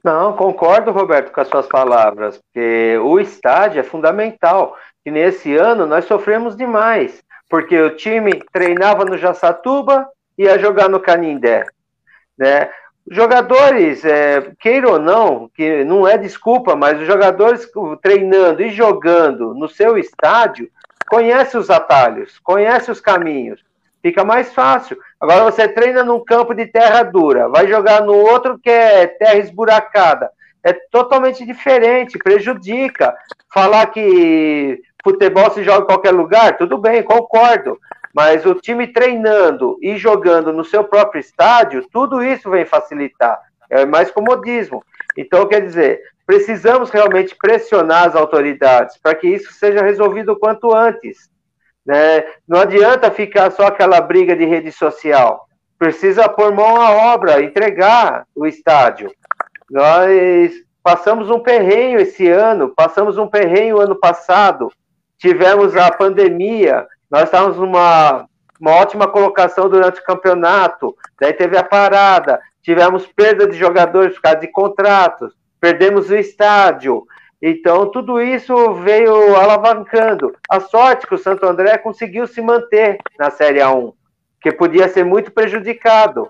[0.05, 4.77] Não, concordo, Roberto, com as suas palavras, porque o estádio é fundamental.
[5.05, 10.09] E nesse ano nós sofremos demais, porque o time treinava no Jaçatuba,
[10.39, 11.67] ia jogar no Canindé.
[12.39, 12.71] Né?
[13.11, 17.69] Jogadores, é, queira ou não, que não é desculpa, mas os jogadores
[18.01, 20.71] treinando e jogando no seu estádio
[21.09, 23.65] conhecem os atalhos, conhecem os caminhos,
[24.03, 24.99] fica mais fácil.
[25.21, 29.37] Agora você treina num campo de terra dura, vai jogar no outro que é terra
[29.37, 30.31] esburacada,
[30.63, 33.15] é totalmente diferente, prejudica.
[33.53, 37.79] Falar que futebol se joga em qualquer lugar, tudo bem, concordo.
[38.13, 43.39] Mas o time treinando e jogando no seu próprio estádio, tudo isso vem facilitar.
[43.69, 44.83] É mais comodismo.
[45.17, 50.75] Então, quer dizer, precisamos realmente pressionar as autoridades para que isso seja resolvido o quanto
[50.75, 51.31] antes.
[51.85, 52.25] Né?
[52.47, 55.47] Não adianta ficar só aquela briga de rede social.
[55.79, 59.13] Precisa pôr mão à obra, entregar o estádio.
[59.71, 64.73] Nós passamos um perrenho esse ano, passamos um perrenho ano passado,
[65.19, 68.27] tivemos a pandemia, nós estávamos numa
[68.59, 74.23] uma ótima colocação durante o campeonato, daí teve a parada, tivemos perda de jogadores por
[74.23, 75.35] causa de contratos,
[75.67, 77.05] perdemos o estádio.
[77.43, 80.33] Então, tudo isso veio alavancando.
[80.49, 83.93] A sorte que o Santo André conseguiu se manter na Série A1,
[84.41, 86.29] que podia ser muito prejudicado,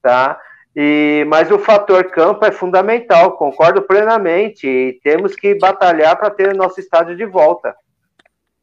[0.00, 0.38] tá?
[0.74, 6.54] E, mas o fator campo é fundamental, concordo plenamente, e temos que batalhar para ter
[6.54, 7.74] nosso estádio de volta.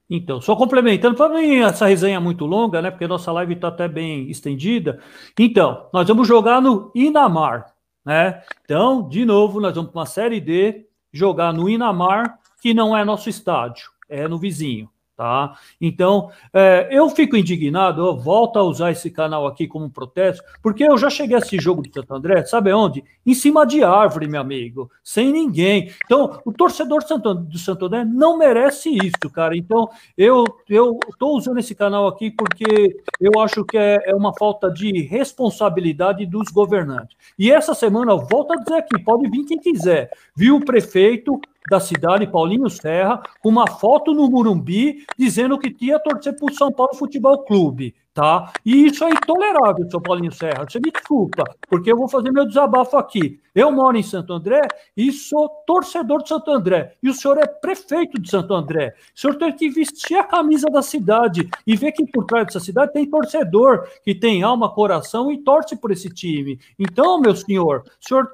[0.09, 2.91] Então, só complementando, para mim essa resenha é muito longa, né?
[2.91, 4.99] Porque nossa live está até bem estendida.
[5.37, 7.72] Então, nós vamos jogar no Inamar,
[8.05, 8.43] né?
[8.63, 13.03] Então, de novo, nós vamos para uma série D jogar no Inamar, que não é
[13.03, 14.89] nosso estádio, é no vizinho.
[15.15, 15.55] Tá?
[15.79, 20.83] Então, é, eu fico indignado, eu volto a usar esse canal aqui como protesto, porque
[20.83, 23.03] eu já cheguei a esse jogo do Santo André, sabe onde?
[23.23, 25.91] Em cima de árvore, meu amigo, sem ninguém.
[26.05, 29.55] Então, o torcedor do Santo André não merece isso, cara.
[29.55, 29.87] Então,
[30.17, 34.71] eu eu estou usando esse canal aqui porque eu acho que é, é uma falta
[34.71, 37.15] de responsabilidade dos governantes.
[37.37, 41.39] E essa semana, eu volto a dizer aqui, pode vir quem quiser, viu o prefeito
[41.69, 46.53] da cidade, Paulinho Serra, com uma foto no Murumbi dizendo que tinha torcer para o
[46.53, 48.51] São Paulo Futebol Clube, tá?
[48.65, 50.65] E isso é intolerável, seu Paulinho Serra.
[50.69, 53.39] Você me desculpa, porque eu vou fazer meu desabafo aqui.
[53.55, 54.61] Eu moro em Santo André
[54.97, 56.95] e sou torcedor de Santo André.
[57.01, 58.95] E o senhor é prefeito de Santo André.
[59.15, 62.59] O senhor tem que vestir a camisa da cidade e ver que por trás dessa
[62.59, 66.59] cidade tem torcedor que tem alma, coração e torce por esse time.
[66.79, 68.31] Então, meu senhor, o senhor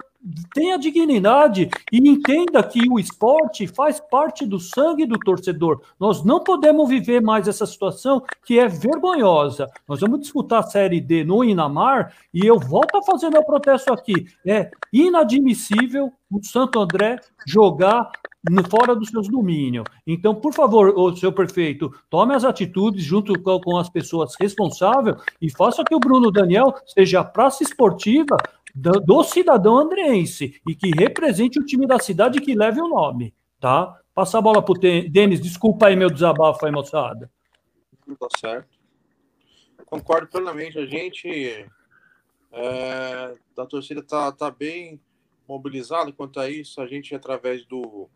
[0.53, 5.81] tenha dignidade e entenda que o esporte faz parte do sangue do torcedor.
[5.99, 9.69] Nós não podemos viver mais essa situação que é vergonhosa.
[9.87, 13.93] Nós vamos disputar a Série D no Inamar e eu volto a fazer meu protesto
[13.93, 14.25] aqui.
[14.45, 18.11] É inadmissível o Santo André jogar
[18.69, 19.83] fora dos seus domínios.
[20.07, 25.49] Então, por favor, o seu prefeito, tome as atitudes junto com, as pessoas responsáveis e
[25.51, 28.37] faça que o Bruno Daniel seja a praça esportiva
[28.75, 33.33] do, do cidadão andreense e que represente o time da cidade que leve o nome,
[33.59, 33.99] tá?
[34.13, 37.31] Passa a bola para o Denis, desculpa aí meu desabafo aí, moçada.
[38.19, 38.67] Tá certo.
[39.85, 40.77] Concordo plenamente.
[40.77, 41.65] A gente
[42.51, 44.99] é, da torcida tá, tá bem
[45.47, 46.81] mobilizado quanto a isso.
[46.81, 48.09] A gente, através do,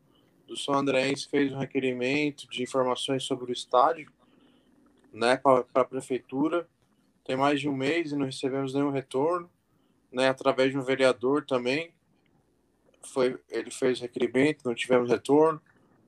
[0.48, 4.12] do São Andréense, fez um requerimento de informações sobre o estádio
[5.14, 6.68] né, para a prefeitura.
[7.24, 9.50] Tem mais de um mês e não recebemos nenhum retorno
[10.14, 11.92] né, através de um vereador também.
[13.06, 15.62] Foi, ele fez requerimento, não tivemos retorno.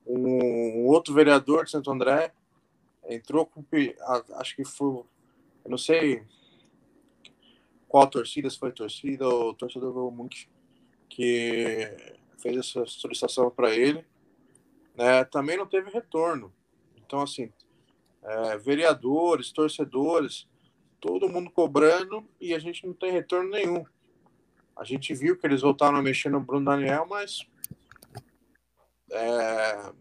[0.06, 2.32] Um, um outro vereador de Santo André
[3.08, 3.64] entrou com,
[4.36, 4.88] acho que foi,
[5.64, 6.22] eu não sei
[7.88, 10.28] qual torcida, se foi torcida ou torcedor do
[11.08, 11.96] que
[12.38, 14.04] fez essa solicitação para ele,
[14.94, 16.52] né, também não teve retorno.
[16.96, 17.52] Então, assim,
[18.22, 20.48] é, vereadores, torcedores,
[21.00, 23.84] todo mundo cobrando e a gente não tem retorno nenhum.
[24.76, 27.46] A gente viu que eles voltaram a mexer no Bruno Daniel, mas
[29.10, 29.92] é,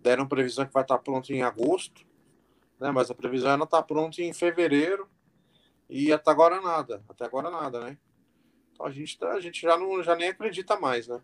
[0.00, 2.04] deram previsão que vai estar pronto em agosto,
[2.80, 2.90] né?
[2.90, 5.08] Mas a previsão não está pronta em fevereiro
[5.88, 7.98] e até agora nada, até agora nada, né?
[8.72, 11.20] Então a gente, tá, a gente já não já nem acredita mais, né?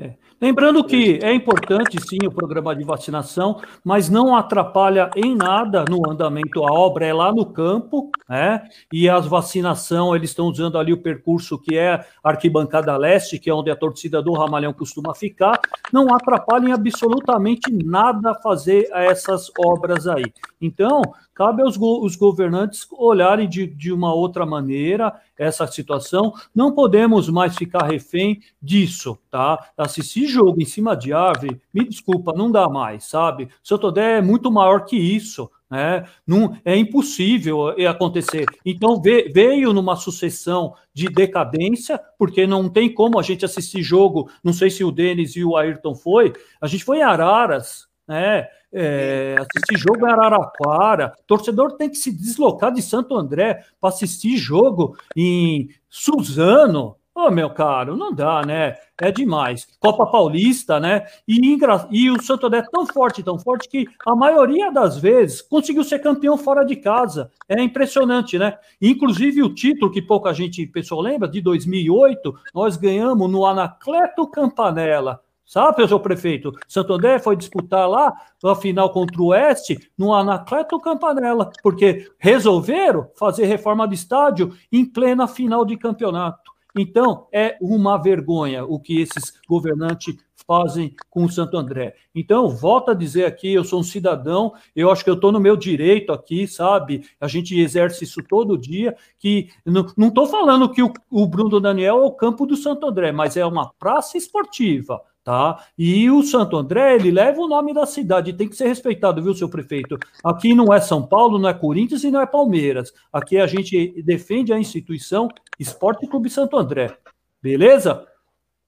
[0.00, 0.14] É.
[0.40, 6.10] Lembrando que é importante sim o programa de vacinação, mas não atrapalha em nada no
[6.10, 6.66] andamento.
[6.66, 8.66] A obra é lá no campo, né?
[8.90, 13.54] E as vacinação, eles estão usando ali o percurso que é arquibancada leste, que é
[13.54, 15.60] onde a torcida do Ramalhão costuma ficar.
[15.92, 20.32] Não atrapalha em absolutamente nada fazer essas obras aí.
[20.58, 21.02] Então,
[21.34, 26.34] cabe aos go os governantes olharem de, de uma outra maneira essa situação.
[26.54, 29.70] Não podemos mais ficar refém disso, tá?
[29.76, 33.44] Assistir jogo em cima de árvore, me desculpa, não dá mais, sabe?
[33.44, 35.50] O Sotodé é muito maior que isso.
[35.70, 36.04] né?
[36.26, 38.44] não, é impossível acontecer.
[38.66, 44.30] Então veio numa sucessão de decadência, porque não tem como a gente assistir jogo.
[44.44, 46.34] Não sei se o Denis e o Ayrton foi.
[46.60, 48.48] A gente foi em Araras, né?
[48.72, 51.12] é, assistir jogo em Araraquara.
[51.26, 56.96] Torcedor tem que se deslocar de Santo André para assistir jogo em Suzano.
[57.12, 58.76] Ô, oh, meu caro, não dá, né?
[58.98, 59.66] É demais.
[59.80, 61.04] Copa Paulista, né?
[61.26, 61.58] E,
[61.90, 65.82] e o Santo André é tão forte, tão forte, que a maioria das vezes conseguiu
[65.82, 67.30] ser campeão fora de casa.
[67.48, 68.56] É impressionante, né?
[68.80, 75.20] Inclusive o título, que pouca gente, pessoal, lembra, de 2008, nós ganhamos no Anacleto Campanella.
[75.50, 76.52] Sabe, seu prefeito?
[76.68, 78.14] Santo André foi disputar lá
[78.44, 84.84] a final contra o Oeste no Anacleto Campanella, porque resolveram fazer reforma de estádio em
[84.84, 86.52] plena final de campeonato.
[86.78, 90.14] Então, é uma vergonha o que esses governantes
[90.46, 91.96] fazem com o Santo André.
[92.14, 95.40] Então, volto a dizer aqui, eu sou um cidadão, eu acho que eu estou no
[95.40, 97.02] meu direito aqui, sabe?
[97.20, 101.98] A gente exerce isso todo dia, que não estou falando que o, o Bruno Daniel
[101.98, 105.64] é o campo do Santo André, mas é uma praça esportiva tá?
[105.78, 109.32] E o Santo André, ele leva o nome da cidade, tem que ser respeitado, viu,
[109.32, 109.96] seu prefeito?
[110.24, 112.92] Aqui não é São Paulo, não é Corinthians e não é Palmeiras.
[113.12, 116.98] Aqui a gente defende a instituição Esporte Clube Santo André.
[117.40, 118.08] Beleza?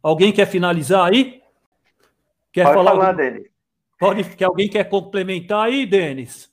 [0.00, 1.42] Alguém quer finalizar aí?
[2.52, 3.48] Quer Pode falar, falar Denis.
[3.98, 6.48] Pode, que alguém quer complementar aí, Denis?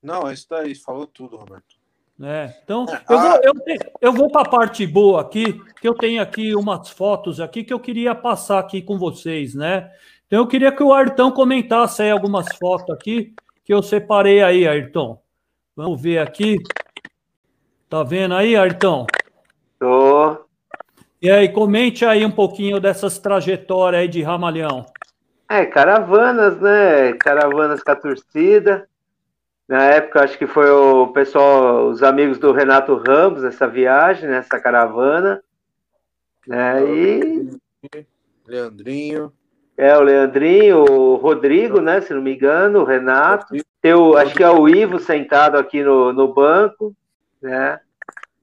[0.00, 1.81] Não, isso daí falou tudo, Roberto.
[2.20, 3.52] É, então, é, eu vou, eu,
[4.00, 7.72] eu vou para a parte boa aqui, que eu tenho aqui umas fotos aqui que
[7.72, 9.90] eu queria passar aqui com vocês, né?
[10.26, 13.34] Então, eu queria que o Ayrton comentasse aí algumas fotos aqui,
[13.64, 15.20] que eu separei aí, Ayrton.
[15.74, 16.56] Vamos ver aqui.
[17.88, 19.06] Tá vendo aí, Ayrton?
[19.78, 20.46] Tô.
[21.20, 24.86] E aí, comente aí um pouquinho dessas trajetórias aí de Ramalhão.
[25.48, 27.12] É, caravanas, né?
[27.14, 28.88] Caravanas com a torcida.
[29.72, 34.56] Na época, acho que foi o pessoal, os amigos do Renato Ramos, essa viagem, nessa
[34.56, 35.42] né, caravana.
[36.46, 36.84] Né?
[36.84, 37.50] E.
[38.46, 39.32] Leandrinho.
[39.74, 42.02] É, o Leandrinho, o Rodrigo, né?
[42.02, 43.46] Se não me engano, o Renato.
[43.80, 46.94] Tem o, acho que é o Ivo sentado aqui no, no banco,
[47.40, 47.80] né?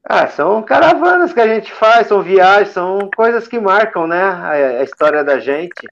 [0.03, 4.19] Ah, são caravanas que a gente faz, são viagens, são coisas que marcam, né?
[4.19, 5.87] A, a história da gente.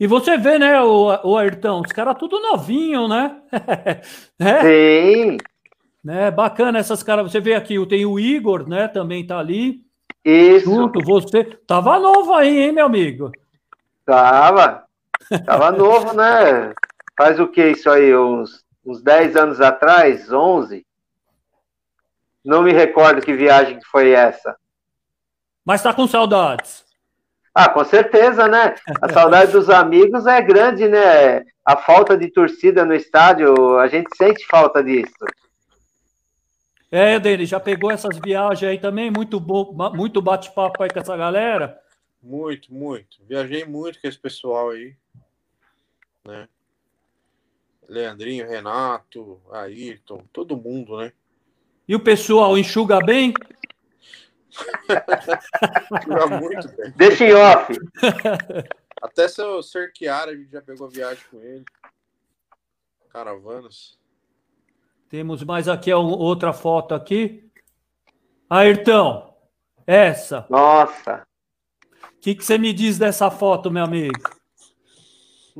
[0.00, 3.36] E você vê, né, o, o Ayrton, os caras tudo novinho, né?
[4.38, 4.62] né?
[4.64, 5.36] Sim.
[6.02, 6.30] Né?
[6.30, 7.30] Bacana essas caras.
[7.30, 8.88] Você vê aqui, tem o Igor, né?
[8.88, 9.82] Também tá ali.
[10.24, 10.64] Isso.
[10.64, 11.44] Junto, você.
[11.66, 13.30] Tava novo aí, hein, meu amigo?
[14.06, 14.84] Tava.
[15.44, 16.72] Tava novo, né?
[17.14, 18.16] Faz o que isso aí?
[18.16, 20.32] Uns, uns 10 anos atrás?
[20.32, 20.82] 11?
[22.42, 24.56] Não me recordo que viagem foi essa.
[25.62, 26.89] Mas tá com saudades.
[27.54, 28.74] Ah, com certeza, né?
[29.02, 31.44] A saudade dos amigos é grande, né?
[31.64, 35.12] A falta de torcida no estádio, a gente sente falta disso.
[36.90, 39.10] É, dele, já pegou essas viagens aí também?
[39.10, 41.80] Muito bom, muito bate-papo aí com essa galera?
[42.22, 43.18] Muito, muito.
[43.28, 44.94] Viajei muito com esse pessoal aí,
[46.24, 46.48] né?
[47.88, 51.12] Leandrinho, Renato, Ayrton, todo mundo, né?
[51.88, 53.34] E o pessoal enxuga bem?
[56.40, 56.92] Muito bem.
[56.96, 57.72] Deixa em off.
[59.02, 61.64] Até seu Ser Chiara, a gente já pegou viagem com ele.
[63.10, 63.98] Caravanas.
[65.08, 67.50] Temos mais aqui outra foto aqui.
[68.48, 69.34] Ayrton,
[69.86, 70.46] essa.
[70.48, 71.26] Nossa.
[72.04, 74.40] O que, que você me diz dessa foto, meu amigo?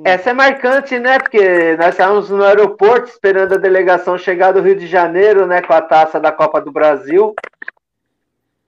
[0.05, 1.19] Essa é marcante, né?
[1.19, 5.63] Porque nós estávamos no aeroporto esperando a delegação chegar do Rio de Janeiro, né?
[5.63, 7.35] Com a taça da Copa do Brasil.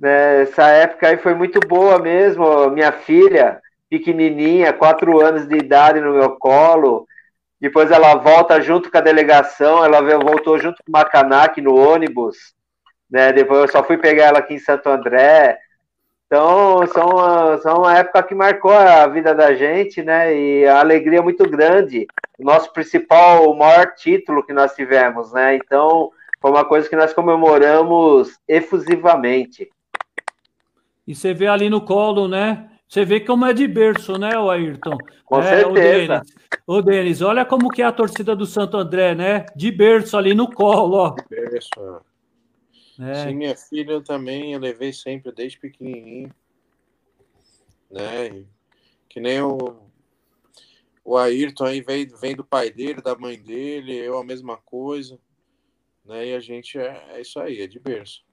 [0.02, 2.68] Né, essa época aí foi muito boa mesmo.
[2.70, 7.06] Minha filha, pequenininha, quatro anos de idade no meu colo.
[7.60, 9.84] Depois ela volta junto com a delegação.
[9.84, 12.36] Ela voltou junto com o Macanac no ônibus.
[13.08, 13.32] Né?
[13.32, 15.56] Depois eu só fui pegar ela aqui em Santo André.
[16.26, 20.34] Então, são, são uma época que marcou a vida da gente, né?
[20.34, 22.06] E a alegria é muito grande.
[22.38, 25.54] O nosso principal, o maior título que nós tivemos, né?
[25.56, 26.10] Então,
[26.40, 29.70] foi uma coisa que nós comemoramos efusivamente.
[31.12, 32.70] E você vê ali no colo, né?
[32.88, 34.96] Você vê como é de berço, né, o Ayrton?
[35.26, 36.22] Com é, certeza.
[36.66, 39.44] Ô, Denis, olha como que é a torcida do Santo André, né?
[39.54, 41.10] De berço ali no colo, ó.
[41.10, 42.00] De berço,
[42.98, 43.14] é.
[43.26, 46.34] Sim, minha filha eu também eu levei sempre desde pequenininho.
[47.90, 48.46] Né?
[49.06, 49.58] Que nem o,
[51.04, 55.18] o Ayrton aí vem, vem do pai dele, da mãe dele, eu a mesma coisa.
[56.06, 56.28] Né?
[56.28, 58.24] E a gente é, é isso aí, é de berço.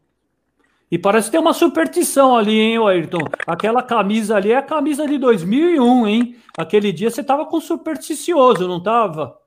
[0.91, 3.19] E parece ter uma superstição ali, hein, Ayrton?
[3.45, 6.35] Aquela camisa ali é a camisa de 2001, hein?
[6.57, 9.37] Aquele dia você tava com supersticioso, não tava?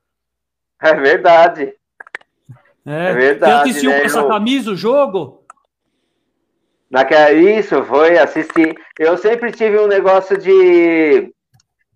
[0.80, 1.74] É verdade.
[2.86, 3.52] É, é verdade.
[3.52, 5.44] Você assistiu né, com essa camisa o jogo?
[6.88, 8.74] Naquela, isso, foi assistir.
[8.98, 11.32] Eu sempre tive um negócio de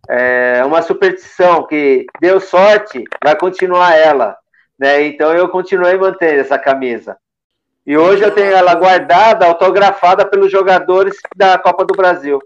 [0.08, 4.36] é, uma superstição que deu sorte, vai continuar ela.
[4.78, 5.06] Né?
[5.06, 7.16] Então eu continuei mantendo essa camisa.
[7.86, 12.40] E hoje eu tenho ela guardada, autografada pelos jogadores da Copa do Brasil.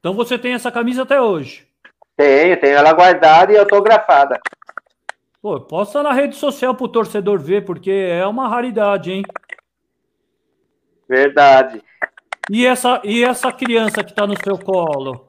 [0.00, 1.64] Então você tem essa camisa até hoje?
[2.16, 4.40] Tenho, tenho ela guardada e autografada.
[5.40, 9.22] Pô, posta na rede social pro torcedor ver, porque é uma raridade, hein?
[11.08, 11.80] Verdade.
[12.50, 15.28] E essa, e essa criança que tá no seu colo?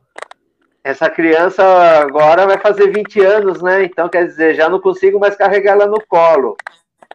[0.84, 1.64] Essa criança
[2.00, 3.84] agora vai fazer 20 anos, né?
[3.84, 6.58] Então, quer dizer, já não consigo mais carregar ela no colo.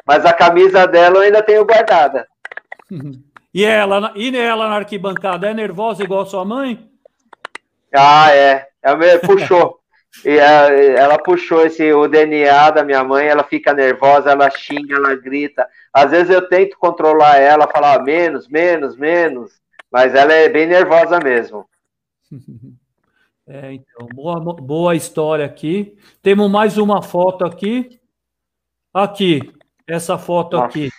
[0.07, 2.29] Mas a camisa dela eu ainda tenho guardada.
[3.53, 6.89] e ela, e ela na arquibancada é nervosa igual a sua mãe?
[7.93, 8.69] Ah, é.
[8.83, 9.81] Ela me puxou.
[10.25, 15.15] E ela puxou esse, o DNA da minha mãe, ela fica nervosa, ela xinga, ela
[15.15, 15.69] grita.
[15.93, 19.61] Às vezes eu tento controlar ela, falar menos, menos, menos,
[19.93, 21.69] mas ela é bem nervosa mesmo.
[23.49, 25.97] É, então, boa, boa história aqui.
[26.21, 28.01] Temos mais uma foto aqui.
[28.93, 29.56] Aqui,
[29.87, 30.67] essa foto Nossa.
[30.67, 30.91] aqui.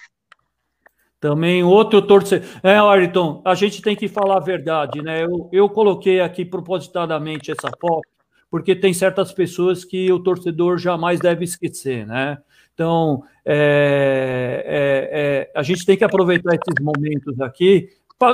[1.19, 2.47] Também outro torcedor.
[2.61, 5.23] É, Ayrton, a gente tem que falar a verdade, né?
[5.23, 8.07] Eu, eu coloquei aqui propositadamente essa foto,
[8.51, 12.37] porque tem certas pessoas que o torcedor jamais deve esquecer, né?
[12.73, 17.89] Então, é, é, é, a gente tem que aproveitar esses momentos aqui.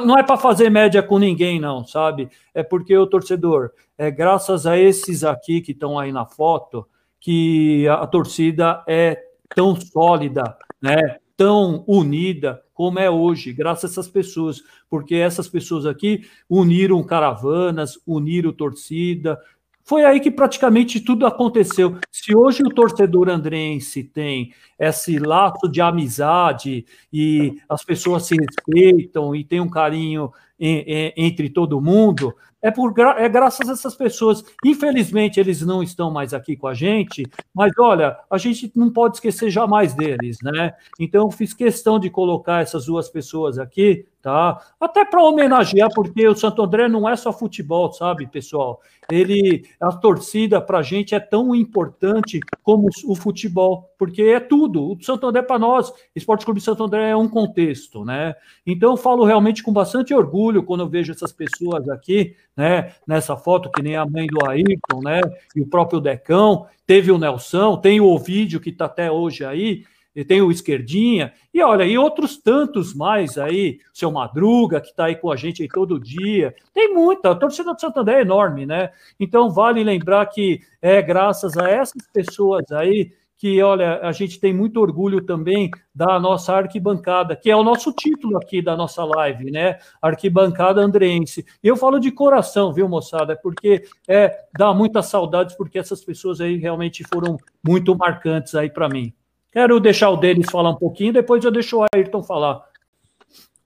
[0.06, 2.30] Não é para fazer média com ninguém, não, sabe?
[2.54, 6.86] É porque o torcedor, é graças a esses aqui que estão aí na foto,
[7.18, 9.18] que a, a torcida é
[9.56, 11.18] tão sólida, né?
[11.36, 18.00] tão unida como é hoje, graças a essas pessoas, porque essas pessoas aqui uniram caravanas,
[18.06, 19.40] uniram torcida,
[19.86, 21.98] foi aí que praticamente tudo aconteceu.
[22.10, 29.36] Se hoje o torcedor andrense tem esse laço de amizade e as pessoas se respeitam
[29.36, 34.44] e tem um carinho entre todo mundo, é, por, é graças a essas pessoas.
[34.64, 39.18] Infelizmente, eles não estão mais aqui com a gente, mas olha, a gente não pode
[39.18, 40.74] esquecer jamais deles, né?
[40.98, 44.62] Então, fiz questão de colocar essas duas pessoas aqui, tá?
[44.80, 48.80] Até para homenagear, porque o Santo André não é só futebol, sabe, pessoal?
[49.12, 54.94] Ele, a torcida para a gente é tão importante como o futebol, porque é tudo.
[54.94, 58.34] O Santo André para nós, Esporte Clube Santo André é um contexto, né?
[58.66, 62.94] Então, eu falo realmente com bastante orgulho quando eu vejo essas pessoas aqui, né?
[63.08, 65.22] Nessa foto, que nem a mãe do Ayrton, né?
[65.56, 69.84] E o próprio Decão, teve o Nelson, tem o Ovídio que está até hoje aí,
[70.16, 75.06] e tem o Esquerdinha, e olha, e outros tantos mais aí, seu Madruga, que está
[75.06, 78.66] aí com a gente aí todo dia, tem muita, a torcida do Santander é enorme,
[78.66, 78.92] né?
[79.20, 83.12] Então vale lembrar que é graças a essas pessoas aí
[83.44, 87.92] que, olha, a gente tem muito orgulho também da nossa arquibancada, que é o nosso
[87.92, 89.80] título aqui da nossa live, né?
[90.02, 91.46] Arquibancada Andreense.
[91.62, 93.36] E eu falo de coração, viu, moçada?
[93.36, 98.88] Porque é, dá muitas saudades, porque essas pessoas aí realmente foram muito marcantes aí para
[98.88, 99.14] mim.
[99.52, 102.64] Quero deixar o Denis falar um pouquinho, depois eu deixo o Ayrton falar.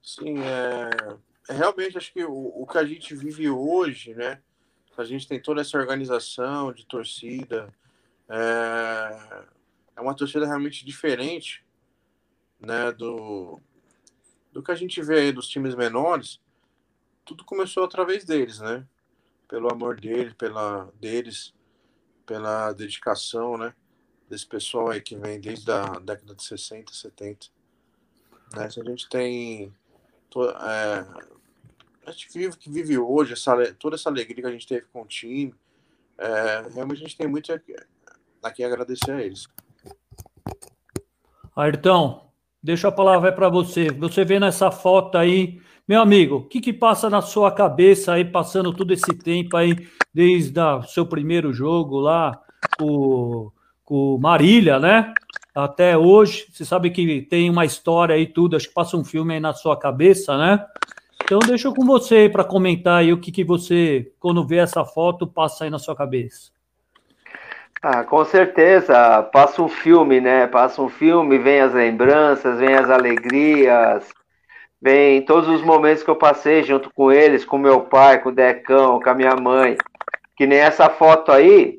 [0.02, 0.90] Sim, é,
[1.50, 4.40] é realmente acho que o, o que a gente vive hoje, né?
[4.96, 7.72] A gente tem toda essa organização de torcida,
[8.28, 9.16] é,
[9.98, 11.64] é uma torcida realmente diferente,
[12.60, 13.60] né, do,
[14.52, 16.40] do que a gente vê aí dos times menores.
[17.24, 18.86] Tudo começou através deles, né?
[19.48, 21.52] Pelo amor deles, pela deles,
[22.24, 23.74] pela dedicação, né?
[24.30, 27.48] Desse pessoal aí que vem desde a década de 60, 70.
[28.54, 28.70] Né?
[28.70, 29.74] Se a gente tem
[30.60, 31.06] é,
[32.06, 35.02] a gente vive que vive hoje, essa, toda essa alegria que a gente teve com
[35.02, 35.52] o time,
[36.16, 39.48] é, realmente a gente tem muito aqui a agradecer a eles.
[41.56, 42.30] Ayrton,
[42.62, 43.90] deixa a palavra para você.
[43.90, 48.24] Você vê nessa foto aí, meu amigo, o que, que passa na sua cabeça aí,
[48.24, 52.40] passando todo esse tempo aí, desde o seu primeiro jogo lá,
[52.78, 53.50] com,
[53.84, 55.12] com Marília, né?
[55.54, 59.34] Até hoje, você sabe que tem uma história aí tudo, acho que passa um filme
[59.34, 60.64] aí na sua cabeça, né?
[61.24, 65.26] Então deixa com você para comentar aí o que, que você, quando vê essa foto,
[65.26, 66.52] passa aí na sua cabeça.
[67.80, 70.48] Ah, com certeza, passa um filme, né?
[70.48, 74.04] Passa um filme, vem as lembranças, vem as alegrias,
[74.82, 78.34] vem todos os momentos que eu passei junto com eles, com meu pai, com o
[78.34, 79.76] Decão, com a minha mãe.
[80.36, 81.78] Que nem essa foto aí,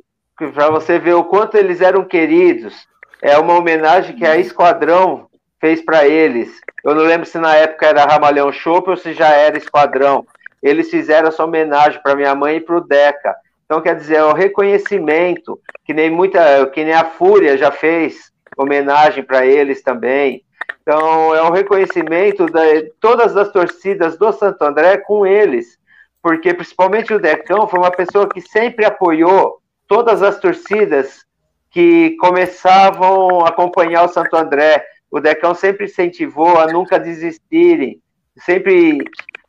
[0.53, 2.87] para você ver o quanto eles eram queridos.
[3.21, 5.27] É uma homenagem que a Esquadrão
[5.59, 6.61] fez para eles.
[6.85, 10.25] Eu não lembro se na época era Ramalhão Chopp ou se já era Esquadrão.
[10.63, 13.35] Eles fizeram essa homenagem para minha mãe e para o Deca.
[13.69, 18.31] Então, quer dizer, é o reconhecimento, que nem muita, que nem a Fúria já fez
[18.57, 20.43] homenagem para eles também.
[20.81, 25.77] Então, é um reconhecimento de todas as torcidas do Santo André com eles,
[26.19, 31.23] porque principalmente o Decão foi uma pessoa que sempre apoiou todas as torcidas
[31.69, 34.83] que começavam a acompanhar o Santo André.
[35.11, 38.01] O Decão sempre incentivou a nunca desistirem,
[38.35, 38.97] sempre,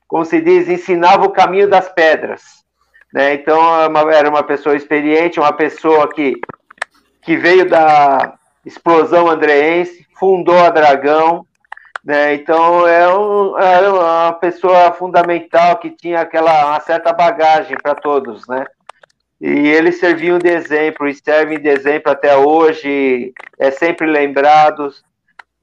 [0.07, 2.60] como se diz, ensinava o caminho das pedras.
[3.13, 3.35] Né?
[3.35, 6.35] Então, é era uma pessoa experiente, uma pessoa que,
[7.23, 8.35] que veio da
[8.65, 11.47] explosão andreense, fundou a Dragão,
[12.05, 12.35] né?
[12.35, 13.03] Então, é
[13.59, 18.65] era uma pessoa fundamental que tinha aquela uma certa bagagem para todos, né?
[19.41, 25.03] E eles serviam de exemplo e servem de exemplo até hoje, é sempre lembrados.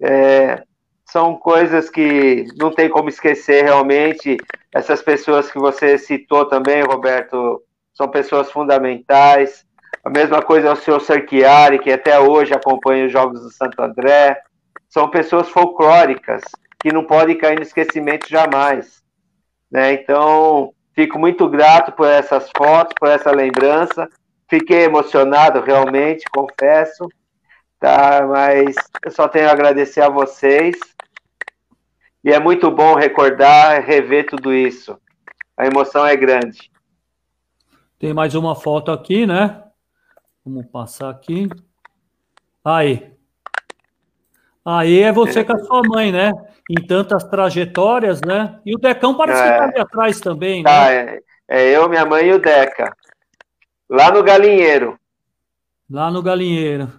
[0.02, 0.64] É,
[1.10, 4.38] são coisas que não tem como esquecer realmente.
[4.74, 7.62] Essas pessoas que você citou também, Roberto,
[7.94, 9.66] são pessoas fundamentais.
[10.04, 13.82] A mesma coisa é o senhor Cerchiari, que até hoje acompanha os Jogos do Santo
[13.82, 14.38] André.
[14.90, 16.44] São pessoas folclóricas
[16.80, 19.02] que não podem cair no esquecimento jamais.
[19.72, 19.94] Né?
[19.94, 24.10] Então, fico muito grato por essas fotos, por essa lembrança.
[24.50, 27.08] Fiquei emocionado, realmente, confesso.
[27.80, 28.76] Tá, mas
[29.06, 30.76] eu só tenho a agradecer a vocês
[32.24, 35.00] e é muito bom recordar, rever tudo isso.
[35.56, 36.72] A emoção é grande.
[38.00, 39.64] Tem mais uma foto aqui, né?
[40.46, 41.50] Vamos passar aqui.
[42.64, 43.12] Aí.
[44.64, 46.32] Aí é você com a sua mãe, né?
[46.70, 48.60] Em tantas trajetórias, né?
[48.66, 49.52] E o Decão parece é.
[49.52, 50.70] que tá ali atrás também, né?
[50.70, 52.94] Tá, é, é eu, minha mãe e o Deca.
[53.90, 55.00] Lá no galinheiro.
[55.90, 56.92] Lá no galinheiro.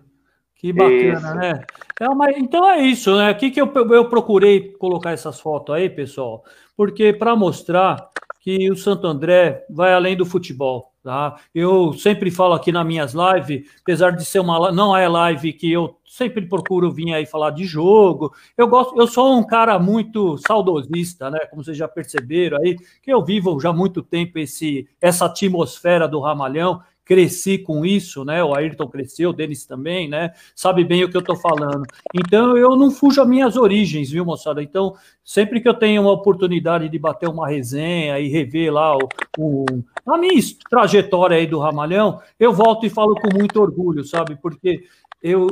[0.59, 1.35] Que bacana, isso.
[1.37, 1.65] né?
[2.01, 2.31] É uma...
[2.33, 3.31] Então é isso, né?
[3.31, 6.43] Aqui que eu, eu procurei colocar essas fotos aí, pessoal,
[6.77, 8.11] porque para mostrar
[8.41, 11.37] que o Santo André vai além do futebol, tá?
[11.55, 15.71] Eu sempre falo aqui nas minhas lives, apesar de ser uma não é live que
[15.71, 18.33] eu sempre procuro vir aí falar de jogo.
[18.57, 21.41] Eu gosto, eu sou um cara muito saudosista, né?
[21.51, 26.09] Como vocês já perceberam aí, que eu vivo já há muito tempo esse essa atmosfera
[26.09, 28.45] do Ramalhão cresci com isso, né?
[28.45, 30.35] O Ayrton cresceu, o Denis também, né?
[30.55, 31.85] Sabe bem o que eu estou falando.
[32.15, 34.63] Então eu não fujo às minhas origens, viu, moçada?
[34.63, 34.95] Então,
[35.29, 39.67] sempre que eu tenho uma oportunidade de bater uma resenha e rever lá o, o,
[40.07, 40.41] a minha
[40.71, 44.37] trajetória aí do Ramalhão, eu volto e falo com muito orgulho, sabe?
[44.37, 44.85] Porque
[45.23, 45.49] eu,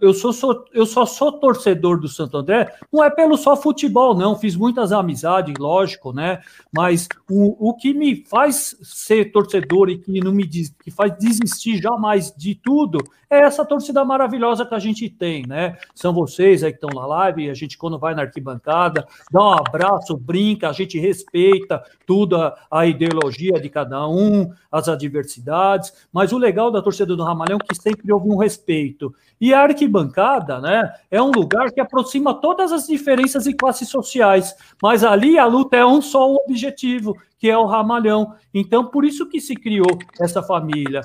[0.00, 4.14] eu, sou, sou, eu só sou torcedor do Santo André, não é pelo só futebol,
[4.14, 4.38] não.
[4.38, 6.40] Fiz muitas amizades, lógico, né?
[6.72, 11.12] Mas o, o que me faz ser torcedor e que não me diz, que faz
[11.18, 15.76] desistir jamais de tudo é essa torcida maravilhosa que a gente tem, né?
[15.92, 19.52] São vocês aí que estão na live, a gente, quando vai na arquibancada, dá um
[19.52, 26.32] abraço, brinca, a gente respeita tudo a, a ideologia de cada um, as adversidades, mas
[26.32, 29.14] o legal da torcida do Ramalhão é que sempre houve um respeito.
[29.40, 34.54] E a arquibancada, né, é um lugar que aproxima todas as diferenças e classes sociais,
[34.82, 38.34] mas ali a luta é um só objetivo, que é o ramalhão.
[38.52, 41.00] Então, por isso que se criou essa família.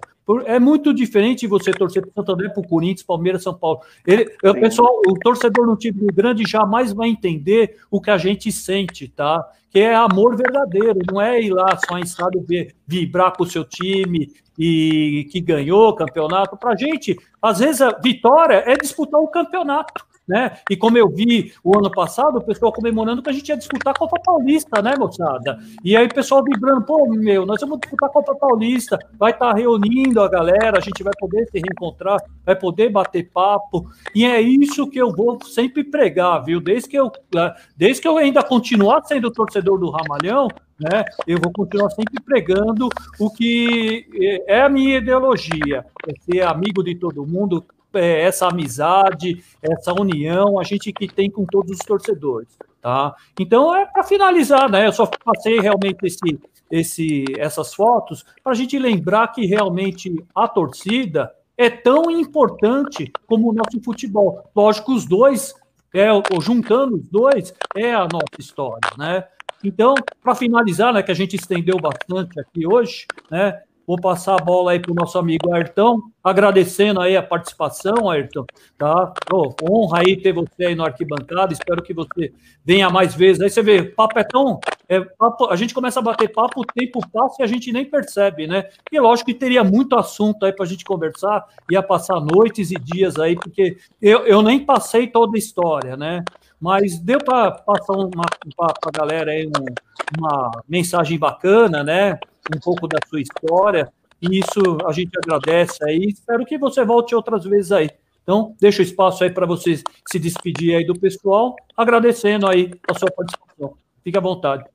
[0.45, 3.79] É muito diferente você torcer para o Santo André, para o Corinthians, Palmeiras, São Paulo.
[4.05, 8.51] Ele, o pessoal, o torcedor no time grande jamais vai entender o que a gente
[8.51, 9.49] sente, tá?
[9.71, 13.49] Que é amor verdadeiro, não é ir lá só em estado ver, vibrar com o
[13.49, 14.29] seu time
[14.59, 16.57] e que ganhou o campeonato.
[16.57, 20.57] Para a gente, às vezes a vitória é disputar o campeonato né?
[20.69, 23.93] E como eu vi o ano passado, o pessoal comemorando que a gente ia disputar
[23.93, 25.59] a Copa Paulista, né, moçada?
[25.83, 29.53] E aí o pessoal vibrando, pô, meu, nós vamos disputar a Copa Paulista, vai estar
[29.53, 33.89] tá reunindo a galera, a gente vai poder se reencontrar, vai poder bater papo.
[34.13, 36.59] E é isso que eu vou sempre pregar, viu?
[36.59, 40.47] Desde que eu, é, desde que eu ainda continuar sendo torcedor do Ramalhão,
[40.79, 41.05] né?
[41.25, 42.89] Eu vou continuar sempre pregando
[43.19, 47.63] o que é a minha ideologia, é ser amigo de todo mundo,
[47.95, 52.49] é, essa amizade, essa união, a gente que tem com todos os torcedores,
[52.81, 53.15] tá?
[53.39, 54.87] Então é para finalizar, né?
[54.87, 56.39] Eu só passei realmente esse,
[56.69, 63.49] esse, essas fotos para a gente lembrar que realmente a torcida é tão importante como
[63.49, 64.49] o nosso futebol.
[64.55, 65.53] Lógico, os dois,
[65.93, 66.07] é,
[66.41, 69.23] juntando os dois, é a nossa história, né?
[69.63, 74.43] Então, para finalizar, né, que a gente estendeu bastante aqui hoje, né, Vou passar a
[74.43, 78.45] bola aí para o nosso amigo Ayrton, agradecendo aí a participação, Ayrton,
[78.77, 79.13] tá?
[79.31, 82.33] Oh, honra aí ter você aí no arquibancada, espero que você
[82.65, 83.41] venha mais vezes.
[83.41, 84.59] Aí você vê, papo é tão...
[84.89, 87.85] É, papo, a gente começa a bater papo, o tempo passa e a gente nem
[87.85, 88.69] percebe, né?
[88.91, 92.75] E lógico que teria muito assunto aí para a gente conversar, ia passar noites e
[92.75, 96.23] dias aí, porque eu, eu nem passei toda a história, né?
[96.59, 98.23] Mas deu para passar uma
[98.55, 102.17] para a galera aí um, uma mensagem bacana, né?
[102.53, 103.91] Um pouco da sua história.
[104.21, 106.05] E isso a gente agradece aí.
[106.07, 107.89] Espero que você volte outras vezes aí.
[108.23, 112.93] Então, deixa o espaço aí para você se despedir aí do pessoal, agradecendo aí a
[112.95, 113.77] sua participação.
[114.03, 114.65] Fique à vontade.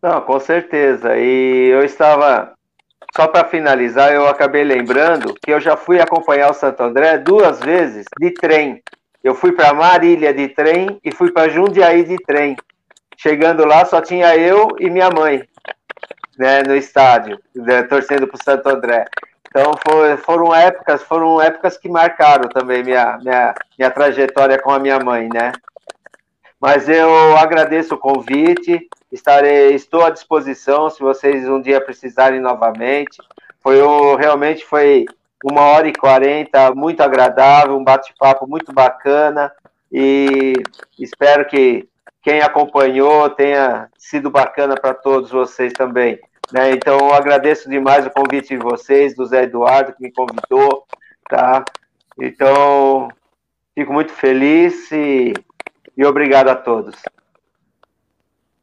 [0.00, 1.16] Não, com certeza.
[1.16, 2.54] E eu estava
[3.14, 7.58] só para finalizar, eu acabei lembrando que eu já fui acompanhar o Santo André duas
[7.58, 8.80] vezes de trem.
[9.22, 12.56] Eu fui para Marília de trem e fui para Jundiaí de trem.
[13.16, 15.42] Chegando lá, só tinha eu e minha mãe,
[16.40, 19.04] né, no estádio, né, torcendo para o Santo André.
[19.46, 24.78] Então foi, foram épocas, foram épocas que marcaram também minha, minha, minha trajetória com a
[24.78, 25.52] minha mãe, né?
[26.58, 33.18] Mas eu agradeço o convite, estarei, estou à disposição se vocês um dia precisarem novamente.
[33.62, 33.76] Foi
[34.18, 35.04] realmente foi
[35.44, 39.52] uma hora e quarenta, muito agradável, um bate-papo muito bacana
[39.92, 40.54] e
[40.98, 41.86] espero que
[42.22, 46.18] quem acompanhou tenha sido bacana para todos vocês também.
[46.52, 46.72] Né?
[46.72, 50.84] Então, eu agradeço demais o convite de vocês, do Zé Eduardo, que me convidou,
[51.28, 51.64] tá?
[52.18, 53.08] Então,
[53.74, 55.32] fico muito feliz e,
[55.96, 56.94] e obrigado a todos.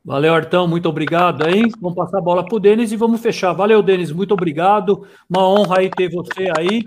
[0.08, 1.64] Valeu, Artão, muito obrigado aí.
[1.82, 3.52] Vamos passar a bola para o Denis e vamos fechar.
[3.52, 5.06] Valeu, Denis, muito obrigado.
[5.30, 6.82] Uma honra aí ter você aí,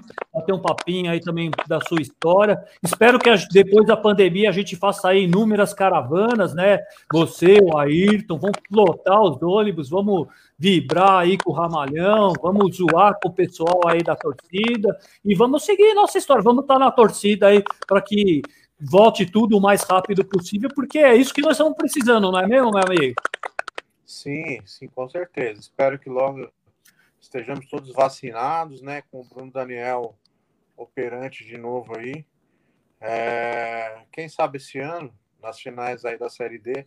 [0.47, 2.59] ter um papinho aí também da sua história.
[2.83, 6.79] Espero que depois da pandemia a gente faça aí inúmeras caravanas, né?
[7.13, 10.27] Você, o Ayrton, vamos lotar os ônibus, vamos
[10.61, 15.65] vibrar aí com o Ramalhão, vamos zoar com o pessoal aí da torcida e vamos
[15.65, 16.43] seguir nossa história.
[16.43, 18.43] Vamos estar na torcida aí para que
[18.79, 22.47] volte tudo o mais rápido possível, porque é isso que nós estamos precisando, não é
[22.47, 23.15] mesmo, meu amigo?
[24.05, 25.61] Sim, sim, com certeza.
[25.61, 26.47] Espero que logo
[27.19, 29.03] estejamos todos vacinados, né?
[29.11, 30.15] Com o Bruno Daniel
[30.77, 32.23] operante de novo aí.
[33.01, 35.11] É, quem sabe esse ano,
[35.43, 36.87] nas finais aí da Série D,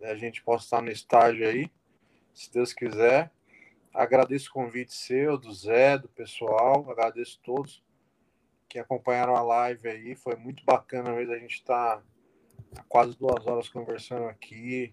[0.00, 1.70] né, a gente possa estar no estágio aí,
[2.34, 3.30] se Deus quiser.
[3.92, 7.84] Agradeço o convite seu, do Zé, do pessoal, agradeço a todos
[8.74, 10.16] que acompanharam a live aí.
[10.16, 11.32] Foi muito bacana mesmo.
[11.32, 12.02] A gente está
[12.76, 14.92] há quase duas horas conversando aqui,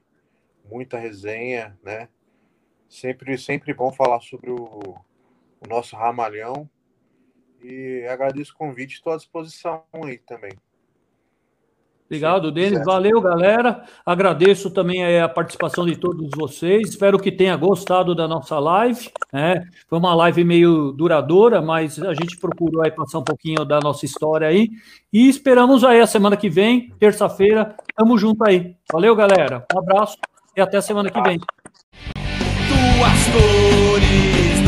[0.66, 2.08] muita resenha, né?
[2.88, 6.70] Sempre, sempre bom falar sobre o, o nosso ramalhão.
[7.64, 10.52] E agradeço o convite, estou à disposição aí também.
[12.12, 12.84] Obrigado, Denis.
[12.84, 13.86] Valeu, galera.
[14.06, 16.90] Agradeço também a participação de todos vocês.
[16.90, 19.10] Espero que tenha gostado da nossa live.
[19.32, 19.66] Né?
[19.88, 24.04] Foi uma live meio duradoura, mas a gente procurou aí passar um pouquinho da nossa
[24.04, 24.68] história aí.
[25.14, 27.78] E esperamos aí a semana que vem, terça-feira.
[27.96, 28.76] Tamo junto aí.
[28.92, 29.66] Valeu, galera.
[29.74, 30.18] Um abraço
[30.54, 31.40] e até a semana que vem.
[31.40, 34.62] Tuas cores